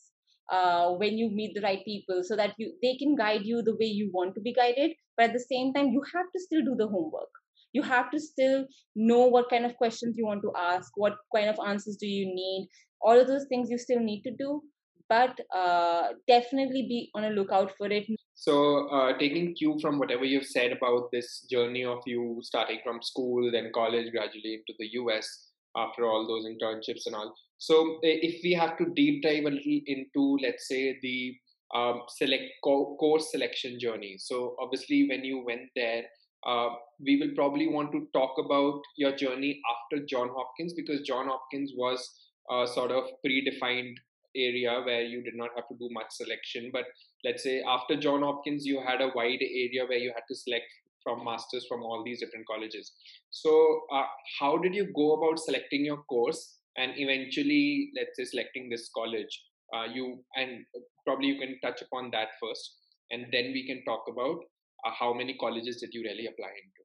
uh, 0.51 0.91
when 1.03 1.17
you 1.19 1.29
meet 1.31 1.55
the 1.55 1.61
right 1.63 1.85
people 1.85 2.23
so 2.25 2.37
that 2.37 2.55
you 2.59 2.73
they 2.83 2.97
can 2.97 3.15
guide 3.17 3.45
you 3.45 3.63
the 3.63 3.77
way 3.81 3.87
you 3.87 4.11
want 4.13 4.35
to 4.35 4.41
be 4.41 4.53
guided 4.53 4.93
but 5.17 5.27
at 5.27 5.33
the 5.33 5.45
same 5.47 5.73
time 5.75 5.89
you 5.97 6.03
have 6.15 6.27
to 6.35 6.41
still 6.41 6.63
do 6.65 6.75
the 6.77 6.89
homework. 6.89 7.31
You 7.75 7.83
have 7.83 8.11
to 8.11 8.21
still 8.21 8.67
know 8.95 9.27
what 9.27 9.49
kind 9.51 9.65
of 9.65 9.77
questions 9.77 10.17
you 10.19 10.27
want 10.27 10.43
to 10.43 10.53
ask 10.59 10.93
what 10.97 11.17
kind 11.35 11.49
of 11.49 11.59
answers 11.67 11.97
do 11.97 12.07
you 12.07 12.27
need 12.27 12.69
all 13.01 13.19
of 13.19 13.27
those 13.27 13.47
things 13.49 13.71
you 13.71 13.79
still 13.79 14.01
need 14.01 14.23
to 14.23 14.31
do 14.39 14.63
but 15.09 15.39
uh, 15.55 16.09
definitely 16.29 16.83
be 16.89 17.11
on 17.15 17.25
a 17.25 17.31
lookout 17.31 17.73
for 17.77 17.87
it 17.91 18.07
so 18.35 18.89
uh, 18.89 19.17
taking 19.19 19.55
cue 19.55 19.79
from 19.81 19.99
whatever 19.99 20.25
you've 20.25 20.47
said 20.47 20.73
about 20.73 21.11
this 21.13 21.47
journey 21.51 21.85
of 21.85 21.99
you 22.07 22.41
starting 22.43 22.79
from 22.83 23.03
school 23.03 23.51
then 23.53 23.71
college 23.75 24.11
gradually 24.11 24.55
into 24.55 24.75
the 24.79 24.87
us 24.87 25.53
after 25.77 26.05
all 26.07 26.27
those 26.27 26.47
internships 26.47 27.07
and 27.07 27.15
all. 27.15 27.35
So 27.59 27.99
if 28.03 28.43
we 28.43 28.53
have 28.53 28.77
to 28.79 28.87
deep 28.95 29.23
dive 29.23 29.45
a 29.45 29.51
little 29.51 29.81
into, 29.87 30.39
let's 30.43 30.69
say, 30.69 30.99
the 31.03 31.35
um, 31.75 32.03
select 32.09 32.45
co- 32.63 32.97
course 32.99 33.31
selection 33.31 33.79
journey. 33.79 34.17
So 34.19 34.57
obviously, 34.61 35.09
when 35.09 35.25
you 35.25 35.45
went 35.45 35.71
there, 35.75 36.05
uh, 36.47 36.71
we 37.01 37.19
will 37.19 37.35
probably 37.35 37.69
want 37.69 37.93
to 37.93 38.09
talk 38.13 38.35
about 38.45 38.81
your 38.97 39.15
journey 39.17 39.61
after 39.71 40.05
John 40.05 40.29
Hopkins 40.35 40.75
because 40.75 41.03
John 41.03 41.29
Hopkins 41.29 41.73
was 41.77 42.11
a 42.51 42.67
sort 42.67 42.91
of 42.91 43.05
predefined 43.25 43.95
area 44.37 44.83
where 44.85 45.03
you 45.03 45.23
did 45.23 45.37
not 45.37 45.51
have 45.55 45.69
to 45.69 45.77
do 45.79 45.89
much 45.93 46.11
selection. 46.11 46.71
But 46.73 46.85
let's 47.25 47.43
say 47.43 47.63
after 47.67 47.97
John 47.97 48.23
Hopkins, 48.23 48.67
you 48.67 48.83
had 48.87 49.01
a 49.01 49.13
wide 49.15 49.43
area 49.43 49.87
where 49.87 49.99
you 49.99 50.13
had 50.15 50.25
to 50.29 50.35
select 50.35 50.65
from 51.03 51.25
masters 51.25 51.67
from 51.69 51.83
all 51.83 52.03
these 52.05 52.21
different 52.21 52.47
colleges 52.47 52.93
so 53.31 53.81
uh, 53.93 54.05
how 54.39 54.57
did 54.57 54.75
you 54.75 54.91
go 54.95 55.15
about 55.15 55.39
selecting 55.39 55.85
your 55.85 56.03
course 56.05 56.59
and 56.77 56.93
eventually 56.97 57.91
let's 57.97 58.17
say 58.17 58.25
selecting 58.25 58.69
this 58.69 58.91
college 58.95 59.45
uh, 59.75 59.85
you 59.85 60.23
and 60.37 60.65
probably 61.07 61.29
you 61.29 61.39
can 61.39 61.59
touch 61.61 61.83
upon 61.83 62.11
that 62.11 62.29
first 62.41 62.79
and 63.11 63.27
then 63.33 63.53
we 63.53 63.67
can 63.67 63.85
talk 63.85 64.05
about 64.09 64.39
uh, 64.87 64.91
how 64.99 65.13
many 65.13 65.37
colleges 65.39 65.81
did 65.81 65.91
you 65.93 66.03
really 66.03 66.27
apply 66.27 66.49
into 66.49 66.83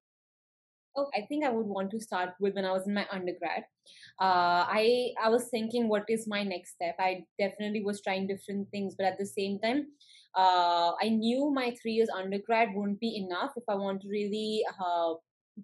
Oh, 0.99 1.05
I 1.15 1.27
think 1.29 1.45
I 1.45 1.51
would 1.51 1.67
want 1.67 1.91
to 1.91 1.99
start 1.99 2.29
with 2.39 2.55
when 2.55 2.65
I 2.65 2.71
was 2.71 2.87
in 2.87 2.93
my 2.95 3.05
undergrad. 3.11 3.65
Uh, 4.19 4.65
I 4.65 5.11
I 5.23 5.29
was 5.29 5.47
thinking, 5.51 5.89
what 5.89 6.05
is 6.09 6.27
my 6.27 6.41
next 6.41 6.73
step? 6.73 6.95
I 6.97 7.23
definitely 7.37 7.83
was 7.83 8.01
trying 8.01 8.25
different 8.25 8.71
things, 8.71 8.95
but 8.97 9.05
at 9.05 9.19
the 9.19 9.25
same 9.27 9.59
time, 9.59 9.85
uh, 10.37 10.91
I 11.01 11.09
knew 11.09 11.51
my 11.51 11.75
three 11.81 11.93
years 11.93 12.09
undergrad 12.15 12.69
wouldn't 12.73 12.99
be 12.99 13.17
enough 13.17 13.51
if 13.57 13.63
I 13.67 13.75
want 13.75 14.01
to 14.01 14.09
really 14.09 14.63
uh, 14.79 15.13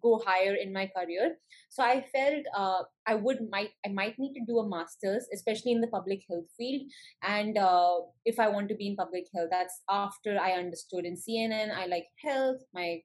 go 0.01 0.21
higher 0.25 0.55
in 0.55 0.73
my 0.73 0.89
career. 0.97 1.35
So 1.69 1.83
I 1.83 2.03
felt 2.11 2.43
uh, 2.55 2.83
I 3.05 3.15
would 3.15 3.49
might 3.51 3.69
I 3.85 3.89
might 3.89 4.17
need 4.17 4.33
to 4.33 4.45
do 4.45 4.59
a 4.59 4.67
master's, 4.67 5.27
especially 5.33 5.71
in 5.71 5.81
the 5.81 5.87
public 5.87 6.23
health 6.29 6.49
field. 6.57 6.81
And 7.21 7.57
uh, 7.57 7.99
if 8.25 8.39
I 8.39 8.49
want 8.49 8.69
to 8.69 8.75
be 8.75 8.87
in 8.87 8.95
public 8.95 9.27
health, 9.33 9.49
that's 9.51 9.81
after 9.89 10.39
I 10.39 10.53
understood 10.53 11.05
in 11.05 11.15
CNN. 11.15 11.71
I 11.71 11.85
like 11.85 12.07
health. 12.17 12.61
My 12.73 13.01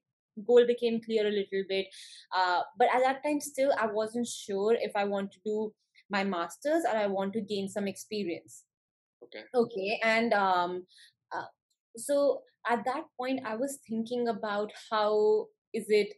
goal 0.47 0.67
became 0.67 1.01
clear 1.03 1.27
a 1.27 1.31
little 1.31 1.65
bit. 1.69 1.87
Uh, 2.35 2.63
but 2.79 2.89
at 2.95 3.03
that 3.03 3.23
time, 3.23 3.41
still 3.41 3.73
I 3.79 3.87
wasn't 3.87 4.27
sure 4.27 4.75
if 4.75 4.93
I 4.95 5.05
want 5.05 5.33
to 5.33 5.39
do 5.45 5.73
my 6.11 6.25
master's 6.25 6.85
or 6.85 6.97
I 6.97 7.07
want 7.07 7.33
to 7.35 7.41
gain 7.41 7.69
some 7.69 7.87
experience. 7.87 8.65
Okay. 9.23 9.45
Okay. 9.55 10.01
And 10.03 10.33
um, 10.33 10.87
uh, 11.33 11.45
so 12.01 12.43
at 12.69 12.85
that 12.85 13.05
point, 13.19 13.41
I 13.47 13.57
was 13.57 13.79
thinking 13.89 14.29
about 14.29 14.73
how 14.91 15.47
is 15.73 15.87
it 15.89 16.09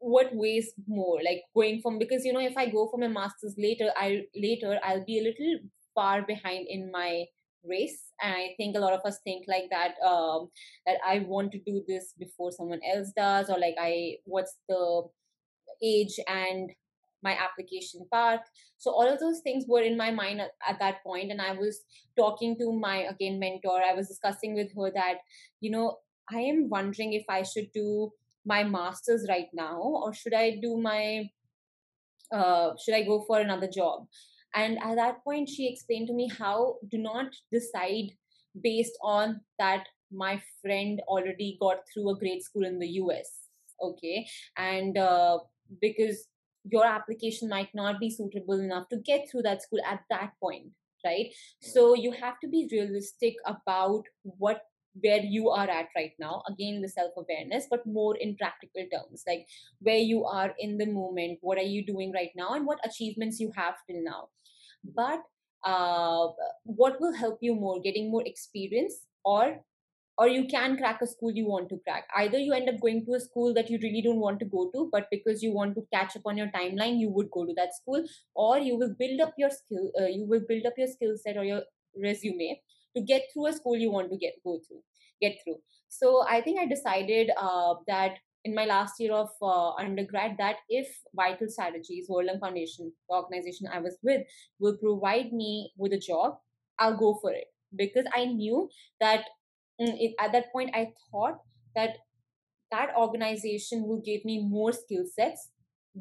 what 0.00 0.34
weighs 0.34 0.72
more 0.86 1.18
like 1.24 1.42
going 1.54 1.80
from 1.80 1.98
because 1.98 2.24
you 2.24 2.32
know 2.32 2.40
if 2.40 2.56
i 2.56 2.66
go 2.66 2.88
for 2.88 2.98
my 2.98 3.08
masters 3.08 3.54
later 3.58 3.90
i 3.96 4.22
later 4.36 4.78
i'll 4.84 5.04
be 5.04 5.18
a 5.18 5.22
little 5.22 5.58
far 5.94 6.22
behind 6.22 6.66
in 6.68 6.90
my 6.92 7.24
race. 7.68 8.12
And 8.22 8.32
i 8.32 8.54
think 8.56 8.76
a 8.76 8.80
lot 8.80 8.92
of 8.92 9.00
us 9.04 9.18
think 9.24 9.46
like 9.48 9.64
that 9.70 9.94
um 10.06 10.48
that 10.86 10.98
i 11.04 11.20
want 11.20 11.50
to 11.52 11.58
do 11.66 11.82
this 11.88 12.14
before 12.18 12.52
someone 12.52 12.80
else 12.94 13.12
does 13.16 13.50
or 13.50 13.58
like 13.58 13.74
i 13.80 14.14
what's 14.24 14.54
the 14.68 15.02
age 15.82 16.18
and 16.28 16.70
my 17.22 17.36
application 17.36 18.06
path. 18.12 18.40
So 18.78 18.90
all 18.90 19.08
of 19.08 19.18
those 19.18 19.40
things 19.40 19.64
were 19.68 19.82
in 19.82 19.96
my 19.96 20.10
mind 20.10 20.40
at, 20.40 20.50
at, 20.68 20.78
that 20.78 21.02
point 21.02 21.30
and 21.30 21.40
i 21.40 21.52
was 21.52 21.80
talking 22.16 22.56
to 22.58 22.72
my 22.72 22.98
again 23.10 23.38
mentor. 23.38 23.80
I 23.82 23.94
was 23.94 24.08
discussing 24.08 24.54
with 24.54 24.70
her 24.76 24.90
that 24.94 25.18
you 25.60 25.70
know 25.70 25.98
i 26.30 26.38
am 26.38 26.68
wondering 26.68 27.12
if 27.14 27.24
i 27.28 27.42
should 27.42 27.72
do 27.72 28.10
my 28.44 28.62
masters 28.62 29.26
right 29.28 29.48
now 29.52 29.78
or 29.80 30.14
should 30.14 30.34
i 30.34 30.58
do 30.62 30.76
my 30.76 31.28
uh, 32.32 32.70
should 32.82 32.94
i 32.94 33.02
go 33.02 33.24
for 33.26 33.40
another 33.40 33.68
job? 33.68 34.06
And 34.54 34.78
at 34.82 34.96
that 34.96 35.24
point 35.24 35.48
she 35.48 35.68
explained 35.68 36.08
to 36.08 36.14
me 36.14 36.28
how 36.28 36.76
do 36.90 36.98
not 36.98 37.26
decide 37.52 38.12
based 38.62 38.98
on 39.02 39.40
that 39.58 39.86
my 40.10 40.40
friend 40.62 41.02
already 41.06 41.58
got 41.60 41.80
through 41.92 42.10
a 42.10 42.18
great 42.18 42.42
school 42.42 42.64
in 42.64 42.78
the 42.78 42.88
us 42.88 43.48
okay? 43.80 44.26
And 44.56 44.96
uh, 44.96 45.38
because 45.80 46.26
your 46.70 46.86
application 46.86 47.48
might 47.48 47.74
not 47.74 48.00
be 48.00 48.10
suitable 48.10 48.60
enough 48.60 48.88
to 48.88 48.96
get 48.98 49.28
through 49.30 49.42
that 49.42 49.62
school 49.62 49.80
at 49.86 50.00
that 50.10 50.32
point 50.42 50.72
right? 51.04 51.32
So 51.60 51.94
you 51.94 52.12
have 52.12 52.40
to 52.40 52.48
be 52.48 52.68
realistic 52.70 53.34
about 53.46 54.04
what 54.22 54.62
where 55.00 55.20
you 55.20 55.48
are 55.50 55.68
at 55.68 55.86
right 55.94 56.12
now. 56.18 56.42
Again 56.48 56.80
the 56.80 56.88
self 56.88 57.12
awareness 57.16 57.66
but 57.70 57.86
more 57.86 58.16
in 58.16 58.36
practical 58.36 58.84
terms 58.92 59.22
like 59.26 59.46
where 59.80 59.98
you 59.98 60.24
are 60.24 60.54
in 60.58 60.76
the 60.78 60.86
moment 60.86 61.38
what 61.40 61.58
are 61.58 61.70
you 61.74 61.84
doing 61.86 62.12
right 62.12 62.30
now 62.34 62.54
and 62.54 62.66
what 62.66 62.84
achievements 62.84 63.38
you 63.38 63.52
have 63.56 63.74
till 63.88 64.02
now. 64.02 64.28
But 64.84 65.20
uh, 65.64 66.28
what 66.64 67.00
will 67.00 67.12
help 67.12 67.38
you 67.40 67.54
more 67.54 67.80
getting 67.80 68.10
more 68.10 68.22
experience 68.24 68.94
or 69.24 69.60
or 70.18 70.26
you 70.28 70.46
can 70.48 70.76
crack 70.76 71.00
a 71.00 71.06
school 71.06 71.30
you 71.32 71.46
want 71.46 71.68
to 71.68 71.78
crack. 71.84 72.08
Either 72.16 72.38
you 72.38 72.52
end 72.52 72.68
up 72.68 72.80
going 72.80 73.04
to 73.06 73.14
a 73.14 73.20
school 73.20 73.54
that 73.54 73.70
you 73.70 73.78
really 73.82 74.02
don't 74.02 74.18
want 74.20 74.40
to 74.40 74.44
go 74.44 74.70
to 74.74 74.88
but 74.92 75.06
because 75.10 75.42
you 75.42 75.52
want 75.52 75.74
to 75.76 75.86
catch 75.92 76.16
up 76.16 76.22
on 76.26 76.36
your 76.36 76.48
timeline 76.48 76.98
you 76.98 77.08
would 77.10 77.30
go 77.30 77.46
to 77.46 77.54
that 77.54 77.74
school 77.74 78.04
or 78.34 78.58
you 78.58 78.76
will 78.76 78.94
build 78.98 79.20
up 79.20 79.32
your 79.38 79.50
skill 79.50 79.90
uh, 80.00 80.06
you 80.06 80.26
will 80.26 80.42
build 80.48 80.66
up 80.66 80.74
your 80.76 80.88
skill 80.88 81.14
set 81.16 81.36
or 81.36 81.44
your 81.44 81.62
resume 82.02 82.60
to 82.96 83.02
get 83.02 83.22
through 83.32 83.46
a 83.46 83.52
school 83.52 83.76
you 83.76 83.90
want 83.90 84.10
to 84.10 84.16
get 84.16 84.34
go 84.44 84.58
through 84.66 84.82
get 85.20 85.36
through. 85.42 85.58
So 85.88 86.24
i 86.28 86.40
think 86.40 86.58
i 86.60 86.66
decided 86.66 87.30
uh, 87.36 87.74
that 87.86 88.18
in 88.44 88.54
my 88.54 88.64
last 88.64 89.00
year 89.00 89.12
of 89.12 89.30
uh, 89.42 89.70
undergrad 89.74 90.36
that 90.38 90.56
if 90.68 90.88
vital 91.14 91.48
strategies 91.48 92.08
world 92.08 92.26
lung 92.26 92.40
foundation 92.40 92.92
the 93.08 93.14
organization 93.16 93.68
i 93.72 93.78
was 93.78 93.96
with 94.02 94.22
will 94.58 94.76
provide 94.76 95.32
me 95.32 95.72
with 95.76 95.92
a 95.92 95.98
job 95.98 96.38
i'll 96.78 96.96
go 96.96 97.18
for 97.22 97.32
it. 97.32 97.46
Because 97.76 98.06
i 98.14 98.24
knew 98.24 98.68
that 99.00 99.24
at 99.80 100.32
that 100.32 100.52
point 100.52 100.70
i 100.74 100.92
thought 101.10 101.38
that 101.74 101.98
that 102.70 102.90
organization 102.96 103.86
will 103.86 104.00
give 104.00 104.24
me 104.24 104.42
more 104.42 104.72
skill 104.72 105.04
sets 105.04 105.50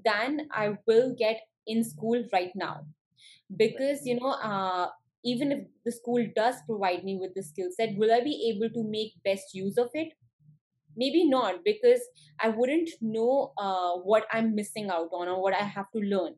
than 0.06 0.48
i 0.52 0.78
will 0.88 1.16
get 1.18 1.42
in 1.68 1.84
school 1.84 2.24
right 2.32 2.52
now. 2.56 2.86
Because 3.56 4.06
you 4.06 4.20
know 4.20 4.32
uh, 4.32 4.88
even 5.24 5.52
if 5.52 5.60
the 5.86 5.92
school 5.92 6.26
does 6.36 6.56
provide 6.66 7.04
me 7.04 7.18
with 7.20 7.34
the 7.36 7.44
skill 7.44 7.70
set 7.76 7.96
will 7.98 8.12
i 8.14 8.22
be 8.22 8.54
able 8.54 8.70
to 8.74 8.84
make 8.84 9.14
best 9.24 9.54
use 9.54 9.78
of 9.78 9.90
it? 9.94 10.14
Maybe 10.96 11.30
not 11.30 11.64
because 11.64 12.02
i 12.40 12.50
wouldn't 12.50 12.90
know 13.02 13.54
uh, 13.58 13.94
what 14.12 14.26
i'm 14.32 14.56
missing 14.56 14.90
out 14.90 15.10
on 15.14 15.28
or 15.28 15.42
what 15.42 15.54
i 15.54 15.64
have 15.64 15.92
to 15.92 16.00
learn 16.00 16.36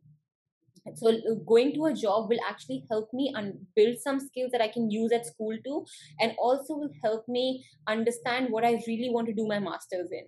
so 0.95 1.11
going 1.45 1.73
to 1.73 1.85
a 1.85 1.93
job 1.93 2.29
will 2.29 2.39
actually 2.47 2.83
help 2.89 3.09
me 3.13 3.33
and 3.35 3.53
build 3.75 3.97
some 3.97 4.19
skills 4.19 4.51
that 4.51 4.61
i 4.61 4.67
can 4.67 4.89
use 4.89 5.11
at 5.11 5.25
school 5.25 5.55
too 5.65 5.85
and 6.19 6.33
also 6.37 6.75
will 6.75 6.93
help 7.03 7.27
me 7.27 7.63
understand 7.87 8.47
what 8.49 8.65
i 8.65 8.81
really 8.87 9.09
want 9.09 9.27
to 9.27 9.33
do 9.33 9.47
my 9.47 9.59
masters 9.59 10.09
in. 10.11 10.25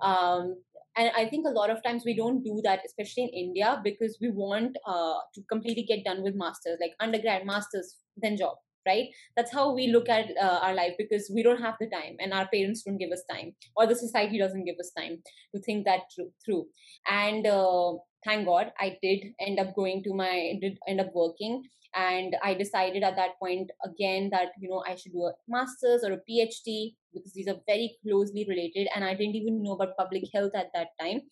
Um, 0.00 0.56
and 0.96 1.10
i 1.16 1.28
think 1.28 1.46
a 1.46 1.50
lot 1.50 1.70
of 1.70 1.82
times 1.82 2.02
we 2.04 2.14
don't 2.14 2.42
do 2.42 2.60
that 2.64 2.80
especially 2.86 3.24
in 3.24 3.46
india 3.46 3.80
because 3.82 4.16
we 4.20 4.30
want 4.30 4.76
uh, 4.86 5.18
to 5.34 5.42
completely 5.50 5.82
get 5.82 6.04
done 6.04 6.22
with 6.22 6.34
masters 6.34 6.78
like 6.80 6.92
undergrad 7.00 7.46
masters 7.46 7.96
then 8.16 8.36
job 8.36 8.56
right? 8.88 9.08
That's 9.36 9.52
how 9.52 9.74
we 9.74 9.88
look 9.88 10.08
at 10.08 10.26
uh, 10.40 10.60
our 10.62 10.74
life 10.74 10.94
because 10.98 11.30
we 11.34 11.42
don't 11.42 11.60
have 11.60 11.74
the 11.80 11.88
time 11.88 12.16
and 12.20 12.32
our 12.32 12.48
parents 12.52 12.82
don't 12.82 12.98
give 12.98 13.12
us 13.12 13.22
time 13.30 13.54
or 13.76 13.86
the 13.86 13.94
society 13.94 14.38
doesn't 14.38 14.64
give 14.64 14.76
us 14.80 14.92
time 14.96 15.22
to 15.54 15.60
think 15.60 15.84
that 15.84 16.00
through. 16.44 16.66
And 17.06 17.46
uh, 17.46 17.92
thank 18.24 18.46
god 18.46 18.72
i 18.78 18.96
did 19.02 19.24
end 19.40 19.58
up 19.58 19.74
going 19.74 20.02
to 20.02 20.14
my 20.14 20.58
did 20.60 20.78
end 20.86 21.00
up 21.00 21.10
working. 21.14 21.62
And 21.94 22.36
i 22.46 22.52
decided 22.54 23.02
at 23.02 23.16
that 23.16 23.38
point 23.42 23.70
again 23.84 24.28
that 24.32 24.48
you 24.60 24.68
know 24.68 24.82
i 24.86 24.94
should 24.94 25.12
do 25.12 25.22
a 25.28 25.32
master's 25.54 26.04
or 26.04 26.12
a 26.12 26.18
phd 26.30 26.74
because 27.14 27.32
these 27.32 27.48
are 27.48 27.56
very 27.66 27.96
closely 28.02 28.44
related 28.48 28.88
and 28.94 29.04
i 29.04 29.14
didn't 29.14 29.36
even 29.36 29.62
know 29.62 29.72
about 29.72 29.96
public 29.96 30.24
health 30.34 30.52
at 30.54 30.68
that 30.74 30.88
time. 31.00 31.22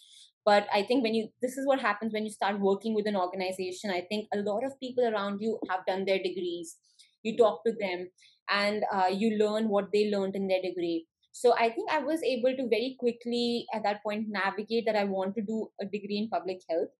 But 0.46 0.66
i 0.72 0.82
think 0.82 1.02
when 1.02 1.14
you 1.18 1.28
this 1.42 1.58
is 1.58 1.66
what 1.66 1.80
happens 1.80 2.14
when 2.14 2.24
you 2.24 2.30
start 2.30 2.58
working 2.60 2.94
with 2.94 3.06
an 3.06 3.16
organization. 3.16 3.90
I 3.90 4.00
think 4.08 4.28
a 4.32 4.38
lot 4.38 4.64
of 4.64 4.80
people 4.80 5.06
around 5.06 5.40
you 5.40 5.58
have 5.70 5.84
done 5.86 6.06
their 6.06 6.18
degrees. 6.18 6.76
You 7.22 7.36
talk 7.36 7.62
to 7.66 7.72
them 7.78 8.08
and 8.48 8.84
uh, 8.92 9.08
you 9.12 9.36
learn 9.38 9.68
what 9.68 9.92
they 9.92 10.10
learned 10.10 10.36
in 10.36 10.48
their 10.48 10.62
degree 10.62 11.06
so 11.38 11.54
i 11.62 11.68
think 11.70 11.90
i 11.94 11.98
was 12.10 12.22
able 12.34 12.54
to 12.58 12.68
very 12.74 12.96
quickly 12.98 13.66
at 13.78 13.82
that 13.86 14.02
point 14.02 14.28
navigate 14.36 14.86
that 14.86 15.00
i 15.00 15.04
want 15.14 15.34
to 15.38 15.42
do 15.48 15.70
a 15.80 15.84
degree 15.84 16.18
in 16.18 16.28
public 16.28 16.62
health. 16.68 16.94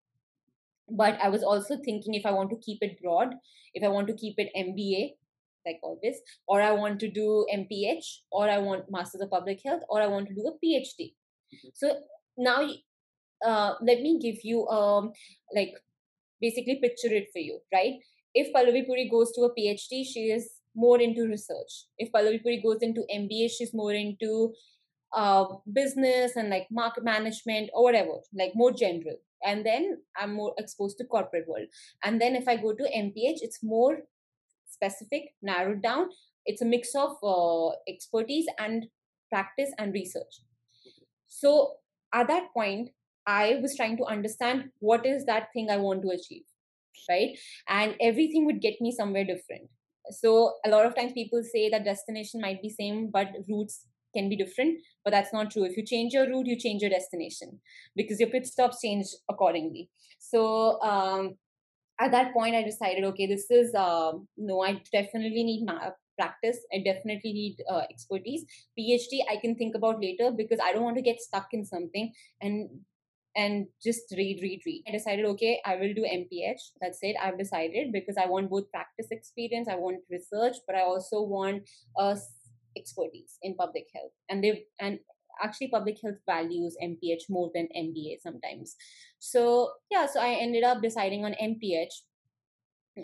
But 0.98 1.18
i 1.26 1.28
was 1.34 1.44
also 1.50 1.76
thinking 1.84 2.14
if 2.16 2.26
i 2.30 2.32
want 2.34 2.50
to 2.50 2.56
keep 2.64 2.82
it 2.86 2.98
broad 3.02 3.32
if 3.74 3.86
i 3.86 3.88
want 3.94 4.06
to 4.10 4.14
keep 4.18 4.42
it 4.42 4.52
mba 4.60 5.14
like 5.68 5.80
always 5.82 6.20
or 6.46 6.60
i 6.66 6.70
want 6.80 7.00
to 7.04 7.08
do 7.16 7.24
mph 7.54 8.10
or 8.30 8.48
i 8.48 8.58
want 8.66 8.92
masters 8.96 9.24
of 9.26 9.30
public 9.30 9.64
health 9.64 9.82
or 9.88 10.00
i 10.02 10.06
want 10.12 10.28
to 10.28 10.36
do 10.36 10.46
a 10.50 10.52
phd 10.64 11.08
mm-hmm. 11.08 11.72
so 11.74 11.90
now 12.36 12.58
uh, 13.44 13.74
let 13.80 14.00
me 14.00 14.18
give 14.18 14.44
you 14.44 14.66
um 14.68 15.12
like 15.54 15.74
basically 16.40 16.76
picture 16.76 17.12
it 17.22 17.28
for 17.32 17.38
you 17.38 17.58
right? 17.72 17.94
If 18.34 18.52
pallavi 18.54 18.86
puri 18.86 19.08
goes 19.08 19.32
to 19.32 19.48
a 19.48 19.52
phd 19.58 20.04
she 20.12 20.30
is 20.38 20.50
more 20.76 21.00
into 21.00 21.26
research. 21.26 21.86
If 21.98 22.12
pallavi 22.12 22.42
puri 22.42 22.62
goes 22.62 22.82
into 22.82 23.04
mba 23.14 23.50
she's 23.50 23.74
more 23.74 23.92
into 23.92 24.54
uh, 25.12 25.44
business 25.72 26.36
and 26.36 26.50
like 26.50 26.66
market 26.70 27.04
management 27.04 27.70
or 27.72 27.84
whatever 27.84 28.18
like 28.34 28.52
more 28.54 28.72
general. 28.72 29.16
And 29.44 29.64
then 29.64 29.98
i'm 30.16 30.34
more 30.34 30.54
exposed 30.58 30.98
to 30.98 31.04
corporate 31.04 31.48
world. 31.48 31.68
And 32.02 32.20
then 32.20 32.36
if 32.36 32.48
i 32.48 32.56
go 32.56 32.74
to 32.74 32.84
mph 32.84 33.38
it's 33.48 33.62
more 33.62 33.98
specific 34.68 35.34
narrowed 35.42 35.82
down. 35.82 36.10
It's 36.44 36.62
a 36.62 36.64
mix 36.64 36.94
of 36.94 37.16
uh, 37.24 37.70
expertise 37.88 38.46
and 38.58 38.86
practice 39.30 39.70
and 39.78 39.92
research. 39.92 40.42
So 41.26 41.76
at 42.12 42.28
that 42.28 42.52
point 42.54 42.90
i 43.26 43.58
was 43.60 43.76
trying 43.76 43.96
to 43.96 44.04
understand 44.04 44.70
what 44.78 45.04
is 45.04 45.24
that 45.26 45.48
thing 45.52 45.70
i 45.70 45.76
want 45.76 46.02
to 46.02 46.10
achieve 46.10 46.44
right? 47.08 47.38
And 47.68 47.94
everything 48.00 48.46
would 48.46 48.60
get 48.60 48.80
me 48.80 48.92
somewhere 48.92 49.24
different 49.24 49.68
so 50.10 50.54
a 50.64 50.68
lot 50.68 50.86
of 50.86 50.94
times 50.94 51.12
people 51.12 51.42
say 51.42 51.68
that 51.68 51.84
destination 51.84 52.40
might 52.40 52.62
be 52.62 52.68
same 52.68 53.10
but 53.10 53.28
routes 53.48 53.86
can 54.16 54.28
be 54.28 54.36
different, 54.36 54.78
but 55.04 55.10
that's 55.10 55.32
not 55.32 55.50
true. 55.50 55.64
If 55.64 55.76
you 55.76 55.84
change 55.84 56.14
your 56.14 56.26
route, 56.26 56.46
you 56.46 56.56
change 56.56 56.82
your 56.82 56.90
destination 56.90 57.60
because 57.94 58.18
your 58.18 58.30
pit 58.30 58.46
stops 58.46 58.80
change 58.80 59.06
accordingly. 59.28 59.90
So 60.18 60.80
um, 60.80 61.36
at 62.00 62.12
that 62.12 62.32
point, 62.32 62.54
I 62.54 62.62
decided, 62.62 63.04
okay, 63.04 63.26
this 63.26 63.50
is 63.50 63.74
uh, 63.74 64.12
no, 64.36 64.62
I 64.62 64.80
definitely 64.92 65.44
need 65.44 65.66
practice. 66.18 66.58
I 66.72 66.82
definitely 66.84 67.32
need 67.32 67.56
uh, 67.70 67.82
expertise. 67.90 68.44
PhD, 68.78 69.20
I 69.30 69.36
can 69.36 69.54
think 69.54 69.74
about 69.74 70.00
later 70.00 70.30
because 70.30 70.58
I 70.62 70.72
don't 70.72 70.84
want 70.84 70.96
to 70.96 71.02
get 71.02 71.20
stuck 71.20 71.48
in 71.52 71.64
something 71.64 72.12
and 72.40 72.70
and 73.36 73.66
just 73.82 74.12
read, 74.16 74.40
read, 74.42 74.62
read. 74.64 74.82
I 74.88 74.92
decided, 74.92 75.26
okay, 75.26 75.60
I 75.64 75.76
will 75.76 75.92
do 75.92 76.02
MPH. 76.02 76.60
That's 76.80 76.98
it. 77.02 77.16
I've 77.22 77.38
decided 77.38 77.92
because 77.92 78.16
I 78.16 78.26
want 78.26 78.50
both 78.50 78.70
practice 78.70 79.08
experience, 79.10 79.68
I 79.70 79.76
want 79.76 80.00
research, 80.10 80.56
but 80.66 80.74
I 80.74 80.80
also 80.80 81.20
want 81.20 81.68
a 81.98 82.16
expertise 82.76 83.38
in 83.42 83.54
public 83.54 83.86
health 83.94 84.12
and 84.28 84.44
they 84.44 84.64
and 84.80 84.98
actually 85.42 85.68
public 85.68 85.98
health 86.02 86.16
values 86.26 86.76
MPH 86.82 87.28
more 87.28 87.50
than 87.54 87.68
MBA 87.76 88.20
sometimes. 88.22 88.76
So 89.18 89.70
yeah, 89.90 90.06
so 90.06 90.20
I 90.20 90.30
ended 90.34 90.64
up 90.64 90.82
deciding 90.82 91.24
on 91.24 91.34
MPH, 91.42 91.92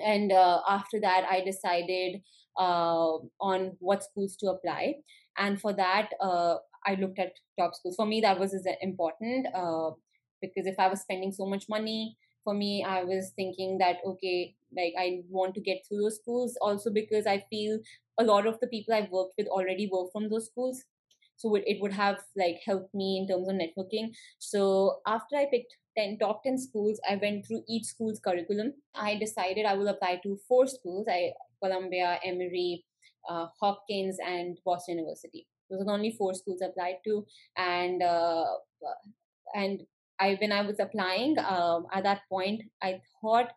and 0.03 0.33
uh, 0.33 0.61
after 0.69 1.01
that 1.01 1.27
I 1.31 1.43
decided 1.43 2.23
uh, 2.59 3.19
on 3.41 3.77
what 3.81 4.05
schools 4.05 4.37
to 4.37 4.49
apply, 4.49 4.95
and 5.37 5.61
for 5.61 5.73
that 5.75 6.11
uh, 6.21 6.57
I 6.87 6.95
looked 6.95 7.19
at 7.19 7.33
top 7.59 7.75
schools. 7.75 7.97
For 7.97 8.07
me, 8.07 8.21
that 8.23 8.39
was 8.39 8.55
important 8.81 9.47
uh, 9.55 9.91
because 10.43 10.67
if 10.67 10.79
I 10.79 10.89
was 10.89 11.01
spending 11.01 11.33
so 11.33 11.47
much 11.47 11.69
money 11.69 12.17
for 12.45 12.55
me 12.55 12.85
i 12.85 13.03
was 13.03 13.33
thinking 13.37 13.79
that 13.79 13.99
okay 14.05 14.55
like 14.77 14.95
i 14.99 15.21
want 15.29 15.55
to 15.55 15.61
get 15.61 15.85
through 15.87 16.03
those 16.03 16.17
schools. 16.17 16.57
Also 16.61 16.91
because 16.91 17.27
i 17.27 17.45
feel 17.51 17.79
a 18.19 18.25
lot 18.25 18.47
of 18.47 18.59
the 18.61 18.67
people 18.67 18.95
i've 18.95 19.11
worked 19.11 19.35
with 19.39 19.47
already 19.49 19.89
work 19.93 20.11
from 20.13 20.29
those 20.29 20.47
schools. 20.47 20.85
So 21.37 21.57
it 21.57 21.79
would 21.81 21.93
have 21.93 22.19
like 22.37 22.61
helped 22.65 22.95
me 22.95 23.19
in 23.19 23.27
terms 23.27 23.49
of 23.49 23.57
networking. 23.57 24.13
So 24.39 25.01
after 25.07 25.37
i 25.37 25.47
picked 25.51 25.77
10 25.99 26.19
top 26.19 26.43
10 26.45 26.59
schools 26.59 27.01
i 27.09 27.17
went 27.17 27.47
through 27.47 27.63
each 27.69 27.85
school's 27.85 28.21
curriculum. 28.21 28.73
I 28.95 29.17
decided 29.17 29.67
i 29.67 29.75
will 29.75 29.89
apply 29.89 30.21
to 30.23 30.39
four 30.49 30.67
schools 30.67 31.07
i 31.09 31.33
columbia 31.63 32.19
emory 32.25 32.85
uh, 33.29 33.47
hopkins 33.61 34.19
and 34.27 34.59
boston 34.65 34.99
university. 34.99 35.47
Those 35.71 35.83
are 35.83 35.85
the 35.85 35.93
only 35.93 36.15
four 36.19 36.35
schools 36.35 36.63
i 36.63 36.67
applied 36.67 36.99
to. 37.05 37.27
And 37.57 38.03
uh, 38.03 38.45
and 39.55 39.83
I 40.23 40.37
when 40.41 40.53
I 40.53 40.63
was 40.63 40.81
applying 40.87 41.39
um, 41.39 41.87
at 41.93 42.05
that 42.05 42.23
point, 42.31 42.63
I 42.83 43.01
thought 43.21 43.53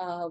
uh, 0.00 0.28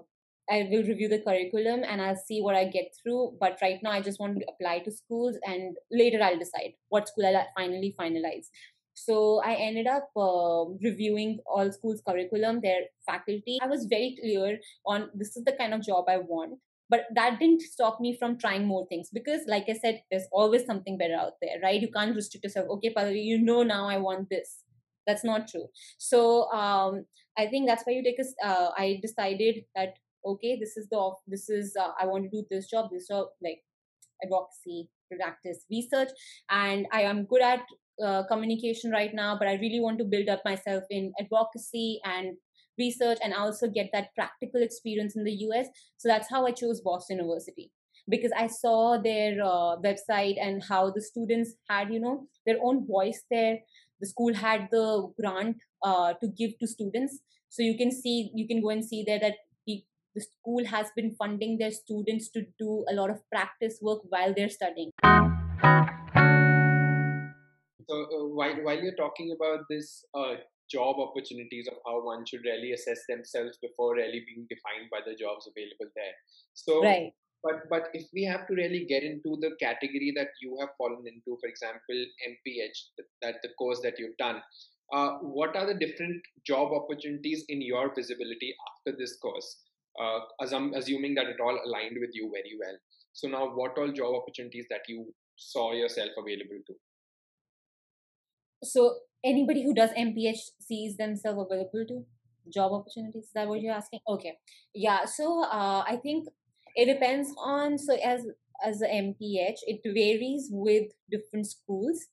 I 0.50 0.68
will 0.70 0.84
review 0.84 1.08
the 1.08 1.20
curriculum 1.20 1.84
and 1.88 2.02
I'll 2.02 2.22
see 2.28 2.42
what 2.42 2.56
I 2.56 2.66
get 2.66 2.94
through. 3.02 3.38
But 3.40 3.60
right 3.62 3.80
now, 3.82 3.92
I 3.92 4.02
just 4.02 4.20
want 4.20 4.40
to 4.40 4.46
apply 4.54 4.80
to 4.80 4.92
schools, 4.92 5.38
and 5.46 5.78
later 5.92 6.22
I'll 6.22 6.40
decide 6.40 6.74
what 6.90 7.08
school 7.08 7.26
I'll 7.26 7.48
finally 7.58 7.96
finalize. 8.00 8.48
So 8.96 9.42
I 9.44 9.54
ended 9.56 9.88
up 9.88 10.10
uh, 10.16 10.66
reviewing 10.84 11.40
all 11.46 11.72
schools' 11.72 12.04
curriculum, 12.08 12.62
their 12.62 12.82
faculty. 13.06 13.58
I 13.62 13.68
was 13.68 13.86
very 13.86 14.18
clear 14.22 14.60
on 14.86 15.10
this 15.16 15.36
is 15.36 15.44
the 15.46 15.54
kind 15.54 15.74
of 15.74 15.82
job 15.82 16.06
I 16.08 16.18
want. 16.18 16.60
But 16.90 17.06
that 17.16 17.40
didn't 17.40 17.62
stop 17.62 18.00
me 18.02 18.16
from 18.20 18.38
trying 18.38 18.68
more 18.68 18.86
things 18.88 19.10
because, 19.12 19.42
like 19.48 19.66
I 19.68 19.74
said, 19.74 20.02
there's 20.12 20.28
always 20.32 20.66
something 20.66 20.98
better 20.98 21.16
out 21.16 21.34
there, 21.42 21.56
right? 21.64 21.82
You 21.82 21.88
can't 21.92 22.16
restrict 22.16 22.44
yourself. 22.44 22.68
Okay, 22.70 22.94
Pallavi, 22.94 23.24
you 23.24 23.40
know 23.40 23.64
now 23.64 23.88
I 23.88 23.98
want 23.98 24.30
this 24.30 24.60
that's 25.06 25.24
not 25.24 25.48
true. 25.48 25.68
So 25.98 26.50
um, 26.52 27.06
i 27.38 27.48
think 27.48 27.68
that's 27.68 27.84
why 27.84 27.94
you 27.94 28.04
take 28.04 28.20
a 28.20 28.48
uh, 28.48 28.70
i 28.78 29.00
decided 29.02 29.64
that 29.76 29.96
okay 30.26 30.58
this 30.60 30.78
is 30.78 30.88
the 30.90 31.12
this 31.28 31.50
is 31.50 31.76
uh, 31.80 31.92
i 32.00 32.06
want 32.06 32.24
to 32.24 32.30
do 32.30 32.46
this 32.50 32.70
job 32.70 32.90
this 32.92 33.08
job 33.08 33.28
like 33.42 33.62
advocacy 34.24 34.90
practice 35.20 35.66
research 35.70 36.10
and 36.50 36.88
i 36.92 37.02
am 37.02 37.26
good 37.26 37.42
at 37.42 37.62
uh, 38.04 38.24
communication 38.28 38.92
right 38.92 39.14
now 39.14 39.36
but 39.38 39.48
i 39.48 39.54
really 39.56 39.80
want 39.80 39.98
to 39.98 40.04
build 40.04 40.30
up 40.30 40.42
myself 40.46 40.84
in 40.90 41.12
advocacy 41.20 42.00
and 42.06 42.36
research 42.80 43.20
and 43.24 43.36
also 43.36 43.68
get 43.68 43.90
that 43.94 44.08
practical 44.16 44.64
experience 44.64 45.16
in 45.16 45.24
the 45.24 45.32
us 45.32 45.68
so 45.98 46.08
that's 46.08 46.30
how 46.30 46.48
i 46.48 46.52
chose 46.52 46.82
boston 46.82 47.18
university 47.18 47.72
because 48.10 48.32
i 48.36 48.48
saw 48.48 48.98
their 48.98 49.40
uh, 49.44 49.78
website 49.86 50.42
and 50.42 50.64
how 50.64 50.90
the 50.90 51.02
students 51.02 51.54
had 51.70 51.94
you 51.94 52.00
know 52.00 52.28
their 52.48 52.58
own 52.64 52.86
voice 52.88 53.22
there 53.30 53.60
the 54.04 54.10
school 54.10 54.34
had 54.34 54.68
the 54.70 54.86
grant 55.18 55.58
uh, 55.82 56.14
to 56.22 56.28
give 56.28 56.60
to 56.60 56.68
students. 56.68 57.20
So 57.48 57.64
you 57.64 57.78
can 57.78 57.90
see 57.90 58.32
you 58.36 58.46
can 58.48 58.62
go 58.62 58.70
and 58.70 58.84
see 58.84 59.04
there 59.08 59.20
that 59.20 59.36
the, 59.66 59.82
the 60.14 60.22
school 60.22 60.66
has 60.66 60.88
been 60.94 61.16
funding 61.16 61.58
their 61.58 61.72
students 61.72 62.30
to 62.32 62.46
do 62.60 62.84
a 62.92 62.94
lot 62.94 63.10
of 63.10 63.22
practice 63.32 63.80
work 63.82 64.02
while 64.10 64.34
they're 64.36 64.50
studying. 64.50 64.92
So 67.90 67.96
uh, 67.96 68.28
while, 68.40 68.56
while 68.64 68.80
you're 68.82 68.96
talking 68.96 69.36
about 69.38 69.66
this 69.70 70.04
uh, 70.14 70.36
job 70.70 70.98
opportunities 71.00 71.70
of 71.70 71.76
how 71.86 72.04
one 72.04 72.26
should 72.26 72.44
really 72.44 72.74
assess 72.74 73.00
themselves 73.08 73.58
before 73.62 73.96
really 73.96 74.26
being 74.28 74.48
defined 74.50 74.90
by 74.92 75.00
the 75.06 75.16
jobs 75.16 75.48
available 75.48 75.92
there. 75.96 76.16
So 76.54 76.84
right 76.84 77.14
but 77.44 77.70
but 77.70 77.90
if 77.94 78.06
we 78.14 78.24
have 78.24 78.48
to 78.48 78.56
really 78.56 78.86
get 78.86 79.04
into 79.04 79.38
the 79.42 79.52
category 79.60 80.14
that 80.16 80.30
you 80.42 80.58
have 80.60 80.70
fallen 80.78 81.04
into 81.14 81.38
for 81.42 81.50
example 81.54 82.06
mph 82.30 82.78
that 83.22 83.36
the 83.44 83.50
course 83.58 83.82
that 83.82 84.00
you've 84.00 84.18
done 84.18 84.42
uh, 84.94 85.18
what 85.22 85.56
are 85.56 85.66
the 85.66 85.74
different 85.74 86.22
job 86.46 86.72
opportunities 86.72 87.46
in 87.50 87.62
your 87.62 87.94
visibility 87.96 88.54
after 88.70 88.98
this 88.98 89.18
course? 89.18 89.58
Uh, 90.00 90.20
assum- 90.42 90.76
assuming 90.76 91.16
that 91.16 91.26
it 91.26 91.38
all 91.40 91.60
aligned 91.66 91.98
with 92.00 92.12
you 92.14 92.32
very 92.32 92.58
well. 92.60 92.78
So 93.14 93.28
now 93.28 93.56
what 93.56 93.78
all 93.78 93.92
job 93.92 94.16
opportunities 94.16 94.66
that 94.70 94.82
you 94.88 95.14
saw 95.36 95.74
yourself 95.74 96.10
available 96.18 96.62
to? 96.68 96.74
So 98.64 98.98
anybody 99.24 99.64
who 99.64 99.74
does 99.74 99.92
mph 99.92 100.38
sees 100.60 100.98
themselves 100.98 101.48
available 101.50 101.86
to 101.88 102.06
job 102.54 102.72
opportunities? 102.72 103.26
Is 103.26 103.32
that 103.34 103.48
what 103.48 103.62
you're 103.62 103.74
asking? 103.74 104.00
Okay. 104.08 104.38
Yeah 104.74 105.06
so 105.06 105.44
uh, 105.44 105.84
i 105.88 105.98
think 106.02 106.28
it 106.76 106.86
depends 106.86 107.34
on 107.38 107.78
so 107.78 107.96
as 107.96 108.26
as 108.64 108.82
a 108.82 108.88
mph 108.88 109.58
it 109.68 109.82
varies 109.84 110.50
with 110.52 110.92
different 111.10 111.48
schools. 111.48 112.08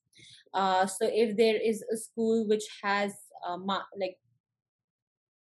Uh, 0.52 0.84
so 0.84 1.08
if 1.08 1.36
there 1.36 1.56
is 1.56 1.84
a 1.92 1.96
school 1.96 2.48
which 2.48 2.64
has 2.82 3.12
uh, 3.46 3.56
like 3.98 4.18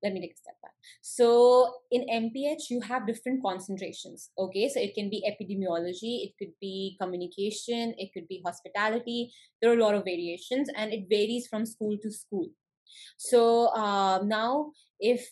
let 0.03 0.13
me 0.13 0.21
take 0.21 0.33
a 0.33 0.37
step 0.37 0.55
back. 0.61 0.71
So 1.01 1.73
in 1.91 2.05
mph 2.07 2.69
you 2.69 2.81
have 2.81 3.07
different 3.07 3.41
concentrations 3.43 4.29
okay? 4.37 4.69
So 4.69 4.79
it 4.79 4.93
can 4.93 5.09
be 5.09 5.23
epidemiology 5.27 6.25
it 6.25 6.33
could 6.37 6.53
be 6.61 6.97
communication 7.01 7.95
it 7.97 8.11
could 8.13 8.27
be 8.27 8.41
hospitality. 8.45 9.33
There 9.61 9.71
are 9.71 9.77
a 9.77 9.83
lot 9.83 9.95
of 9.95 10.03
variations 10.03 10.69
and 10.75 10.93
it 10.93 11.05
varies 11.09 11.47
from 11.47 11.65
school 11.65 11.97
to 12.01 12.11
school. 12.11 12.47
So 13.17 13.67
uh, 13.67 14.19
now 14.23 14.71
if 14.99 15.27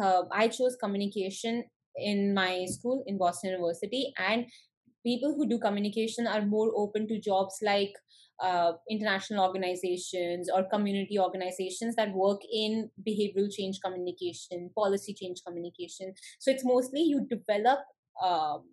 uh, 0.00 0.22
i 0.32 0.48
chose 0.48 0.76
communication 0.76 1.64
in 1.96 2.34
my 2.34 2.66
school 2.66 3.04
in 3.06 3.18
Boston 3.18 3.50
University, 3.50 4.12
and 4.18 4.46
people 5.04 5.34
who 5.34 5.48
do 5.48 5.58
communication 5.58 6.26
are 6.26 6.42
more 6.42 6.70
open 6.76 7.08
to 7.08 7.20
jobs 7.20 7.56
like 7.62 7.92
uh, 8.42 8.72
international 8.90 9.44
organizations 9.44 10.50
or 10.52 10.64
community 10.64 11.18
organizations 11.18 11.94
that 11.96 12.12
work 12.12 12.40
in 12.52 12.90
behavioral 13.06 13.50
change 13.50 13.78
communication, 13.84 14.70
policy 14.76 15.14
change 15.14 15.40
communication. 15.46 16.12
So 16.40 16.50
it's 16.50 16.64
mostly 16.64 17.02
you 17.02 17.26
develop 17.30 17.80
um, 18.22 18.64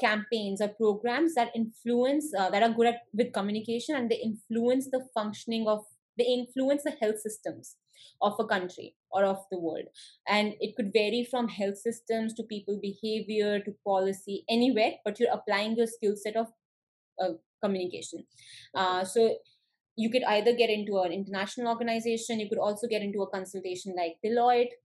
campaigns 0.00 0.60
or 0.60 0.68
programs 0.68 1.34
that 1.34 1.50
influence 1.54 2.32
uh, 2.36 2.50
that 2.50 2.62
are 2.62 2.70
good 2.70 2.86
at 2.86 3.00
with 3.12 3.32
communication 3.32 3.94
and 3.94 4.10
they 4.10 4.16
influence 4.16 4.88
the 4.90 5.04
functioning 5.14 5.68
of 5.68 5.84
they 6.16 6.24
influence 6.24 6.82
the 6.82 6.96
health 7.00 7.20
systems 7.20 7.76
of 8.20 8.34
a 8.40 8.44
country 8.44 8.94
or 9.10 9.24
of 9.24 9.44
the 9.50 9.58
world 9.58 9.84
and 10.28 10.54
it 10.60 10.76
could 10.76 10.92
vary 10.92 11.26
from 11.30 11.48
health 11.48 11.78
systems 11.78 12.34
to 12.34 12.42
people 12.42 12.78
behavior 12.80 13.60
to 13.60 13.74
policy 13.84 14.44
anywhere 14.48 14.92
but 15.04 15.18
you're 15.18 15.32
applying 15.32 15.76
your 15.76 15.86
skill 15.86 16.14
set 16.16 16.36
of 16.36 16.46
uh, 17.22 17.32
communication 17.62 18.24
uh, 18.74 19.04
so 19.04 19.36
you 19.96 20.10
could 20.10 20.24
either 20.24 20.52
get 20.52 20.70
into 20.70 20.98
an 20.98 21.12
international 21.12 21.68
organization 21.68 22.40
you 22.40 22.48
could 22.48 22.58
also 22.58 22.86
get 22.86 23.02
into 23.02 23.22
a 23.22 23.30
consultation 23.30 23.94
like 23.96 24.16
deloitte 24.24 24.76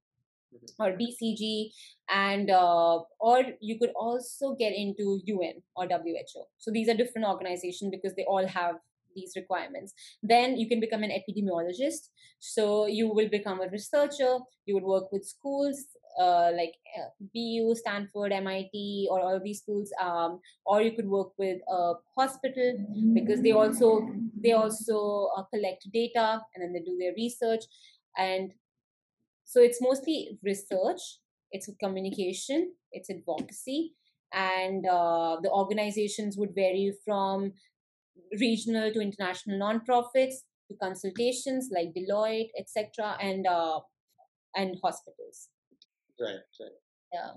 mm-hmm. 0.54 0.84
or 0.84 0.98
BCG, 0.98 1.72
and 2.10 2.50
uh, 2.50 3.00
or 3.20 3.44
you 3.60 3.80
could 3.80 3.92
also 3.96 4.56
get 4.56 4.74
into 4.76 5.20
UN 5.26 5.62
or 5.76 5.88
WHO. 5.88 6.44
So 6.58 6.72
these 6.72 6.90
are 6.90 6.94
different 6.94 7.28
organizations 7.28 7.92
because 7.92 8.16
they 8.16 8.26
all 8.26 8.46
have 8.48 8.76
these 9.16 9.34
requirements. 9.36 9.94
Then 10.22 10.58
you 10.58 10.68
can 10.68 10.80
become 10.80 11.04
an 11.04 11.12
epidemiologist. 11.12 12.10
So 12.40 12.88
you 12.88 13.08
will 13.08 13.30
become 13.30 13.62
a 13.62 13.70
researcher. 13.70 14.40
You 14.66 14.76
would 14.76 14.84
work 14.84 15.12
with 15.12 15.26
schools 15.26 15.86
uh, 16.20 16.52
like 16.56 16.76
uh, 16.98 17.10
bu 17.34 17.74
stanford 17.76 18.32
mit 18.32 18.76
or 19.10 19.20
all 19.20 19.40
these 19.44 19.62
schools 19.62 19.92
um, 20.02 20.40
or 20.66 20.82
you 20.82 20.92
could 20.92 21.08
work 21.08 21.32
with 21.38 21.60
a 21.68 21.94
hospital 22.16 22.78
because 23.14 23.42
they 23.42 23.52
also 23.52 24.08
they 24.40 24.52
also 24.52 25.30
uh, 25.38 25.44
collect 25.54 25.88
data 25.92 26.42
and 26.54 26.64
then 26.64 26.74
they 26.74 26.80
do 26.80 26.98
their 27.00 27.14
research. 27.16 27.64
And 28.18 28.54
so 29.46 29.62
it's 29.62 29.82
mostly 29.82 30.38
research. 30.44 31.02
It's 31.52 31.70
communication. 31.80 32.74
It's 32.92 33.10
advocacy. 33.10 33.94
And 34.34 34.86
uh, 34.86 35.38
the 35.42 35.52
organizations 35.52 36.38
would 36.38 36.56
vary 36.56 36.94
from 37.06 37.54
regional 38.40 38.92
to 38.92 39.00
international 39.00 39.60
nonprofits 39.60 40.36
to 40.70 40.78
consultations 40.82 41.70
like 41.74 41.94
Deloitte, 41.96 42.50
etc., 42.58 43.18
and 43.22 43.46
uh, 43.48 43.80
and 44.56 44.78
hospitals. 44.84 45.50
Right, 46.20 46.40
right. 46.60 46.78
Yeah. 47.14 47.32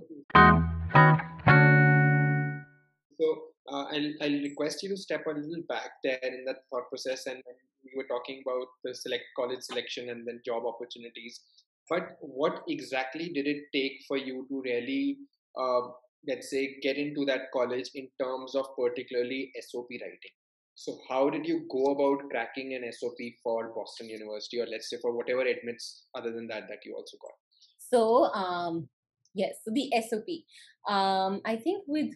So 3.18 3.26
uh, 3.72 3.84
I'll, 3.92 4.12
I'll 4.22 4.42
request 4.42 4.82
you 4.82 4.90
to 4.90 4.96
step 4.96 5.24
a 5.26 5.30
little 5.30 5.64
back 5.68 5.90
there 6.04 6.18
in 6.22 6.44
that 6.46 6.56
thought 6.70 6.88
process, 6.88 7.26
and 7.26 7.42
we 7.84 7.92
were 7.96 8.06
talking 8.08 8.42
about 8.46 8.66
the 8.84 8.94
select 8.94 9.24
college 9.36 9.62
selection 9.62 10.10
and 10.10 10.26
then 10.26 10.40
job 10.44 10.64
opportunities. 10.66 11.40
But 11.88 12.16
what 12.20 12.62
exactly 12.68 13.28
did 13.28 13.46
it 13.46 13.64
take 13.72 14.04
for 14.08 14.16
you 14.16 14.46
to 14.48 14.60
really, 14.62 15.18
uh, 15.56 15.88
let's 16.28 16.50
say, 16.50 16.78
get 16.82 16.96
into 16.96 17.24
that 17.26 17.52
college 17.52 17.90
in 17.94 18.08
terms 18.20 18.54
of 18.54 18.66
particularly 18.76 19.52
SOP 19.60 19.86
writing? 19.90 20.34
So, 20.76 20.98
how 21.08 21.30
did 21.30 21.46
you 21.46 21.66
go 21.70 21.86
about 21.92 22.28
cracking 22.30 22.74
an 22.74 22.90
SOP 22.92 23.16
for 23.42 23.72
Boston 23.74 24.10
University, 24.10 24.60
or 24.60 24.66
let's 24.66 24.90
say 24.90 24.98
for 25.00 25.16
whatever 25.16 25.40
admits 25.40 26.04
other 26.14 26.30
than 26.30 26.46
that 26.48 26.68
that 26.68 26.84
you 26.84 26.94
also 26.94 27.16
got? 27.16 27.32
So, 27.78 28.24
um, 28.34 28.88
yes, 29.34 29.56
so 29.64 29.72
the 29.72 29.90
SOP. 30.06 30.28
Um, 30.86 31.40
I 31.46 31.56
think 31.56 31.84
with 31.86 32.12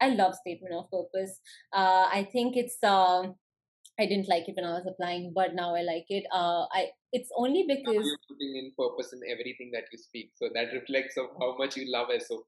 I 0.00 0.08
love 0.10 0.34
statement 0.34 0.74
of 0.74 0.90
purpose. 0.90 1.38
Uh, 1.72 2.06
I 2.10 2.28
think 2.32 2.56
it's 2.56 2.78
uh, 2.82 3.28
I 4.00 4.06
didn't 4.06 4.28
like 4.28 4.48
it 4.48 4.56
when 4.56 4.64
I 4.64 4.74
was 4.74 4.86
applying, 4.86 5.32
but 5.32 5.54
now 5.54 5.76
I 5.76 5.82
like 5.82 6.06
it. 6.08 6.24
Uh, 6.32 6.66
I 6.72 6.88
it's 7.12 7.30
only 7.36 7.64
because 7.66 8.06
you're 8.06 8.26
putting 8.28 8.56
in 8.56 8.72
purpose 8.76 9.12
in 9.12 9.20
everything 9.30 9.70
that 9.72 9.84
you 9.92 9.98
speak, 9.98 10.32
so 10.34 10.48
that 10.52 10.72
reflects 10.72 11.16
of 11.16 11.26
how 11.38 11.56
much 11.56 11.76
you 11.76 11.90
love 11.92 12.08
SOP. 12.18 12.42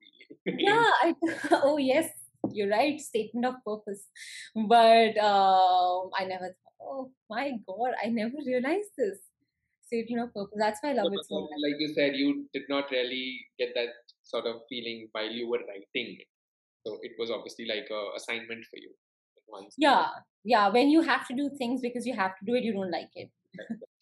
yeah, 0.44 0.90
I, 1.02 1.14
oh 1.62 1.76
yes, 1.76 2.10
you're 2.52 2.70
right. 2.70 3.00
Statement 3.00 3.46
of 3.46 3.54
purpose, 3.64 4.06
but 4.54 5.18
um, 5.18 6.10
I 6.18 6.24
never. 6.26 6.46
Thought, 6.46 6.56
oh 6.82 7.10
my 7.28 7.52
god, 7.66 7.92
I 8.02 8.08
never 8.08 8.36
realized 8.46 8.90
this 8.96 9.18
statement 9.86 10.22
of 10.24 10.34
purpose. 10.34 10.58
That's 10.58 10.78
why 10.82 10.90
I 10.90 10.94
love 10.94 11.12
it 11.12 11.26
so 11.28 11.40
much. 11.42 11.60
Like 11.62 11.80
you 11.80 11.92
said, 11.94 12.16
you 12.16 12.46
did 12.52 12.62
not 12.68 12.90
really 12.90 13.40
get 13.58 13.74
that 13.74 13.88
sort 14.22 14.46
of 14.46 14.62
feeling 14.68 15.08
while 15.12 15.30
you 15.30 15.48
were 15.48 15.60
writing. 15.68 16.18
So 16.86 16.98
it 17.02 17.12
was 17.18 17.30
obviously 17.30 17.66
like 17.66 17.88
a 17.90 18.16
assignment 18.16 18.64
for 18.70 18.78
you. 18.78 18.90
Yeah, 19.76 20.06
yeah. 20.44 20.68
When 20.68 20.88
you 20.90 21.02
have 21.02 21.26
to 21.28 21.34
do 21.34 21.50
things 21.58 21.80
because 21.80 22.06
you 22.06 22.14
have 22.14 22.38
to 22.38 22.44
do 22.46 22.54
it, 22.54 22.62
you 22.62 22.72
don't 22.72 22.90
like 22.90 23.10
it. 23.14 23.30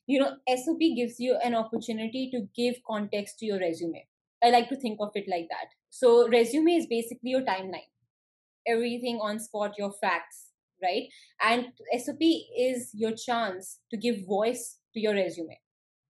you 0.07 0.21
know, 0.21 0.37
SOP 0.49 0.79
gives 0.97 1.19
you 1.19 1.39
an 1.43 1.55
opportunity 1.55 2.31
to 2.33 2.47
give 2.55 2.77
context 2.87 3.39
to 3.39 3.47
your 3.47 3.59
resume. 3.59 4.07
I 4.43 4.51
like 4.51 4.69
to 4.69 4.77
think 4.77 4.99
of 5.01 5.11
it 5.15 5.25
like 5.29 5.49
that. 5.51 5.69
So 5.91 6.29
resume 6.29 6.77
is 6.77 6.87
basically 6.87 7.31
your 7.31 7.43
timeline, 7.43 7.91
everything 8.69 9.19
on 9.23 9.39
spot, 9.41 9.75
your 9.79 9.93
facts, 9.93 10.47
right? 10.83 11.05
And 11.41 11.67
SOP 11.93 12.49
is 12.59 12.91
your 12.95 13.13
chance 13.13 13.79
to 13.91 13.97
give 13.97 14.27
voice 14.27 14.79
to 14.95 15.01
your 15.01 15.15
resume. 15.15 15.59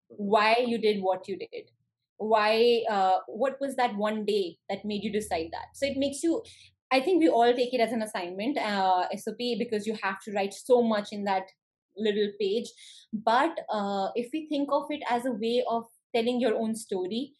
Why 0.09 0.57
you 0.65 0.77
did 0.77 1.01
what 1.01 1.27
you 1.27 1.37
did 1.37 1.71
why 2.17 2.83
uh, 2.89 3.19
what 3.27 3.57
was 3.61 3.75
that 3.75 3.95
one 3.95 4.25
day 4.25 4.57
that 4.69 4.83
made 4.83 5.03
you 5.03 5.11
decide 5.11 5.49
that 5.51 5.67
so 5.73 5.85
it 5.85 5.97
makes 5.97 6.23
you 6.23 6.41
i 6.91 6.99
think 6.99 7.19
we 7.19 7.29
all 7.29 7.53
take 7.53 7.73
it 7.73 7.79
as 7.79 7.91
an 7.91 8.01
assignment 8.01 8.57
uh, 8.57 9.05
sop 9.15 9.35
because 9.59 9.85
you 9.85 9.95
have 10.01 10.19
to 10.21 10.31
write 10.33 10.53
so 10.53 10.81
much 10.81 11.09
in 11.11 11.23
that 11.23 11.43
little 11.97 12.29
page 12.39 12.67
but 13.13 13.57
uh, 13.71 14.09
if 14.15 14.29
we 14.33 14.47
think 14.47 14.69
of 14.71 14.85
it 14.89 15.01
as 15.09 15.25
a 15.25 15.31
way 15.31 15.63
of 15.69 15.85
telling 16.15 16.39
your 16.39 16.55
own 16.55 16.75
story 16.75 17.33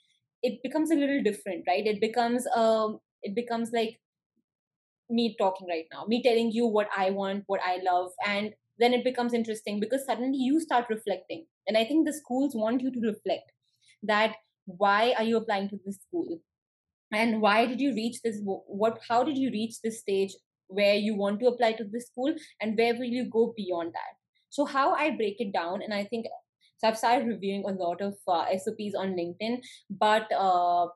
it 0.43 0.61
becomes 0.63 0.91
a 0.91 0.95
little 0.95 1.23
different 1.23 1.63
right 1.67 1.87
it 1.87 1.99
becomes 1.99 2.45
um 2.55 2.99
it 3.23 3.33
becomes 3.35 3.71
like 3.71 3.99
me 5.09 5.35
talking 5.39 5.67
right 5.67 5.85
now 5.91 6.05
me 6.07 6.21
telling 6.21 6.51
you 6.51 6.65
what 6.65 6.89
i 6.95 7.09
want 7.09 7.43
what 7.47 7.61
i 7.65 7.77
love 7.83 8.11
and 8.25 8.53
then 8.79 8.93
it 8.93 9.03
becomes 9.03 9.33
interesting 9.33 9.79
because 9.79 10.05
suddenly 10.05 10.37
you 10.37 10.59
start 10.59 10.85
reflecting. 10.89 11.45
And 11.67 11.77
i 11.77 11.83
think 11.83 12.05
the 12.05 12.13
schools 12.13 12.55
want 12.55 12.81
you 12.81 12.91
to 12.91 12.99
reflect 12.99 13.51
that 14.03 14.35
why 14.65 15.13
are 15.17 15.23
you 15.23 15.37
applying 15.37 15.69
to 15.69 15.79
this 15.85 15.99
school? 16.01 16.41
And 17.13 17.41
why 17.41 17.65
did 17.65 17.79
you 17.79 17.93
reach 17.93 18.21
this 18.21 18.39
what 18.43 18.99
how 19.07 19.23
did 19.23 19.37
you 19.37 19.49
reach 19.49 19.81
this 19.81 19.99
stage 19.99 20.35
where 20.67 20.95
you 20.95 21.15
want 21.15 21.39
to 21.39 21.47
apply 21.47 21.71
to 21.73 21.85
this 21.85 22.07
school 22.07 22.35
and 22.61 22.77
where 22.77 22.93
will 22.93 23.05
you 23.05 23.29
go 23.29 23.53
beyond 23.55 23.93
that? 23.93 24.13
So 24.49 24.65
how 24.65 24.93
i 24.93 25.09
break 25.11 25.39
it 25.39 25.53
down 25.53 25.81
and 25.81 25.93
i 25.93 26.03
think 26.03 26.25
so 26.77 26.87
i've 26.87 26.97
started 26.97 27.27
reviewing 27.27 27.63
a 27.65 27.71
lot 27.71 28.01
of 28.01 28.15
uh, 28.27 28.45
sops 28.57 28.95
on 28.95 29.15
linkedin 29.19 29.57
but 29.89 30.31
uh, 30.31 30.87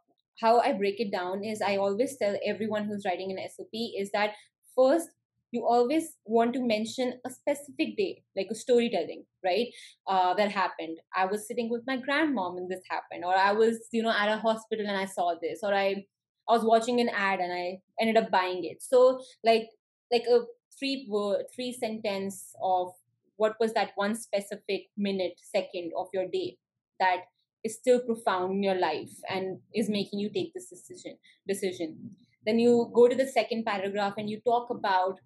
how 0.41 0.59
i 0.59 0.71
break 0.73 0.99
it 0.99 1.11
down 1.11 1.43
is 1.43 1.61
i 1.61 1.77
always 1.77 2.17
tell 2.17 2.35
everyone 2.45 2.85
who's 2.85 3.05
writing 3.05 3.31
an 3.31 3.49
sop 3.49 3.67
is 3.73 4.11
that 4.11 4.31
first 4.75 5.09
you 5.51 5.65
always 5.65 6.15
want 6.25 6.53
to 6.53 6.65
mention 6.65 7.19
a 7.25 7.29
specific 7.29 7.97
day, 7.97 8.23
like 8.35 8.47
a 8.49 8.55
storytelling, 8.55 9.25
right? 9.43 9.67
Uh, 10.07 10.33
that 10.33 10.49
happened. 10.49 10.97
I 11.15 11.25
was 11.25 11.45
sitting 11.45 11.69
with 11.69 11.83
my 11.85 11.97
grandmom 11.97 12.57
and 12.57 12.69
this 12.71 12.81
happened, 12.89 13.25
or 13.25 13.35
I 13.35 13.51
was, 13.51 13.79
you 13.91 14.01
know, 14.01 14.11
at 14.17 14.29
a 14.29 14.37
hospital 14.37 14.85
and 14.87 14.97
I 14.97 15.05
saw 15.05 15.35
this, 15.41 15.59
or 15.61 15.73
I, 15.73 16.05
I 16.49 16.53
was 16.53 16.63
watching 16.63 17.01
an 17.01 17.09
ad 17.09 17.39
and 17.39 17.51
I 17.51 17.79
ended 17.99 18.17
up 18.17 18.31
buying 18.31 18.63
it. 18.63 18.81
So 18.81 19.21
like, 19.43 19.67
like 20.11 20.23
a 20.23 20.41
three 20.79 21.05
word, 21.09 21.43
three 21.53 21.73
sentence 21.73 22.55
of 22.61 22.93
what 23.35 23.55
was 23.59 23.73
that 23.73 23.91
one 23.95 24.15
specific 24.15 24.87
minute, 24.97 25.33
second 25.37 25.91
of 25.97 26.07
your 26.13 26.27
day 26.27 26.57
that 26.99 27.23
is 27.63 27.75
still 27.75 27.99
profound 28.01 28.53
in 28.53 28.63
your 28.63 28.79
life 28.79 29.11
and 29.29 29.59
is 29.73 29.89
making 29.89 30.19
you 30.19 30.29
take 30.29 30.53
this 30.53 30.69
decision. 30.69 31.17
Decision. 31.47 32.11
Then 32.45 32.57
you 32.59 32.91
go 32.93 33.07
to 33.07 33.15
the 33.15 33.27
second 33.27 33.65
paragraph 33.65 34.15
and 34.17 34.29
you 34.29 34.41
talk 34.41 34.69
about 34.69 35.19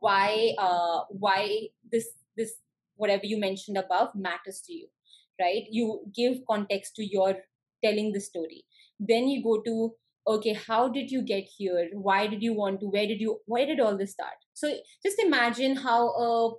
why 0.00 0.54
uh, 0.58 1.00
why 1.10 1.68
this 1.92 2.08
this 2.36 2.54
whatever 2.96 3.26
you 3.26 3.38
mentioned 3.38 3.78
above 3.78 4.08
matters 4.14 4.60
to 4.66 4.72
you 4.72 4.86
right 5.40 5.64
you 5.70 6.00
give 6.14 6.38
context 6.50 6.94
to 6.96 7.04
your 7.04 7.36
telling 7.84 8.12
the 8.12 8.20
story 8.20 8.64
then 8.98 9.28
you 9.28 9.42
go 9.42 9.60
to 9.62 9.92
okay 10.26 10.52
how 10.52 10.88
did 10.88 11.10
you 11.10 11.22
get 11.22 11.44
here 11.44 11.88
why 11.92 12.26
did 12.26 12.42
you 12.42 12.52
want 12.52 12.80
to 12.80 12.86
where 12.86 13.06
did 13.06 13.20
you 13.20 13.38
where 13.46 13.66
did 13.66 13.80
all 13.80 13.96
this 13.96 14.12
start 14.12 14.44
so 14.52 14.72
just 15.02 15.18
imagine 15.18 15.76
how 15.76 16.08
a 16.26 16.50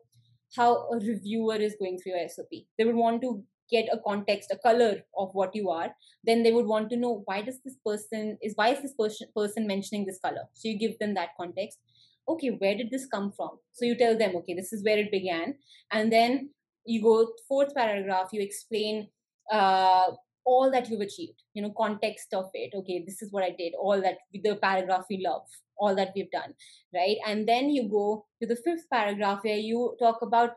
how 0.55 0.71
a 0.91 0.97
reviewer 0.97 1.55
is 1.55 1.75
going 1.79 1.97
through 1.97 2.13
your 2.13 2.27
sop 2.27 2.47
they 2.77 2.85
would 2.85 2.95
want 2.95 3.21
to 3.21 3.43
get 3.71 3.87
a 3.91 3.97
context 4.05 4.51
a 4.51 4.57
color 4.57 5.01
of 5.17 5.29
what 5.33 5.55
you 5.55 5.69
are 5.69 5.91
then 6.23 6.43
they 6.43 6.51
would 6.51 6.65
want 6.65 6.89
to 6.89 6.97
know 6.97 7.23
why 7.25 7.41
does 7.41 7.59
this 7.63 7.75
person 7.85 8.37
is 8.41 8.53
why 8.55 8.69
is 8.69 8.81
this 8.81 8.93
person 8.93 9.27
person 9.35 9.67
mentioning 9.67 10.05
this 10.05 10.19
color? 10.19 10.43
So 10.53 10.69
you 10.69 10.77
give 10.77 10.99
them 10.99 11.13
that 11.15 11.29
context. 11.37 11.79
Okay 12.27 12.49
where 12.49 12.77
did 12.77 12.91
this 12.91 13.07
come 13.07 13.31
from? 13.31 13.57
So 13.71 13.85
you 13.85 13.95
tell 13.95 14.17
them 14.17 14.35
okay 14.37 14.53
this 14.53 14.73
is 14.73 14.83
where 14.83 14.97
it 14.97 15.11
began. 15.11 15.55
And 15.91 16.11
then 16.11 16.51
you 16.85 17.01
go 17.01 17.31
fourth 17.47 17.73
paragraph 17.75 18.29
you 18.31 18.41
explain 18.41 19.07
uh, 19.51 20.11
all 20.43 20.71
that 20.71 20.89
you've 20.89 21.01
achieved 21.01 21.43
you 21.53 21.61
know 21.61 21.73
context 21.77 22.33
of 22.33 22.49
it. 22.53 22.71
Okay 22.75 23.03
this 23.05 23.21
is 23.21 23.31
what 23.31 23.43
i 23.43 23.49
did 23.49 23.73
all 23.79 24.01
that 24.01 24.17
the 24.33 24.55
paragraph 24.55 25.05
we 25.09 25.23
love 25.25 25.45
all 25.77 25.95
that 25.95 26.11
we've 26.15 26.31
done 26.31 26.53
right? 26.93 27.17
And 27.25 27.47
then 27.47 27.69
you 27.69 27.89
go 27.89 28.25
to 28.41 28.47
the 28.47 28.55
fifth 28.55 28.87
paragraph 28.91 29.43
where 29.43 29.57
you 29.57 29.95
talk 29.99 30.21
about 30.21 30.51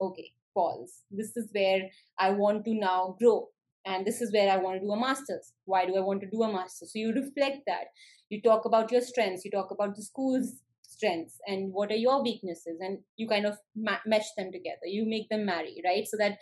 okay 0.00 0.32
pause 0.54 1.02
this 1.10 1.36
is 1.36 1.48
where 1.52 1.82
i 2.18 2.30
want 2.30 2.64
to 2.64 2.74
now 2.74 3.16
grow 3.18 3.48
and 3.86 4.06
this 4.06 4.20
is 4.20 4.32
where 4.32 4.50
i 4.52 4.56
want 4.56 4.80
to 4.80 4.86
do 4.86 4.92
a 4.92 5.00
master's. 5.00 5.52
Why 5.64 5.86
do 5.86 5.96
i 5.96 6.00
want 6.00 6.20
to 6.22 6.30
do 6.30 6.42
a 6.42 6.52
master's? 6.52 6.92
So 6.92 6.98
you 6.98 7.12
reflect 7.12 7.62
that. 7.66 7.86
You 8.28 8.42
talk 8.42 8.64
about 8.64 8.92
your 8.92 9.00
strengths. 9.00 9.44
You 9.44 9.50
talk 9.50 9.70
about 9.70 9.96
the 9.96 10.02
school's 10.02 10.60
strengths 10.82 11.38
and 11.46 11.72
what 11.72 11.90
are 11.90 11.96
your 11.96 12.22
weaknesses 12.22 12.78
and 12.80 12.98
you 13.16 13.26
kind 13.28 13.46
of 13.46 13.56
ma- 13.74 14.04
mesh 14.06 14.26
them 14.36 14.52
together. 14.52 14.86
You 14.86 15.08
make 15.08 15.28
them 15.28 15.46
marry 15.46 15.80
right? 15.84 16.06
So 16.06 16.16
that 16.18 16.38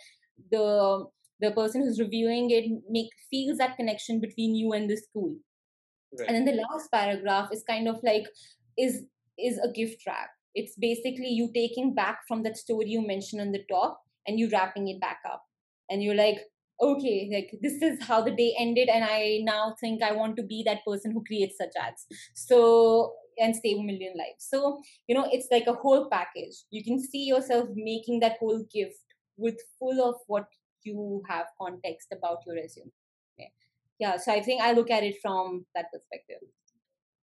the 0.51 1.05
the 1.39 1.51
person 1.51 1.81
who's 1.81 1.99
reviewing 1.99 2.49
it 2.51 2.65
make 2.89 3.09
feels 3.29 3.57
that 3.59 3.77
connection 3.77 4.19
between 4.19 4.55
you 4.55 4.73
and 4.73 4.89
the 4.89 4.97
school. 4.97 5.35
Right. 6.17 6.27
and 6.27 6.35
then 6.35 6.45
the 6.45 6.59
last 6.59 6.91
paragraph 6.91 7.49
is 7.53 7.63
kind 7.69 7.87
of 7.87 7.99
like 8.03 8.23
is 8.75 9.03
is 9.37 9.59
a 9.59 9.71
gift 9.71 10.01
wrap 10.07 10.29
it's 10.55 10.75
basically 10.75 11.29
you 11.29 11.49
taking 11.53 11.93
back 11.93 12.19
from 12.27 12.43
that 12.43 12.57
story 12.57 12.89
you 12.89 13.05
mentioned 13.05 13.41
on 13.41 13.51
the 13.51 13.63
top 13.71 14.01
and 14.27 14.39
you 14.39 14.49
wrapping 14.51 14.87
it 14.87 14.99
back 14.99 15.19
up 15.31 15.43
and 15.89 16.03
you're 16.03 16.15
like 16.15 16.39
okay 16.81 17.29
like 17.31 17.49
this 17.61 17.81
is 17.81 18.01
how 18.03 18.21
the 18.21 18.31
day 18.31 18.55
ended 18.57 18.89
and 18.89 19.03
i 19.03 19.39
now 19.43 19.75
think 19.79 20.01
i 20.01 20.11
want 20.11 20.35
to 20.35 20.43
be 20.43 20.63
that 20.65 20.83
person 20.85 21.11
who 21.11 21.23
creates 21.25 21.57
such 21.57 21.73
ads 21.79 22.05
so 22.33 23.13
and 23.39 23.55
save 23.55 23.77
a 23.77 23.83
million 23.83 24.13
lives. 24.17 24.45
So, 24.49 24.81
you 25.07 25.15
know, 25.15 25.27
it's 25.31 25.47
like 25.51 25.67
a 25.67 25.73
whole 25.73 26.09
package. 26.09 26.55
You 26.71 26.83
can 26.83 27.01
see 27.01 27.23
yourself 27.25 27.69
making 27.73 28.19
that 28.19 28.37
whole 28.39 28.65
gift 28.73 29.03
with 29.37 29.55
full 29.79 30.01
of 30.01 30.15
what 30.27 30.47
you 30.83 31.23
have 31.27 31.47
context 31.59 32.09
about 32.11 32.39
your 32.45 32.55
resume. 32.55 32.91
Yeah, 33.99 34.15
so 34.15 34.31
I 34.31 34.41
think 34.41 34.61
I 34.61 34.71
look 34.71 34.89
at 34.89 35.03
it 35.03 35.17
from 35.21 35.65
that 35.75 35.91
perspective. 35.91 36.37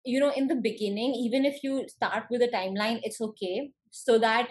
You 0.06 0.20
know, 0.20 0.32
in 0.34 0.46
the 0.46 0.54
beginning, 0.54 1.14
even 1.14 1.44
if 1.44 1.62
you 1.62 1.88
start 1.88 2.24
with 2.30 2.42
a 2.42 2.48
timeline, 2.48 3.00
it's 3.02 3.20
okay 3.20 3.70
so 3.90 4.18
that 4.18 4.50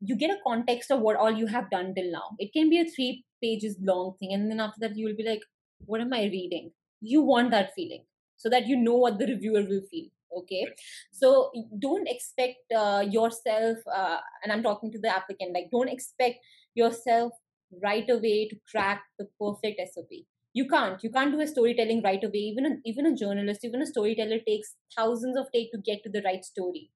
you 0.00 0.16
get 0.16 0.30
a 0.30 0.38
context 0.46 0.90
of 0.90 1.00
what 1.00 1.16
all 1.16 1.30
you 1.30 1.46
have 1.46 1.70
done 1.70 1.94
till 1.94 2.10
now. 2.10 2.36
It 2.38 2.52
can 2.52 2.70
be 2.70 2.80
a 2.80 2.84
three 2.84 3.24
pages 3.42 3.76
long 3.80 4.14
thing, 4.18 4.32
and 4.32 4.50
then 4.50 4.60
after 4.60 4.80
that, 4.80 4.96
you 4.96 5.06
will 5.06 5.16
be 5.16 5.28
like, 5.28 5.42
What 5.84 6.00
am 6.00 6.12
I 6.12 6.24
reading? 6.24 6.72
You 7.00 7.22
want 7.22 7.50
that 7.50 7.74
feeling 7.74 8.04
so 8.36 8.48
that 8.50 8.66
you 8.66 8.76
know 8.76 8.96
what 8.96 9.18
the 9.18 9.26
reviewer 9.26 9.62
will 9.62 9.82
feel 9.90 10.06
okay 10.36 10.66
so 11.12 11.50
don't 11.78 12.08
expect 12.08 12.72
uh, 12.76 13.04
yourself 13.08 13.78
uh, 13.94 14.18
and 14.42 14.52
i'm 14.52 14.62
talking 14.62 14.92
to 14.92 14.98
the 14.98 15.08
applicant 15.08 15.52
like 15.54 15.70
don't 15.70 15.88
expect 15.88 16.38
yourself 16.74 17.32
right 17.82 18.08
away 18.10 18.48
to 18.48 18.56
crack 18.70 19.02
the 19.18 19.28
perfect 19.40 19.80
sop 19.94 20.10
you 20.56 20.66
can't. 20.66 21.02
You 21.04 21.10
can't 21.10 21.32
do 21.32 21.40
a 21.42 21.46
storytelling 21.46 22.02
right 22.02 22.24
away. 22.24 22.44
Even 22.50 22.66
a, 22.66 22.70
even 22.86 23.06
a 23.06 23.14
journalist 23.14 23.64
even 23.64 23.82
a 23.82 23.86
storyteller 23.86 24.38
takes 24.46 24.74
thousands 24.96 25.36
of 25.38 25.52
take 25.54 25.70
to 25.72 25.78
get 25.88 26.02
to 26.04 26.10
the 26.10 26.22
right 26.22 26.44
story. 26.44 26.90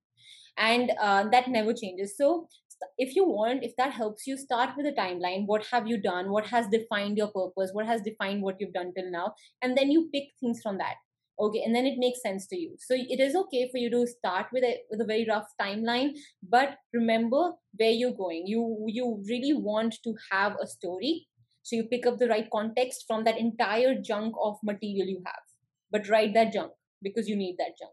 And 0.57 0.93
uh, 0.99 1.29
that 1.31 1.49
never 1.49 1.75
changes. 1.75 2.17
So 2.17 2.49
if 2.97 3.15
you 3.15 3.27
want 3.29 3.63
if 3.63 3.77
that 3.77 3.93
helps 3.93 4.27
you 4.27 4.39
start 4.39 4.71
with 4.79 4.87
a 4.87 4.97
timeline. 5.01 5.47
What 5.47 5.67
have 5.73 5.87
you 5.87 6.01
done? 6.01 6.31
What 6.31 6.47
has 6.47 6.69
defined 6.69 7.19
your 7.19 7.29
purpose? 7.29 7.71
What 7.75 7.87
has 7.87 8.01
defined 8.01 8.43
what 8.43 8.57
you've 8.59 8.73
done 8.73 8.93
till 8.97 9.11
now? 9.11 9.35
And 9.61 9.77
then 9.77 9.91
you 9.91 10.09
pick 10.15 10.29
things 10.41 10.61
from 10.63 10.79
that. 10.79 10.95
Okay? 11.39 11.63
And 11.63 11.75
then 11.75 11.85
it 11.85 11.99
makes 11.99 12.23
sense 12.23 12.47
to 12.49 12.59
you. 12.59 12.77
So 12.79 12.95
it 12.97 13.21
is 13.21 13.37
okay 13.43 13.69
for 13.71 13.77
you 13.77 13.91
to 13.91 14.07
start 14.07 14.47
with 14.55 14.65
a 14.65 14.75
with 14.91 15.03
a 15.03 15.11
very 15.13 15.27
rough 15.29 15.53
timeline 15.61 16.13
but 16.57 16.77
remember 16.95 17.43
where 17.77 17.97
you're 18.03 18.21
going. 18.27 18.45
You 18.47 18.87
you 19.01 19.23
really 19.29 19.53
want 19.73 20.01
to 20.05 20.15
have 20.31 20.57
a 20.63 20.67
story 20.67 21.27
so 21.71 21.77
you 21.77 21.85
pick 21.85 22.05
up 22.05 22.19
the 22.19 22.27
right 22.27 22.49
context 22.51 23.05
from 23.07 23.23
that 23.25 23.39
entire 23.39 23.95
junk 23.95 24.35
of 24.43 24.57
material 24.65 25.07
you 25.07 25.23
have. 25.25 25.45
But 25.93 26.09
write 26.09 26.35
that 26.35 26.53
junk 26.53 26.73
because 27.01 27.29
you 27.29 27.37
need 27.37 27.59
that 27.59 27.79
junk. 27.79 27.93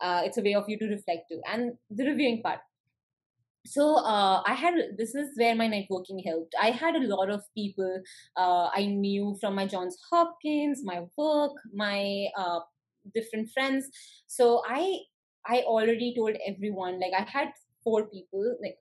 Uh, 0.00 0.22
it's 0.24 0.38
a 0.38 0.42
way 0.42 0.54
of 0.54 0.68
you 0.68 0.78
to 0.78 0.86
reflect 0.86 1.28
to. 1.30 1.40
And 1.50 1.72
the 1.90 2.04
reviewing 2.04 2.40
part. 2.40 2.60
So 3.66 3.96
uh, 3.96 4.42
i 4.46 4.52
had 4.52 4.74
this 4.96 5.14
is 5.14 5.30
where 5.36 5.56
my 5.56 5.66
networking 5.66 6.22
helped. 6.24 6.54
I 6.60 6.70
had 6.70 6.94
a 6.94 7.06
lot 7.08 7.30
of 7.30 7.42
people 7.56 8.02
uh, 8.36 8.68
i 8.74 8.84
knew 8.86 9.36
from 9.40 9.56
my 9.56 9.66
johns 9.66 9.96
hopkins 10.10 10.82
my 10.84 10.98
work 11.16 11.52
my 11.72 12.26
uh, 12.36 12.60
different 13.14 13.50
friends. 13.54 13.88
So 14.26 14.62
i 14.68 14.98
i 15.46 15.62
already 15.62 16.14
told 16.14 16.36
everyone 16.46 17.00
like 17.00 17.16
i 17.18 17.24
had 17.36 17.48
four 17.82 18.06
people 18.06 18.56
like 18.62 18.78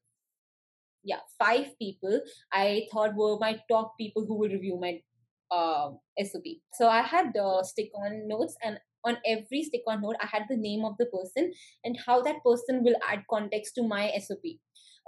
yeah 1.04 1.20
five 1.38 1.68
people 1.80 2.22
i 2.52 2.86
thought 2.92 3.16
were 3.16 3.38
my 3.40 3.60
top 3.70 3.94
people 4.00 4.26
who 4.26 4.38
would 4.38 4.52
review 4.52 4.78
my 4.80 5.00
uh, 5.52 5.90
sop 6.24 6.44
so 6.74 6.88
i 6.88 7.02
had 7.02 7.36
uh, 7.38 7.62
stick 7.64 7.92
on 7.96 8.28
notes 8.28 8.56
and 8.64 8.80
on 9.06 9.18
every 9.26 9.64
stick 9.64 9.82
on 9.88 10.02
note 10.02 10.16
i 10.22 10.26
had 10.26 10.44
the 10.50 10.58
name 10.58 10.86
of 10.86 10.96
the 10.98 11.06
person 11.08 11.52
and 11.84 12.00
how 12.06 12.22
that 12.22 12.44
person 12.44 12.84
will 12.84 12.96
add 13.10 13.24
context 13.30 13.76
to 13.76 13.84
my 13.84 14.12
sop 14.28 14.46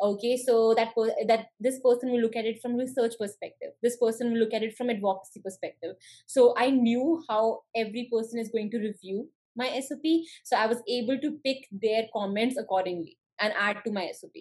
okay 0.03 0.35
so 0.35 0.73
that 0.73 0.89
that 1.27 1.47
this 1.59 1.79
person 1.79 2.11
will 2.11 2.19
look 2.19 2.35
at 2.35 2.45
it 2.45 2.61
from 2.61 2.75
research 2.75 3.13
perspective. 3.17 3.69
This 3.81 3.95
person 3.95 4.31
will 4.31 4.39
look 4.39 4.53
at 4.53 4.61
it 4.61 4.75
from 4.75 4.89
advocacy 4.89 5.41
perspective. 5.41 5.95
So 6.27 6.53
i 6.57 6.69
knew 6.69 7.23
how 7.29 7.61
every 7.75 8.09
person 8.11 8.39
is 8.39 8.49
going 8.49 8.71
to 8.71 8.79
review 8.79 9.29
my 9.55 9.79
sop 9.79 10.05
so 10.43 10.57
i 10.57 10.65
was 10.65 10.81
able 10.87 11.17
to 11.19 11.31
pick 11.45 11.67
their 11.71 12.03
comments 12.13 12.57
accordingly 12.57 13.17
and 13.39 13.53
add 13.57 13.77
to 13.85 13.91
my 13.91 14.11
sop 14.11 14.31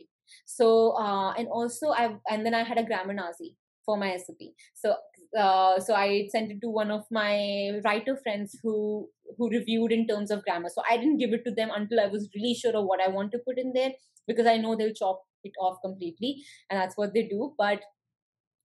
so 0.44 0.90
uh, 0.98 1.32
and 1.32 1.48
also 1.48 1.90
i 1.90 2.16
and 2.28 2.44
then 2.44 2.54
i 2.54 2.62
had 2.62 2.78
a 2.78 2.84
grammar 2.84 3.14
nazi 3.14 3.56
for 3.84 3.96
my 3.96 4.16
sop 4.16 4.36
so 4.74 4.94
uh, 5.38 5.80
so 5.80 5.94
I 5.94 6.28
sent 6.30 6.52
it 6.52 6.60
to 6.62 6.70
one 6.70 6.90
of 6.90 7.04
my 7.10 7.80
writer 7.84 8.16
friends 8.16 8.56
who 8.62 9.08
who 9.36 9.50
reviewed 9.50 9.90
in 9.90 10.06
terms 10.06 10.30
of 10.30 10.44
grammar. 10.44 10.68
So 10.68 10.82
I 10.88 10.96
didn't 10.96 11.16
give 11.16 11.32
it 11.32 11.44
to 11.44 11.50
them 11.50 11.70
until 11.74 12.00
I 12.00 12.06
was 12.06 12.28
really 12.34 12.54
sure 12.54 12.76
of 12.76 12.84
what 12.84 13.00
I 13.00 13.08
want 13.08 13.32
to 13.32 13.38
put 13.38 13.58
in 13.58 13.72
there 13.74 13.92
because 14.28 14.46
I 14.46 14.58
know 14.58 14.76
they'll 14.76 14.94
chop 14.94 15.22
it 15.42 15.52
off 15.60 15.78
completely, 15.84 16.44
and 16.70 16.80
that's 16.80 16.96
what 16.96 17.14
they 17.14 17.24
do. 17.24 17.54
But 17.58 17.80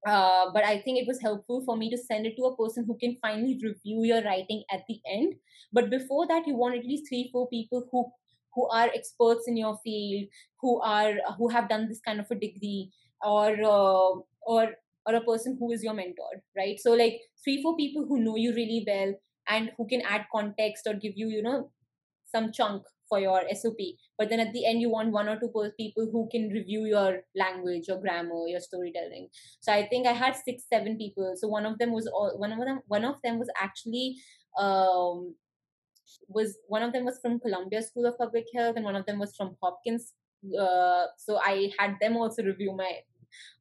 uh, 0.07 0.51
but 0.53 0.63
I 0.63 0.79
think 0.79 0.99
it 0.99 1.07
was 1.07 1.21
helpful 1.21 1.63
for 1.65 1.75
me 1.75 1.89
to 1.89 1.97
send 1.97 2.25
it 2.25 2.35
to 2.37 2.45
a 2.45 2.55
person 2.55 2.85
who 2.87 2.97
can 2.97 3.17
finally 3.21 3.59
review 3.61 4.03
your 4.03 4.21
writing 4.23 4.63
at 4.71 4.83
the 4.87 4.99
end. 5.11 5.33
But 5.73 5.89
before 5.89 6.27
that, 6.27 6.47
you 6.47 6.55
want 6.55 6.77
at 6.77 6.85
least 6.85 7.09
three, 7.09 7.29
four 7.33 7.49
people 7.49 7.87
who 7.91 8.05
who 8.59 8.67
are 8.69 8.89
experts 8.93 9.47
in 9.47 9.57
your 9.57 9.77
field, 9.83 10.27
who 10.61 10.81
are 10.81 11.13
who 11.37 11.47
have 11.47 11.69
done 11.69 11.87
this 11.87 12.01
kind 12.01 12.19
of 12.19 12.31
a 12.31 12.35
degree, 12.35 12.91
or 13.23 13.55
uh, 13.63 14.19
or 14.41 14.75
or 15.05 15.15
a 15.15 15.21
person 15.21 15.57
who 15.59 15.71
is 15.71 15.83
your 15.83 15.93
mentor 15.93 16.43
right? 16.57 16.79
So 16.79 16.93
like 16.93 17.21
three 17.43 17.61
four 17.63 17.75
people 17.77 18.05
who 18.05 18.19
know 18.19 18.35
you 18.35 18.53
really 18.53 18.83
well 18.85 19.13
and 19.47 19.71
who 19.77 19.87
can 19.87 20.01
add 20.01 20.25
context 20.31 20.87
or 20.87 20.93
give 20.93 21.13
you 21.15 21.29
you 21.29 21.41
know 21.41 21.71
some 22.25 22.51
chunk 22.51 22.83
for 23.07 23.19
your 23.19 23.41
sop 23.55 23.77
but 24.19 24.29
then 24.29 24.39
at 24.39 24.53
the 24.53 24.65
end 24.65 24.79
you 24.81 24.89
want 24.89 25.11
one 25.11 25.27
or 25.27 25.39
two 25.39 25.51
people 25.77 26.07
who 26.11 26.27
can 26.31 26.49
review 26.49 26.85
your 26.85 27.21
language 27.35 27.87
your 27.87 27.99
grammar 27.99 28.47
your 28.47 28.59
storytelling. 28.59 29.29
So 29.61 29.73
i 29.73 29.87
think 29.87 30.05
i 30.05 30.11
had 30.11 30.35
six 30.35 30.63
seven 30.71 30.97
people. 30.97 31.33
So 31.35 31.47
one 31.47 31.65
of 31.65 31.79
them 31.79 31.91
was 31.91 32.07
all 32.07 32.37
one 32.37 32.51
of 32.51 32.59
them 32.59 32.81
one 32.87 33.05
of 33.05 33.15
them 33.23 33.39
was 33.39 33.49
actually 33.59 34.17
um 34.57 35.35
was 36.27 36.57
one 36.67 36.83
of 36.83 36.93
them 36.93 37.05
was 37.05 37.19
from 37.21 37.39
columbia 37.39 37.81
school 37.81 38.05
of 38.05 38.17
public 38.17 38.45
health 38.55 38.75
and 38.75 38.85
one 38.85 38.95
of 38.95 39.05
them 39.05 39.19
was 39.19 39.35
from 39.35 39.55
hopkins 39.61 40.13
uh, 40.59 41.05
so 41.17 41.39
i 41.43 41.69
had 41.77 41.95
them 42.01 42.17
also 42.17 42.43
review 42.43 42.75
my 42.75 42.91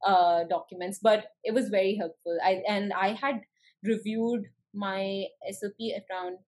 uh, 0.06 0.44
documents 0.44 0.98
but 1.02 1.26
it 1.44 1.52
was 1.52 1.68
very 1.68 1.96
helpful. 1.96 2.38
I 2.42 2.62
and 2.68 2.92
i 2.92 3.12
had 3.12 3.40
reviewed 3.84 4.44
my 4.74 5.24
sop 5.52 5.72
around 6.10 6.38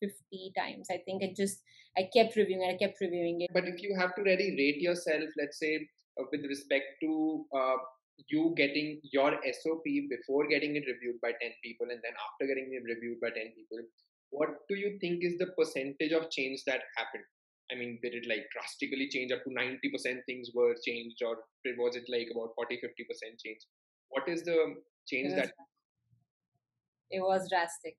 50 0.00 0.52
times 0.56 0.88
i 0.90 0.98
think. 1.04 1.22
I 1.22 1.32
just 1.36 1.62
i 1.96 2.08
kept 2.14 2.36
reviewing 2.36 2.62
it 2.62 2.74
i 2.74 2.78
kept 2.78 3.00
reviewing 3.00 3.40
it. 3.40 3.50
But 3.52 3.66
if 3.66 3.82
you 3.82 3.96
have 3.98 4.14
to 4.16 4.22
really 4.22 4.54
rate 4.58 4.80
yourself 4.80 5.28
let's 5.38 5.58
say 5.58 5.88
uh, 6.20 6.24
with 6.30 6.44
respect 6.44 6.86
to 7.02 7.44
uh, 7.56 7.76
you 8.28 8.54
getting 8.56 9.00
your 9.12 9.32
sop 9.62 9.82
before 9.84 10.46
getting 10.48 10.76
it 10.76 10.84
reviewed 10.86 11.20
by 11.20 11.32
10 11.40 11.50
people 11.64 11.86
and 11.90 12.00
then 12.02 12.14
after 12.26 12.46
getting 12.46 12.70
it 12.72 12.84
reviewed 12.84 13.20
by 13.20 13.30
10 13.30 13.52
people 13.56 13.78
what 14.32 14.50
do 14.68 14.74
you 14.74 14.98
think 15.00 15.22
is 15.22 15.38
the 15.38 15.50
percentage 15.58 16.12
of 16.12 16.30
change 16.30 16.64
that 16.66 16.82
happened 16.96 17.24
I 17.72 17.74
mean, 17.74 17.98
did 18.02 18.14
it 18.14 18.26
like 18.28 18.46
drastically 18.52 19.08
change 19.08 19.32
up 19.32 19.44
to 19.44 19.50
90% 19.50 20.20
things 20.26 20.50
were 20.54 20.74
changed, 20.84 21.22
or 21.22 21.36
was 21.78 21.96
it 21.96 22.04
like 22.08 22.28
about 22.30 22.50
40 22.54 22.76
50% 22.76 22.80
change? 23.44 23.60
What 24.08 24.28
is 24.28 24.42
the 24.42 24.74
change 25.06 25.32
it 25.32 25.36
that? 25.36 25.52
It 27.10 27.20
was 27.20 27.48
drastic. 27.48 27.96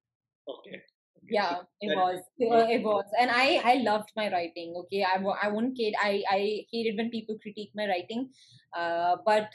Okay. 0.47 0.81
Yeah, 1.29 1.59
it 1.81 1.95
was. 1.95 2.19
It 2.37 2.83
was, 2.83 3.05
and 3.19 3.31
I 3.31 3.61
I 3.63 3.75
loved 3.75 4.11
my 4.15 4.31
writing. 4.31 4.73
Okay, 4.77 5.03
I 5.03 5.23
I 5.41 5.47
won't 5.47 5.75
kid. 5.75 5.95
I 6.01 6.23
I 6.29 6.65
hated 6.71 6.97
when 6.97 7.09
people 7.09 7.37
critique 7.41 7.71
my 7.73 7.87
writing, 7.87 8.29
uh, 8.77 9.17
but 9.25 9.49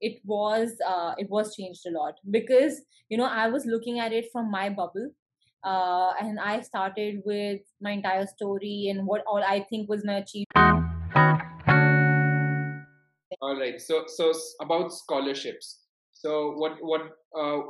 it 0.00 0.20
was 0.24 0.72
uh, 0.86 1.14
it 1.18 1.30
was 1.30 1.54
changed 1.54 1.86
a 1.86 1.90
lot 1.90 2.14
because 2.30 2.80
you 3.08 3.18
know 3.18 3.26
I 3.26 3.48
was 3.48 3.66
looking 3.66 4.00
at 4.00 4.12
it 4.12 4.32
from 4.32 4.50
my 4.50 4.70
bubble 4.70 5.10
uh, 5.64 6.12
and 6.20 6.40
I 6.40 6.60
started 6.60 7.22
with 7.24 7.60
my 7.80 7.92
entire 7.92 8.26
story 8.26 8.88
and 8.90 9.06
what 9.06 9.22
all 9.26 9.42
I 9.42 9.64
think 9.70 9.88
was 9.88 10.04
my 10.04 10.14
achievement. 10.14 10.82
All 13.40 13.58
right. 13.58 13.80
So 13.80 14.04
so 14.06 14.32
about 14.60 14.92
scholarships. 14.92 15.80
So 16.12 16.52
what 16.52 16.78
what 16.80 17.02
uh, 17.38 17.60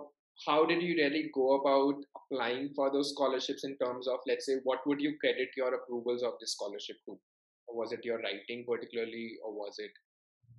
how 0.46 0.66
did 0.66 0.82
you 0.82 0.94
really 0.96 1.30
go 1.34 1.60
about 1.60 2.02
applying 2.16 2.70
for 2.74 2.90
those 2.92 3.10
scholarships 3.10 3.64
in 3.64 3.76
terms 3.78 4.08
of 4.08 4.20
let's 4.26 4.46
say 4.46 4.56
what 4.64 4.80
would 4.86 5.00
you 5.00 5.16
credit 5.20 5.48
your 5.56 5.74
approvals 5.74 6.22
of 6.22 6.32
this 6.40 6.52
scholarship 6.52 6.96
to? 7.06 7.18
Or 7.68 7.76
was 7.76 7.92
it 7.92 8.04
your 8.04 8.18
writing 8.18 8.64
particularly, 8.68 9.36
or 9.44 9.52
was 9.52 9.76
it? 9.78 9.92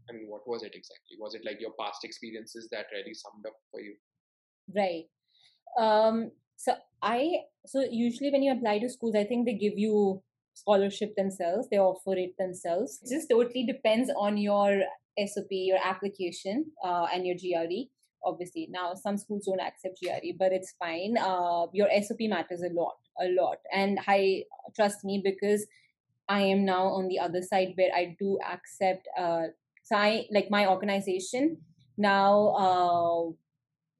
I 0.09 0.13
mean, 0.13 0.25
what 0.27 0.47
was 0.47 0.63
it 0.63 0.73
exactly? 0.73 1.17
Was 1.19 1.35
it 1.35 1.41
like 1.45 1.61
your 1.61 1.73
past 1.79 2.03
experiences 2.03 2.67
that 2.71 2.85
really 2.91 3.13
summed 3.13 3.45
up 3.45 3.53
for 3.71 3.81
you? 3.81 3.95
Right. 4.75 5.05
Um, 5.79 6.31
so 6.63 6.75
I 7.01 7.41
so 7.65 7.81
usually 7.89 8.31
when 8.31 8.43
you 8.43 8.53
apply 8.53 8.79
to 8.79 8.89
schools, 8.89 9.15
I 9.15 9.25
think 9.25 9.45
they 9.45 9.53
give 9.53 9.77
you 9.77 10.21
scholarship 10.53 11.15
themselves. 11.15 11.67
They 11.69 11.77
offer 11.77 12.15
it 12.15 12.37
themselves. 12.37 12.99
It 13.03 13.09
just 13.13 13.29
totally 13.29 13.65
depends 13.65 14.09
on 14.17 14.37
your 14.37 14.83
SOP, 15.19 15.51
your 15.51 15.79
application, 15.83 16.71
uh, 16.83 17.07
and 17.13 17.25
your 17.25 17.35
GRE. 17.35 17.89
Obviously, 18.25 18.67
now 18.69 18.93
some 18.93 19.17
schools 19.17 19.45
don't 19.45 19.59
accept 19.59 19.99
GRE, 20.01 20.31
but 20.39 20.53
it's 20.53 20.73
fine. 20.79 21.17
Uh, 21.17 21.67
your 21.73 21.89
SOP 22.01 22.21
matters 22.21 22.61
a 22.61 22.73
lot, 22.73 22.95
a 23.19 23.27
lot, 23.29 23.57
and 23.73 23.99
I 24.07 24.43
trust 24.75 25.03
me 25.03 25.21
because 25.23 25.65
I 26.29 26.41
am 26.41 26.63
now 26.63 26.85
on 26.85 27.09
the 27.09 27.19
other 27.19 27.41
side 27.41 27.73
where 27.75 27.93
I 27.93 28.15
do 28.17 28.39
accept. 28.49 29.07
Uh, 29.17 29.47
so 29.83 29.97
I 29.97 30.27
like 30.31 30.49
my 30.49 30.67
organization 30.67 31.57
now. 31.97 32.55
Uh, 32.57 33.33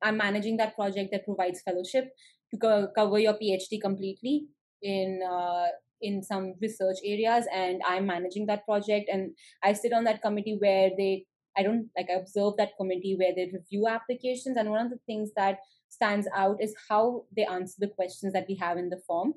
I'm 0.03 0.17
managing 0.17 0.57
that 0.57 0.75
project 0.75 1.11
that 1.11 1.25
provides 1.25 1.61
fellowship 1.61 2.13
to 2.53 2.59
co- 2.59 2.87
cover 2.95 3.19
your 3.19 3.33
PhD 3.33 3.81
completely 3.81 4.47
in 4.81 5.19
uh, 5.27 5.67
in 6.01 6.21
some 6.21 6.53
research 6.61 6.97
areas, 7.03 7.45
and 7.53 7.81
I'm 7.87 8.05
managing 8.05 8.45
that 8.47 8.65
project. 8.65 9.09
And 9.11 9.31
I 9.63 9.73
sit 9.73 9.93
on 9.93 10.03
that 10.03 10.21
committee 10.21 10.57
where 10.59 10.91
they 10.97 11.25
I 11.57 11.63
don't 11.63 11.89
like 11.97 12.07
I 12.09 12.19
observe 12.19 12.53
that 12.57 12.77
committee 12.77 13.15
where 13.17 13.33
they 13.35 13.51
review 13.53 13.87
applications, 13.87 14.57
and 14.57 14.69
one 14.69 14.85
of 14.85 14.91
the 14.91 14.99
things 15.05 15.31
that 15.35 15.59
stands 15.89 16.27
out 16.35 16.57
is 16.59 16.75
how 16.89 17.25
they 17.35 17.45
answer 17.45 17.75
the 17.79 17.93
questions 17.95 18.33
that 18.33 18.45
we 18.47 18.55
have 18.55 18.77
in 18.77 18.89
the 18.89 19.01
form, 19.07 19.33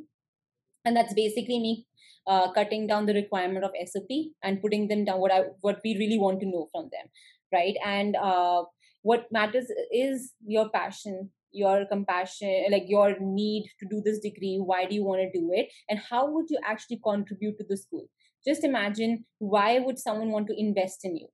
and 0.85 0.97
that's 0.97 1.15
basically 1.15 1.61
me 1.61 1.87
uh, 2.27 2.53
cutting 2.53 2.87
down 2.87 3.07
the 3.07 3.15
requirement 3.15 3.65
of 3.65 3.73
SOP 3.87 4.09
and 4.43 4.61
putting 4.61 4.89
them 4.89 5.05
down 5.05 5.21
what 5.21 5.33
I 5.33 5.45
what 5.61 5.81
we 5.85 5.97
really 5.97 6.19
want 6.19 6.41
to 6.41 6.47
know 6.47 6.69
from 6.73 6.89
them, 6.93 7.07
right? 7.53 7.77
And 7.85 8.17
uh, 8.17 8.65
what 9.03 9.27
matters 9.31 9.67
is 9.93 10.33
your 10.45 10.69
passion 10.71 11.31
your 11.57 11.87
compassion 11.87 12.67
like 12.71 12.85
your 12.87 13.17
need 13.21 13.71
to 13.81 13.87
do 13.89 14.03
this 14.05 14.19
degree 14.21 14.59
why 14.61 14.85
do 14.85 14.95
you 14.95 15.05
want 15.05 15.21
to 15.21 15.39
do 15.39 15.51
it? 15.53 15.73
And 15.89 15.99
how 15.99 16.31
would 16.31 16.47
you 16.51 16.59
actually 16.65 17.01
contribute 17.03 17.59
to 17.59 17.65
the 17.69 17.77
school? 17.77 18.07
Just 18.47 18.65
imagine 18.65 19.25
why 19.39 19.79
would 19.79 19.99
someone 19.99 20.31
want 20.31 20.47
to 20.49 20.61
invest 20.61 21.05
in 21.05 21.17
you 21.17 21.29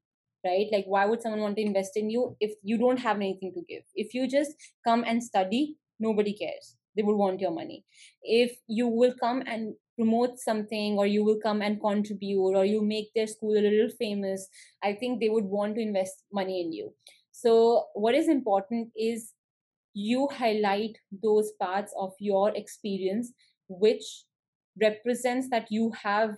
right? 0.44 0.66
Like 0.72 0.86
why 0.86 1.06
would 1.06 1.22
someone 1.22 1.40
want 1.40 1.56
to 1.56 1.62
invest 1.62 1.96
in 1.96 2.10
you 2.10 2.36
if 2.40 2.52
you 2.62 2.76
don't 2.76 2.98
have 2.98 3.16
anything 3.16 3.52
to 3.54 3.62
give? 3.68 3.82
If 3.94 4.14
you 4.14 4.28
just 4.28 4.52
come 4.84 5.04
and 5.06 5.22
study 5.22 5.76
nobody 6.02 6.32
cares. 6.32 6.76
They 6.96 7.02
would 7.02 7.16
want 7.16 7.40
your 7.40 7.52
money. 7.52 7.84
If 8.22 8.56
you 8.66 8.86
will 8.86 9.14
come 9.18 9.42
and 9.46 9.74
promote 9.96 10.38
something 10.38 10.98
or 10.98 11.06
you 11.06 11.24
will 11.24 11.38
come 11.42 11.62
and 11.62 11.80
contribute 11.80 12.56
or 12.56 12.64
you 12.64 12.82
make 12.82 13.10
their 13.14 13.26
school 13.26 13.52
a 13.52 13.60
little 13.60 13.90
famous 13.98 14.48
i 14.82 14.90
think 14.94 15.20
they 15.20 15.28
would 15.28 15.44
want 15.44 15.74
to 15.74 15.82
invest 15.82 16.24
money 16.32 16.62
in 16.62 16.72
you. 16.72 16.92
So 17.30 17.86
what 17.94 18.14
is 18.14 18.28
important 18.28 18.88
is 18.96 19.32
you 19.95 20.28
highlight 20.32 20.97
those 21.22 21.53
parts 21.61 21.93
of 21.99 22.12
your 22.18 22.55
experience 22.57 23.32
which 23.68 24.24
represents 24.80 25.49
that 25.51 25.66
you 25.70 25.93
have 26.03 26.36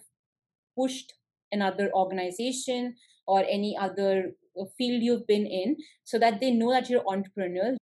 pushed 0.77 1.13
another 1.53 1.91
organization 1.93 2.95
or 3.27 3.45
any 3.49 3.77
other 3.81 4.33
uh, 4.61 4.65
field 4.77 5.03
you've 5.03 5.27
been 5.27 5.47
in 5.47 5.77
so 6.05 6.19
that 6.19 6.41
they 6.41 6.51
know 6.51 6.71
that 6.71 6.91
you're 6.91 7.05
entrepreneurial. 7.05 7.77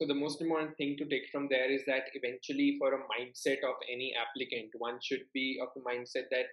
So 0.00 0.06
the 0.08 0.14
most 0.14 0.40
important 0.40 0.76
thing 0.76 0.96
to 0.98 1.04
take 1.04 1.28
from 1.30 1.46
there 1.48 1.70
is 1.70 1.82
that 1.86 2.04
eventually 2.14 2.76
for 2.78 2.94
a 2.94 3.04
mindset 3.06 3.58
of 3.62 3.76
any 3.92 4.12
applicant 4.18 4.70
one 4.78 4.98
should 5.00 5.22
be 5.32 5.60
of 5.62 5.68
the 5.76 5.82
mindset 5.82 6.26
that 6.30 6.46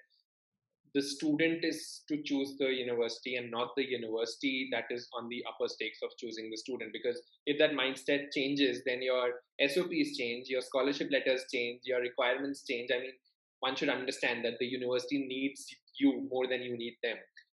the 0.93 1.01
student 1.01 1.63
is 1.63 2.03
to 2.07 2.21
choose 2.23 2.55
the 2.57 2.67
university 2.67 3.35
and 3.35 3.51
not 3.51 3.69
the 3.75 3.85
university 3.87 4.69
that 4.71 4.85
is 4.89 5.07
on 5.17 5.29
the 5.29 5.43
upper 5.47 5.67
stakes 5.67 5.99
of 6.03 6.09
choosing 6.17 6.49
the 6.49 6.57
student. 6.57 6.91
Because 6.93 7.21
if 7.45 7.57
that 7.59 7.71
mindset 7.71 8.31
changes 8.33 8.81
then 8.85 9.01
your 9.01 9.33
sops 9.67 10.17
change 10.17 10.47
your 10.47 10.61
scholarship 10.61 11.09
letters 11.11 11.45
change 11.53 11.81
your 11.83 12.01
requirements 12.01 12.63
change. 12.65 12.89
I 12.93 12.99
mean 12.99 13.13
one 13.59 13.75
should 13.75 13.89
understand 13.89 14.45
that 14.45 14.57
the 14.59 14.65
university 14.65 15.25
needs 15.27 15.65
you 15.99 16.27
more 16.31 16.47
than 16.47 16.61
you 16.61 16.77
need 16.77 16.97
them. 17.03 17.17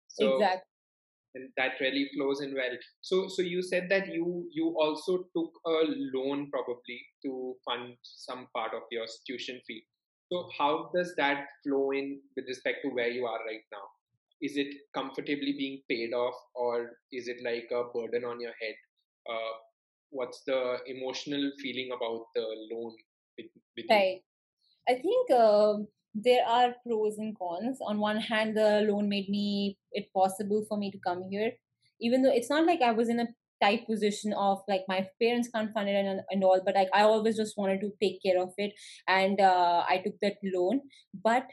So 0.08 0.36
exactly 0.36 0.64
and 1.36 1.50
that 1.58 1.74
really 1.80 2.10
flows 2.16 2.42
in 2.42 2.56
well. 2.56 2.76
So 3.02 3.28
so 3.28 3.42
you 3.42 3.62
said 3.62 3.88
that 3.90 4.08
you 4.08 4.48
you 4.52 4.76
also 4.80 5.26
took 5.36 5.52
a 5.66 5.84
loan 6.16 6.50
probably 6.52 7.00
to 7.24 7.56
fund 7.66 7.96
some 8.02 8.48
part 8.56 8.74
of 8.74 8.82
your 8.92 9.06
tuition 9.28 9.60
fee 9.68 9.84
so, 10.32 10.50
how 10.58 10.92
does 10.94 11.16
that 11.18 11.48
flow 11.64 11.92
in 11.92 12.22
with 12.36 12.46
respect 12.48 12.80
to 12.84 12.90
where 12.90 13.10
you 13.10 13.26
are 13.26 13.40
right 13.46 13.66
now? 13.72 13.86
Is 14.42 14.58
it 14.58 14.74
comfortably 14.94 15.54
being 15.58 15.82
paid 15.90 16.14
off, 16.14 16.36
or 16.56 16.92
is 17.12 17.28
it 17.28 17.38
like 17.44 17.70
a 17.72 17.86
burden 17.94 18.24
on 18.26 18.40
your 18.40 18.54
head? 18.62 18.76
Uh, 19.30 19.54
what's 20.12 20.44
the 20.46 20.78
emotional 20.86 21.52
feeling 21.60 21.90
about 21.96 22.28
the 22.36 22.46
loan? 22.72 22.96
With, 23.38 23.48
with 23.76 23.86
right. 23.90 24.22
I 24.88 24.94
think 24.94 25.32
uh, 25.32 25.78
there 26.14 26.46
are 26.46 26.76
pros 26.86 27.18
and 27.18 27.38
cons. 27.38 27.80
On 27.82 28.00
one 28.00 28.20
hand, 28.20 28.56
the 28.56 28.86
loan 28.88 29.10
made 29.10 29.30
me 29.30 29.78
it 29.92 30.14
possible 30.14 30.66
for 30.70 30.78
me 30.78 30.92
to 30.92 31.00
come 31.00 31.24
here, 31.30 31.54
even 32.00 32.22
though 32.22 32.32
it's 32.32 32.50
not 32.50 32.66
like 32.66 32.82
I 32.82 32.92
was 32.92 33.10
in 33.10 33.20
a 33.20 33.28
tight 33.62 33.86
position 33.88 34.34
of 34.34 34.60
like 34.68 34.82
my 34.88 35.08
parents 35.22 35.50
can't 35.54 35.72
fund 35.74 35.90
it 35.90 35.94
and, 35.94 36.22
and 36.30 36.44
all 36.44 36.62
but 36.66 36.76
like 36.76 36.90
i 36.94 37.02
always 37.02 37.36
just 37.36 37.58
wanted 37.58 37.82
to 37.82 37.92
take 38.02 38.22
care 38.24 38.42
of 38.42 38.54
it 38.58 38.74
and 39.08 39.42
uh, 39.42 39.84
i 39.90 40.02
took 40.04 40.16
that 40.22 40.36
loan. 40.44 40.82
But 41.24 41.48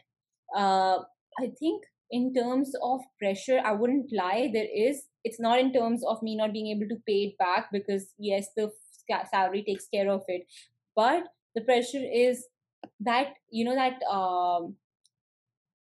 uh, 0.56 0.98
i 1.40 1.50
think 1.58 1.82
in 2.10 2.32
terms 2.32 2.72
of 2.82 3.00
pressure 3.20 3.60
i 3.64 3.72
wouldn't 3.72 4.12
lie 4.12 4.48
there 4.52 4.68
is 4.72 5.06
it's 5.24 5.40
not 5.40 5.58
in 5.58 5.72
terms 5.72 6.04
of 6.04 6.22
me 6.22 6.36
not 6.36 6.52
being 6.52 6.68
able 6.68 6.88
to 6.88 7.02
pay 7.06 7.24
it 7.24 7.38
back 7.38 7.66
because 7.72 8.12
yes 8.18 8.48
the 8.56 8.70
salary 9.30 9.64
takes 9.66 9.86
care 9.88 10.10
of 10.10 10.22
it. 10.28 10.46
But 10.94 11.24
the 11.54 11.62
pressure 11.62 12.02
is 12.02 12.46
that 13.00 13.34
you 13.50 13.64
know 13.64 13.74
that 13.74 14.02
um, 14.10 14.76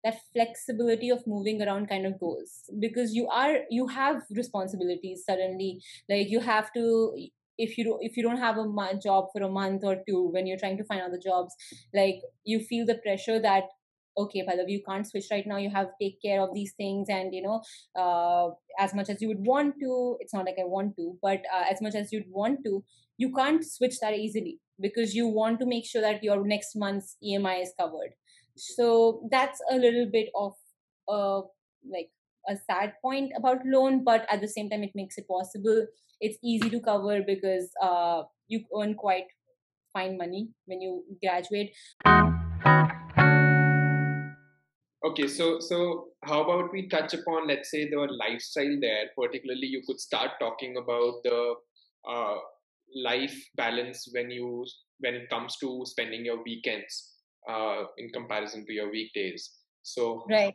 that 0.04 0.20
flexibility 0.32 1.10
of 1.10 1.26
moving 1.26 1.62
around 1.62 1.88
kind 1.88 2.06
of 2.06 2.18
goes. 2.18 2.64
Because 2.78 3.14
you 3.14 3.28
are 3.28 3.58
you 3.70 3.86
have 3.88 4.22
responsibilities 4.30 5.24
suddenly. 5.26 5.80
Like 6.08 6.28
you 6.28 6.40
have 6.40 6.72
to 6.74 7.14
if 7.58 7.76
you 7.78 7.98
if 8.00 8.16
you 8.16 8.22
don't 8.22 8.38
have 8.38 8.56
a 8.58 8.98
job 9.02 9.26
for 9.32 9.42
a 9.42 9.48
month 9.48 9.84
or 9.84 9.96
two 10.08 10.30
when 10.32 10.46
you're 10.46 10.58
trying 10.58 10.78
to 10.78 10.84
find 10.84 11.02
other 11.02 11.20
jobs 11.22 11.54
like 11.94 12.22
you 12.44 12.58
feel 12.60 12.86
the 12.86 12.94
pressure 12.94 13.38
that 13.38 13.64
okay 14.16 14.44
Pallavi, 14.46 14.70
you 14.70 14.82
can't 14.86 15.06
switch 15.06 15.26
right 15.30 15.46
now. 15.46 15.56
You 15.56 15.70
have 15.70 15.86
to 15.86 15.92
take 16.00 16.20
care 16.20 16.40
of 16.40 16.54
these 16.54 16.72
things 16.76 17.08
and 17.08 17.34
you 17.34 17.42
know 17.42 17.62
uh, 17.94 18.50
as 18.78 18.94
much 18.94 19.08
as 19.10 19.20
you 19.20 19.28
would 19.28 19.44
want 19.44 19.74
to 19.80 20.16
it's 20.20 20.34
not 20.34 20.46
like 20.46 20.56
i 20.58 20.64
want 20.64 20.96
to 20.96 21.16
but 21.22 21.40
uh, 21.54 21.64
as 21.70 21.80
much 21.80 21.94
as 21.94 22.12
you'd 22.12 22.30
want 22.30 22.60
to 22.64 22.82
you 23.18 23.32
can't 23.32 23.64
switch 23.64 24.00
that 24.00 24.14
easily. 24.14 24.58
Because 24.80 25.14
you 25.14 25.28
want 25.28 25.60
to 25.60 25.66
make 25.66 25.84
sure 25.86 26.00
that 26.00 26.24
your 26.24 26.44
next 26.44 26.74
month's 26.74 27.16
emi 27.22 27.62
is 27.62 27.72
covered 27.78 28.14
so 28.56 29.26
that's 29.30 29.60
a 29.70 29.76
little 29.76 30.06
bit 30.10 30.28
of 30.34 30.52
a 31.08 31.40
like 31.90 32.10
a 32.48 32.56
sad 32.70 32.92
point 33.02 33.32
about 33.36 33.58
loan 33.64 34.02
but 34.04 34.26
at 34.30 34.40
the 34.40 34.48
same 34.48 34.68
time 34.68 34.82
it 34.82 34.92
makes 34.94 35.18
it 35.18 35.26
possible. 35.28 35.86
It's 36.20 36.38
easy 36.42 36.70
to 36.70 36.80
cover 36.80 37.22
because 37.26 37.70
uh, 37.82 38.22
you 38.48 38.64
earn 38.78 38.94
quite 38.94 39.26
fine 39.92 40.16
money 40.16 40.50
when 40.66 40.80
you 40.80 41.04
graduate. 41.22 41.72
Okay 45.04 45.26
so 45.26 45.58
so 45.58 46.08
how 46.24 46.42
about 46.44 46.72
we 46.72 46.88
touch 46.88 47.14
upon 47.14 47.48
let's 47.48 47.70
say 47.70 47.88
the 47.88 47.96
lifestyle 47.96 48.78
there? 48.80 49.06
Particularly 49.16 49.66
you 49.66 49.82
could 49.86 50.00
start 50.00 50.32
talking 50.40 50.76
about 50.76 51.22
the 51.24 51.54
uh, 52.08 52.36
life 52.94 53.36
balance 53.56 54.08
when 54.12 54.30
you 54.30 54.64
when 55.00 55.14
it 55.14 55.28
comes 55.30 55.56
to 55.58 55.82
spending 55.86 56.24
your 56.24 56.42
weekends 56.44 57.11
uh, 57.48 57.84
in 57.98 58.10
comparison 58.10 58.64
to 58.66 58.72
your 58.72 58.90
weekdays. 58.90 59.50
So, 59.82 60.24
right. 60.30 60.54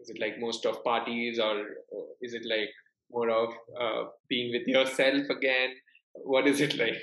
Is 0.00 0.10
it 0.10 0.20
like 0.20 0.38
most 0.38 0.66
of 0.66 0.84
parties, 0.84 1.38
or 1.38 1.64
is 2.20 2.34
it 2.34 2.42
like 2.44 2.68
more 3.10 3.30
of 3.30 3.54
uh, 3.80 4.04
being 4.28 4.52
with 4.52 4.66
yourself 4.66 5.30
again? 5.30 5.70
What 6.12 6.46
is 6.46 6.60
it 6.60 6.76
like? 6.82 7.02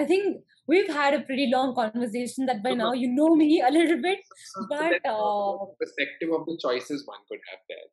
I 0.00 0.04
think 0.04 0.42
we've 0.66 0.88
had 0.88 1.14
a 1.14 1.20
pretty 1.20 1.50
long 1.52 1.74
conversation 1.74 2.46
that 2.46 2.62
by 2.62 2.72
now 2.72 2.92
you 2.92 3.08
know 3.08 3.34
me 3.34 3.60
a 3.60 3.70
little 3.70 4.00
bit, 4.00 4.20
but 4.70 5.04
uh, 5.04 5.56
perspective 5.78 6.30
of 6.32 6.46
the 6.46 6.58
choices 6.62 7.02
one 7.06 7.18
could 7.28 7.40
have 7.50 7.60
there. 7.68 7.88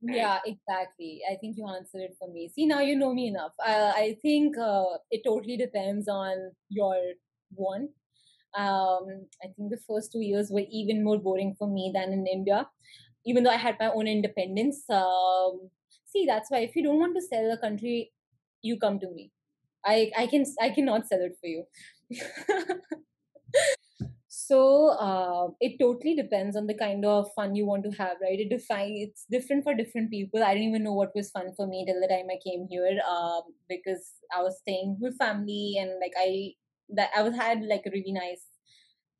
Yeah, 0.00 0.38
exactly. 0.46 1.20
I 1.28 1.34
think 1.36 1.56
you 1.56 1.66
answered 1.66 2.02
it 2.02 2.16
for 2.18 2.28
me. 2.32 2.50
See, 2.54 2.66
now 2.66 2.80
you 2.80 2.96
know 2.96 3.12
me 3.12 3.26
enough. 3.26 3.52
Uh, 3.58 3.92
I 3.94 4.16
think 4.22 4.56
uh, 4.56 4.84
it 5.10 5.22
totally 5.26 5.56
depends 5.56 6.08
on 6.08 6.52
your 6.68 6.94
one. 7.50 7.88
Um, 8.56 9.26
I 9.42 9.48
think 9.56 9.70
the 9.70 9.80
first 9.88 10.12
two 10.12 10.20
years 10.20 10.50
were 10.50 10.64
even 10.70 11.04
more 11.04 11.18
boring 11.18 11.54
for 11.58 11.68
me 11.68 11.92
than 11.94 12.12
in 12.12 12.26
India, 12.26 12.66
even 13.26 13.44
though 13.44 13.50
I 13.50 13.56
had 13.56 13.76
my 13.78 13.90
own 13.90 14.06
independence. 14.06 14.84
Um, 14.88 15.70
see, 16.06 16.24
that's 16.26 16.50
why 16.50 16.58
if 16.60 16.74
you 16.74 16.82
don't 16.82 16.98
want 16.98 17.14
to 17.16 17.22
sell 17.22 17.52
a 17.52 17.58
country, 17.58 18.12
you 18.62 18.78
come 18.78 18.98
to 19.00 19.10
me. 19.10 19.30
I 19.84 20.10
I 20.16 20.26
can 20.26 20.44
I 20.60 20.70
cannot 20.70 21.06
sell 21.06 21.20
it 21.20 21.36
for 21.40 21.46
you. 21.46 21.64
so 24.28 24.88
uh, 25.06 25.48
it 25.60 25.78
totally 25.78 26.14
depends 26.14 26.56
on 26.56 26.66
the 26.66 26.74
kind 26.74 27.04
of 27.04 27.28
fun 27.34 27.54
you 27.54 27.66
want 27.66 27.84
to 27.84 27.90
have 27.90 28.16
right 28.22 28.38
it 28.40 28.48
define 28.50 28.94
it's 29.04 29.24
different 29.30 29.64
for 29.64 29.74
different 29.74 30.10
people 30.10 30.42
i 30.42 30.52
didn't 30.54 30.68
even 30.68 30.84
know 30.84 30.92
what 30.92 31.14
was 31.14 31.30
fun 31.30 31.52
for 31.56 31.66
me 31.66 31.84
till 31.86 32.00
the 32.00 32.08
time 32.08 32.28
i 32.30 32.38
came 32.44 32.66
here 32.70 32.98
um, 33.10 33.42
because 33.68 34.12
i 34.34 34.40
was 34.40 34.58
staying 34.60 34.96
with 35.00 35.18
family 35.18 35.76
and 35.80 35.90
like 36.00 36.12
i 36.18 36.52
that 36.90 37.10
I 37.16 37.22
was 37.22 37.34
had 37.36 37.62
like 37.62 37.82
a 37.86 37.90
really 37.90 38.12
nice 38.12 38.42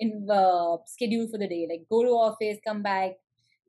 in 0.01 0.27
uh, 0.31 0.77
schedule 0.87 1.29
for 1.29 1.39
the 1.39 1.49
day. 1.49 1.67
Like 1.71 1.87
go 1.91 2.03
to 2.03 2.11
office, 2.11 2.59
come 2.67 2.83
back, 2.83 3.13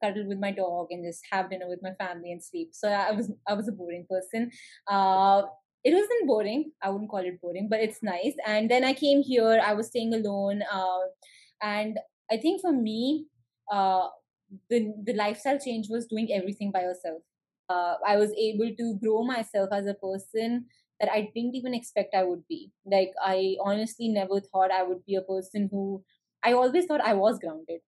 cuddle 0.03 0.27
with 0.27 0.39
my 0.39 0.51
dog, 0.51 0.87
and 0.91 1.03
just 1.03 1.21
have 1.31 1.49
dinner 1.49 1.67
with 1.67 1.79
my 1.81 1.93
family 1.99 2.31
and 2.31 2.43
sleep. 2.43 2.69
So 2.73 2.89
I 2.89 3.11
was 3.11 3.31
I 3.47 3.53
was 3.53 3.67
a 3.67 3.71
boring 3.71 4.05
person. 4.09 4.51
Uh, 4.87 5.43
it 5.83 5.93
wasn't 5.93 6.27
boring. 6.27 6.71
I 6.81 6.89
wouldn't 6.89 7.09
call 7.09 7.19
it 7.19 7.41
boring, 7.41 7.67
but 7.69 7.79
it's 7.79 8.03
nice. 8.03 8.33
And 8.45 8.69
then 8.69 8.83
I 8.83 8.93
came 8.93 9.21
here. 9.21 9.61
I 9.65 9.73
was 9.73 9.87
staying 9.87 10.13
alone, 10.13 10.61
uh, 10.71 10.99
and 11.61 11.99
I 12.31 12.37
think 12.37 12.61
for 12.61 12.71
me, 12.71 13.27
uh, 13.71 14.07
the 14.69 14.93
the 15.05 15.13
lifestyle 15.13 15.59
change 15.59 15.87
was 15.89 16.07
doing 16.07 16.31
everything 16.33 16.71
by 16.71 16.81
yourself. 16.81 17.21
Uh, 17.69 17.95
I 18.05 18.17
was 18.17 18.31
able 18.33 18.75
to 18.75 18.95
grow 18.99 19.23
myself 19.23 19.69
as 19.71 19.85
a 19.85 19.93
person 19.93 20.65
that 20.99 21.09
I 21.11 21.31
didn't 21.33 21.55
even 21.55 21.73
expect 21.73 22.13
I 22.15 22.23
would 22.23 22.47
be. 22.47 22.71
Like, 22.85 23.11
I 23.23 23.55
honestly 23.61 24.09
never 24.09 24.39
thought 24.39 24.71
I 24.71 24.83
would 24.83 25.05
be 25.05 25.15
a 25.15 25.21
person 25.21 25.69
who 25.71 26.03
I 26.43 26.53
always 26.53 26.85
thought 26.85 27.01
I 27.01 27.13
was 27.13 27.39
grounded. 27.39 27.81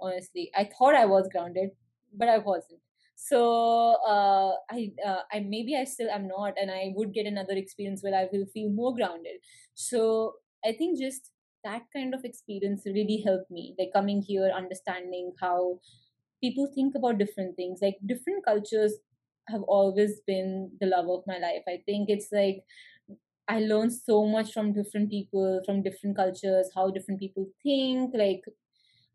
Honestly, 0.00 0.50
I 0.56 0.64
thought 0.64 0.94
I 0.94 1.06
was 1.06 1.28
grounded, 1.30 1.70
but 2.12 2.28
I 2.28 2.38
wasn't. 2.38 2.80
So 3.16 3.96
uh, 4.06 4.54
I, 4.70 4.92
uh, 5.04 5.22
I 5.32 5.40
maybe 5.40 5.76
I 5.76 5.84
still 5.84 6.08
am 6.08 6.28
not, 6.28 6.54
and 6.56 6.70
I 6.70 6.92
would 6.94 7.12
get 7.12 7.26
another 7.26 7.54
experience 7.54 8.02
where 8.02 8.14
I 8.14 8.28
will 8.32 8.46
feel 8.46 8.70
more 8.70 8.94
grounded. 8.94 9.40
So 9.74 10.34
I 10.64 10.72
think 10.72 11.00
just 11.00 11.32
that 11.64 11.82
kind 11.92 12.14
of 12.14 12.24
experience 12.24 12.82
really 12.86 13.22
helped 13.24 13.50
me. 13.50 13.74
Like 13.78 13.90
coming 13.92 14.22
here, 14.22 14.50
understanding 14.54 15.32
how 15.40 15.80
people 16.40 16.70
think 16.74 16.94
about 16.94 17.18
different 17.18 17.56
things, 17.56 17.80
like 17.82 17.96
different 18.06 18.44
cultures 18.44 18.94
have 19.48 19.62
always 19.62 20.20
been 20.26 20.70
the 20.80 20.86
love 20.86 21.08
of 21.08 21.24
my 21.26 21.38
life. 21.38 21.62
I 21.68 21.82
think 21.86 22.08
it's 22.10 22.28
like 22.32 22.64
I 23.48 23.60
learned 23.60 23.92
so 23.94 24.26
much 24.26 24.52
from 24.52 24.72
different 24.74 25.10
people, 25.10 25.62
from 25.64 25.82
different 25.82 26.16
cultures, 26.16 26.70
how 26.74 26.90
different 26.90 27.20
people 27.20 27.46
think, 27.62 28.12
like 28.14 28.42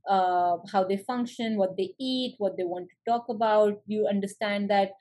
uh, 0.09 0.57
how 0.71 0.84
they 0.84 0.97
function, 0.97 1.57
what 1.57 1.77
they 1.77 1.93
eat, 1.99 2.36
what 2.38 2.57
they 2.57 2.63
want 2.63 2.89
to 2.89 3.11
talk 3.11 3.25
about. 3.29 3.81
You 3.88 4.07
understand 4.07 4.69
that 4.69 4.91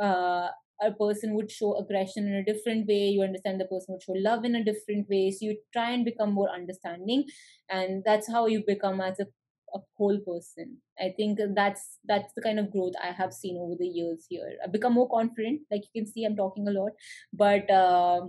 uh, 0.00 0.48
a 0.82 0.92
person 0.98 1.34
would 1.34 1.50
show 1.50 1.76
aggression 1.78 2.26
in 2.28 2.34
a 2.34 2.44
different 2.44 2.86
way. 2.86 3.08
You 3.08 3.22
understand 3.22 3.60
the 3.60 3.66
person 3.66 3.94
would 3.94 4.02
show 4.02 4.14
love 4.16 4.44
in 4.44 4.54
a 4.54 4.64
different 4.64 5.08
way. 5.08 5.30
So 5.30 5.46
you 5.46 5.58
try 5.72 5.90
and 5.90 6.04
become 6.04 6.32
more 6.32 6.50
understanding, 6.50 7.24
and 7.68 8.02
that's 8.04 8.30
how 8.30 8.46
you 8.46 8.62
become 8.66 9.00
as 9.00 9.20
a 9.20 9.26
a 9.74 9.78
whole 9.96 10.18
person. 10.18 10.78
I 10.98 11.12
think 11.16 11.38
that's 11.54 11.98
that's 12.06 12.32
the 12.34 12.42
kind 12.42 12.58
of 12.58 12.70
growth 12.70 12.94
i 13.02 13.10
have 13.12 13.32
seen 13.32 13.56
over 13.60 13.74
the 13.78 13.86
years 13.86 14.26
here. 14.28 14.52
I've 14.62 14.72
become 14.72 14.94
more 14.94 15.08
confident 15.08 15.62
like 15.70 15.82
you 15.82 16.02
can 16.02 16.10
see 16.10 16.24
i'm 16.24 16.36
talking 16.36 16.68
a 16.68 16.70
lot 16.70 16.92
but 17.32 17.70
uh, 17.70 18.26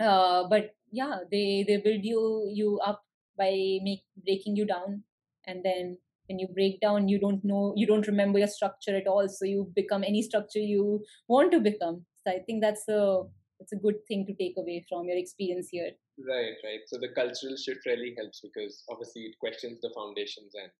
uh, 0.00 0.48
but 0.48 0.74
yeah 0.92 1.18
they 1.30 1.64
they 1.66 1.76
build 1.78 2.04
you 2.04 2.50
you 2.52 2.78
up 2.84 3.02
by 3.36 3.78
make 3.82 4.02
breaking 4.24 4.56
you 4.56 4.66
down. 4.66 5.04
And 5.46 5.64
then 5.64 5.98
when 6.28 6.38
you 6.38 6.48
break 6.48 6.80
down 6.80 7.08
you 7.08 7.18
don't 7.18 7.44
know 7.44 7.72
you 7.76 7.86
don't 7.86 8.06
remember 8.06 8.38
your 8.38 8.48
structure 8.48 8.96
at 8.96 9.06
all. 9.06 9.28
So 9.28 9.44
you 9.44 9.70
become 9.74 10.04
any 10.04 10.22
structure 10.22 10.60
you 10.60 11.04
want 11.28 11.52
to 11.52 11.60
become. 11.60 12.04
So 12.24 12.32
i 12.32 12.38
think 12.46 12.62
that's 12.62 12.88
a 12.88 13.22
that's 13.58 13.72
a 13.72 13.76
good 13.84 14.04
thing 14.06 14.26
to 14.26 14.34
take 14.34 14.54
away 14.56 14.84
from 14.88 15.06
your 15.06 15.16
experience 15.18 15.68
here 15.70 15.90
right 16.26 16.56
right. 16.64 16.80
So 16.86 16.98
the 16.98 17.08
cultural 17.08 17.56
shift 17.56 17.86
really 17.86 18.14
helps 18.18 18.40
because 18.40 18.82
obviously 18.90 19.22
it 19.22 19.38
questions 19.38 19.80
the 19.80 19.90
foundations 19.94 20.54
and 20.54 20.70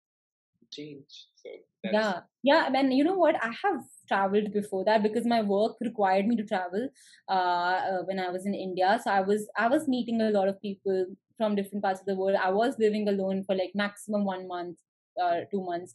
change. 0.72 1.26
So 1.36 1.50
yeah. 1.84 2.20
Yeah 2.42 2.70
and 2.74 2.92
you 2.92 3.04
know 3.04 3.14
what? 3.14 3.36
I 3.42 3.52
have 3.64 3.82
traveled 4.06 4.52
before 4.52 4.84
that 4.84 5.02
because 5.02 5.26
my 5.26 5.42
work 5.42 5.76
required 5.80 6.26
me 6.26 6.36
to 6.36 6.44
travel 6.44 6.88
uh, 7.28 7.32
uh, 7.32 8.02
when 8.04 8.18
i 8.18 8.30
was 8.30 8.46
in 8.46 8.54
india. 8.54 8.98
So 9.02 9.10
i 9.10 9.20
was 9.20 9.48
i 9.56 9.68
was 9.68 9.88
meeting 9.88 10.20
a 10.20 10.30
lot 10.30 10.48
of 10.48 10.60
people 10.60 11.06
from 11.36 11.54
different 11.54 11.84
parts 11.84 12.00
of 12.00 12.06
the 12.06 12.16
world. 12.16 12.36
I 12.42 12.50
was 12.50 12.74
living 12.78 13.08
alone 13.08 13.44
for 13.44 13.54
like 13.54 13.70
maximum 13.74 14.24
one 14.24 14.48
month 14.48 14.78
or 15.16 15.30
uh, 15.30 15.40
two 15.50 15.62
months. 15.62 15.94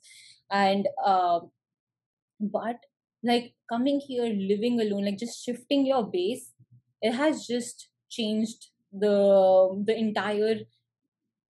And 0.52 0.88
uh, 1.06 1.42
but 2.40 2.78
like 3.24 3.54
coming 3.70 4.00
here 4.00 4.26
living 4.26 4.80
alone 4.82 5.06
like 5.06 5.18
just 5.18 5.44
shifting 5.44 5.86
your 5.86 6.04
base 6.06 6.52
it 7.02 7.14
has 7.14 7.46
just 7.48 7.90
changed 8.10 8.68
the 8.94 9.84
the 9.86 9.98
entire 9.98 10.60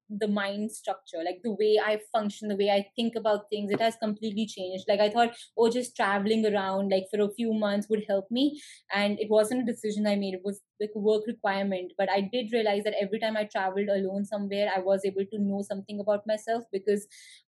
the 0.10 0.28
mind 0.28 0.70
structure 0.72 1.24
like 1.26 1.40
the 1.44 1.52
way 1.52 1.80
i 1.84 2.00
function 2.12 2.48
the 2.50 2.56
way 2.58 2.70
i 2.70 2.86
think 2.96 3.16
about 3.16 3.50
things 3.50 3.72
it 3.72 3.80
has 3.80 3.96
completely 3.96 4.46
changed. 4.46 4.86
Like 4.88 5.00
i 5.00 5.10
thought 5.10 5.36
oh 5.58 5.70
just 5.72 5.96
traveling 5.96 6.46
around 6.46 6.90
like 6.90 7.06
for 7.10 7.22
a 7.22 7.34
few 7.34 7.54
months 7.54 7.88
would 7.90 8.04
help 8.08 8.30
me 8.30 8.62
and 8.94 9.18
it 9.20 9.30
wasn't 9.30 9.62
a 9.64 9.72
decision 9.72 10.06
i 10.06 10.16
made 10.16 10.36
it 10.36 10.42
was 10.44 10.62
like 10.80 10.92
a 10.96 11.00
work 11.00 11.24
requirement 11.26 11.94
but 11.98 12.12
i 12.12 12.22
did 12.22 12.52
realize 12.52 12.84
that 12.84 12.96
every 13.02 13.20
time 13.20 13.38
i 13.38 13.46
traveled 13.46 13.88
alone 13.88 14.26
somewhere 14.26 14.70
i 14.76 14.80
was 14.80 15.02
able 15.06 15.26
to 15.26 15.40
know 15.40 15.64
something 15.68 16.00
about 16.00 16.28
myself 16.28 16.64
because 16.72 17.08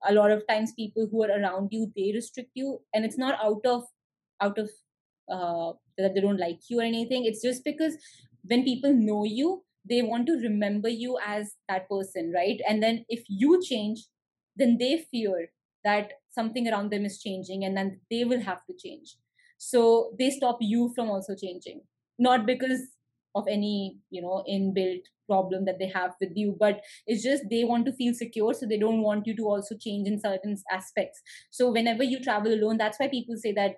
a 0.09 0.13
lot 0.15 0.31
of 0.31 0.47
times 0.47 0.73
people 0.73 1.07
who 1.11 1.23
are 1.25 1.39
around 1.41 1.69
you 1.73 1.93
they 1.97 2.13
restrict 2.15 2.51
you 2.55 2.81
and 2.95 3.05
it's 3.05 3.19
not 3.19 3.39
out 3.45 3.67
of 3.67 3.83
out 4.41 4.59
of 4.59 4.71
uh, 5.29 5.73
that 5.99 6.15
they 6.15 6.21
don't 6.21 6.41
like 6.41 6.61
you 6.69 6.81
or 6.81 6.83
anything 6.85 7.25
it's 7.25 7.43
just 7.43 7.65
because 7.65 7.97
when 8.45 8.65
people 8.65 8.93
know 8.93 9.25
you 9.25 9.63
they 9.89 10.03
want 10.03 10.27
to 10.27 10.35
remember 10.35 10.89
you 10.89 11.19
as 11.25 11.55
that 11.69 11.89
person 11.89 12.33
right? 12.35 12.61
And 12.69 12.83
then 12.83 13.05
if 13.09 13.25
you 13.29 13.63
change 13.63 14.07
then 14.57 14.79
they 14.79 14.99
fear 15.11 15.49
that 15.85 16.13
something 16.31 16.69
around 16.69 16.91
them 16.91 17.05
is 17.05 17.21
changing 17.21 17.65
and 17.65 17.77
then 17.77 18.01
they 18.11 18.25
will 18.25 18.41
have 18.41 18.65
to 18.67 18.75
change. 18.83 19.17
So 19.59 20.15
they 20.19 20.31
stop 20.31 20.59
you 20.61 20.93
from 20.95 21.11
also 21.11 21.35
changing. 21.35 21.83
Not 22.19 22.47
because 22.47 22.81
of 23.35 23.47
any 23.49 23.99
you 24.11 24.23
know 24.23 24.45
inbuilt 24.49 25.03
problem 25.29 25.65
that 25.65 25.79
they 25.81 25.89
have 25.89 26.13
with 26.21 26.31
you 26.37 26.55
but 26.61 26.83
it's 27.07 27.23
just 27.23 27.43
they 27.51 27.65
want 27.65 27.85
to 27.87 27.93
feel 27.93 28.15
secure 28.15 28.55
so 28.55 28.65
they 28.67 28.79
don't 28.79 29.01
want 29.01 29.27
you 29.27 29.35
to 29.35 29.43
also 29.49 29.75
change 29.77 30.07
in 30.07 30.21
certain 30.21 30.57
aspects. 30.71 31.21
So 31.51 31.71
whenever 31.73 32.05
you 32.05 32.21
travel 32.21 32.53
alone 32.55 32.77
that's 32.79 32.99
why 33.01 33.09
people 33.09 33.37
say 33.37 33.53
that 33.53 33.77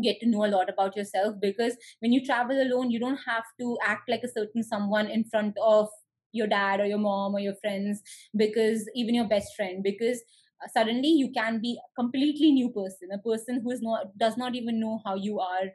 get 0.00 0.20
to 0.20 0.26
know 0.28 0.44
a 0.44 0.52
lot 0.54 0.68
about 0.68 0.96
yourself 0.96 1.34
because 1.40 1.76
when 2.00 2.12
you 2.12 2.24
travel 2.24 2.60
alone 2.60 2.90
you 2.90 2.98
don't 3.00 3.20
have 3.26 3.44
to 3.60 3.76
act 3.84 4.08
like 4.08 4.22
a 4.22 4.28
certain 4.28 4.62
someone 4.62 5.06
in 5.08 5.24
front 5.24 5.54
of 5.62 5.88
your 6.32 6.46
dad 6.46 6.80
or 6.80 6.86
your 6.86 6.98
mom 6.98 7.34
or 7.34 7.40
your 7.40 7.54
friends 7.56 8.02
because 8.36 8.88
even 8.94 9.14
your 9.14 9.28
best 9.28 9.54
friend 9.56 9.82
because 9.82 10.22
uh, 10.62 10.68
suddenly 10.72 11.08
you 11.08 11.30
can 11.32 11.60
be 11.60 11.78
a 11.84 12.00
completely 12.02 12.52
new 12.52 12.70
person 12.70 13.08
a 13.12 13.18
person 13.18 13.60
who 13.62 13.70
is 13.70 13.82
not 13.82 14.16
does 14.18 14.36
not 14.36 14.54
even 14.54 14.80
know 14.80 15.00
how 15.04 15.14
you 15.14 15.38
are 15.40 15.66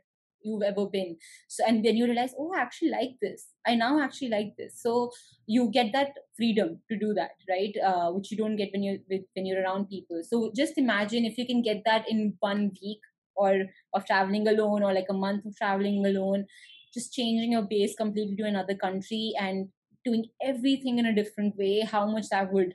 you've 0.43 0.63
ever 0.63 0.87
been. 0.87 1.17
So 1.47 1.63
and 1.67 1.85
then 1.85 1.95
you 1.97 2.05
realize 2.05 2.33
oh 2.37 2.51
i 2.57 2.61
actually 2.61 2.89
like 2.89 3.11
this. 3.21 3.49
I 3.67 3.75
now 3.75 3.99
actually 4.01 4.29
like 4.29 4.55
this. 4.57 4.81
So 4.81 5.11
you 5.45 5.69
get 5.71 5.91
that 5.93 6.13
freedom 6.35 6.81
to 6.89 6.97
do 6.97 7.13
that 7.13 7.31
right? 7.49 7.75
Uh, 7.83 8.11
which 8.11 8.31
you 8.31 8.37
don't 8.37 8.55
get 8.55 8.69
when 8.73 8.83
you 8.83 8.99
when 9.07 9.45
you're 9.45 9.61
around 9.61 9.89
people. 9.89 10.21
So 10.27 10.51
just 10.55 10.77
imagine 10.77 11.25
if 11.25 11.37
you 11.37 11.45
can 11.45 11.61
get 11.61 11.83
that 11.85 12.09
in 12.09 12.35
one 12.39 12.71
week 12.81 12.99
or 13.35 13.65
of 13.93 14.05
traveling 14.05 14.47
alone 14.47 14.83
or 14.83 14.93
like 14.93 15.09
a 15.09 15.13
month 15.13 15.45
of 15.45 15.55
traveling 15.55 16.05
alone 16.05 16.45
just 16.93 17.13
changing 17.13 17.53
your 17.53 17.61
base 17.61 17.95
completely 17.95 18.35
to 18.35 18.43
another 18.43 18.75
country 18.75 19.33
and 19.39 19.69
doing 20.03 20.25
everything 20.41 20.99
in 20.99 21.05
a 21.05 21.15
different 21.15 21.55
way 21.57 21.81
how 21.81 22.05
much 22.05 22.25
that 22.29 22.51
would 22.51 22.73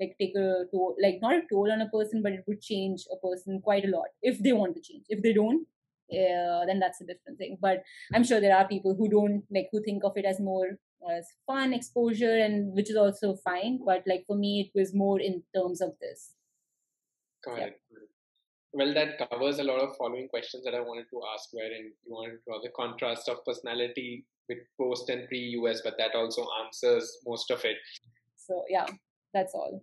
like 0.00 0.16
take 0.20 0.34
a 0.36 0.64
toll 0.72 0.96
like 1.00 1.18
not 1.20 1.34
a 1.34 1.42
toll 1.50 1.70
on 1.70 1.80
a 1.80 1.88
person 1.88 2.22
but 2.22 2.32
it 2.32 2.44
would 2.46 2.60
change 2.60 3.04
a 3.12 3.26
person 3.26 3.60
quite 3.60 3.84
a 3.84 3.88
lot 3.88 4.06
if 4.22 4.42
they 4.42 4.52
want 4.52 4.74
to 4.74 4.82
change. 4.82 5.04
If 5.08 5.22
they 5.22 5.32
don't 5.32 5.66
uh, 6.12 6.66
then 6.66 6.80
that's 6.80 7.00
a 7.00 7.06
different 7.06 7.38
thing. 7.38 7.56
But 7.60 7.82
i'm 8.14 8.24
sure 8.24 8.40
there 8.40 8.56
are 8.56 8.68
people 8.68 8.94
who 8.94 9.08
don't 9.08 9.44
like 9.50 9.68
who 9.72 9.82
think 9.82 10.04
of 10.04 10.16
it 10.16 10.24
as 10.24 10.40
more 10.40 10.68
as 11.10 11.26
fun 11.46 11.74
exposure 11.74 12.38
and 12.38 12.74
which 12.74 12.90
is 12.90 12.96
also 12.96 13.36
fine 13.44 13.78
but 13.84 14.02
like 14.06 14.24
for 14.26 14.36
me 14.36 14.60
it 14.62 14.78
was 14.78 14.94
more 14.94 15.20
in 15.20 15.42
terms 15.54 15.80
of 15.80 15.92
this. 16.00 16.32
Got 17.44 17.58
yeah. 17.58 17.66
it 17.66 17.80
well, 18.74 18.92
that 18.94 19.30
covers 19.30 19.58
a 19.60 19.64
lot 19.64 19.80
of 19.80 19.96
following 19.96 20.28
questions 20.28 20.64
that 20.64 20.74
I 20.74 20.80
wanted 20.80 21.06
to 21.10 21.20
ask, 21.32 21.48
wherein 21.52 21.92
you 22.04 22.12
wanted 22.12 22.32
to 22.32 22.38
draw 22.46 22.60
the 22.60 22.70
contrast 22.76 23.28
of 23.28 23.44
personality 23.44 24.24
with 24.48 24.58
post 24.78 25.08
and 25.08 25.28
pre 25.28 25.38
US, 25.60 25.80
but 25.82 25.94
that 25.98 26.14
also 26.14 26.46
answers 26.64 27.18
most 27.26 27.50
of 27.50 27.64
it. 27.64 27.76
So, 28.36 28.64
yeah, 28.68 28.86
that's 29.32 29.54
all. 29.54 29.82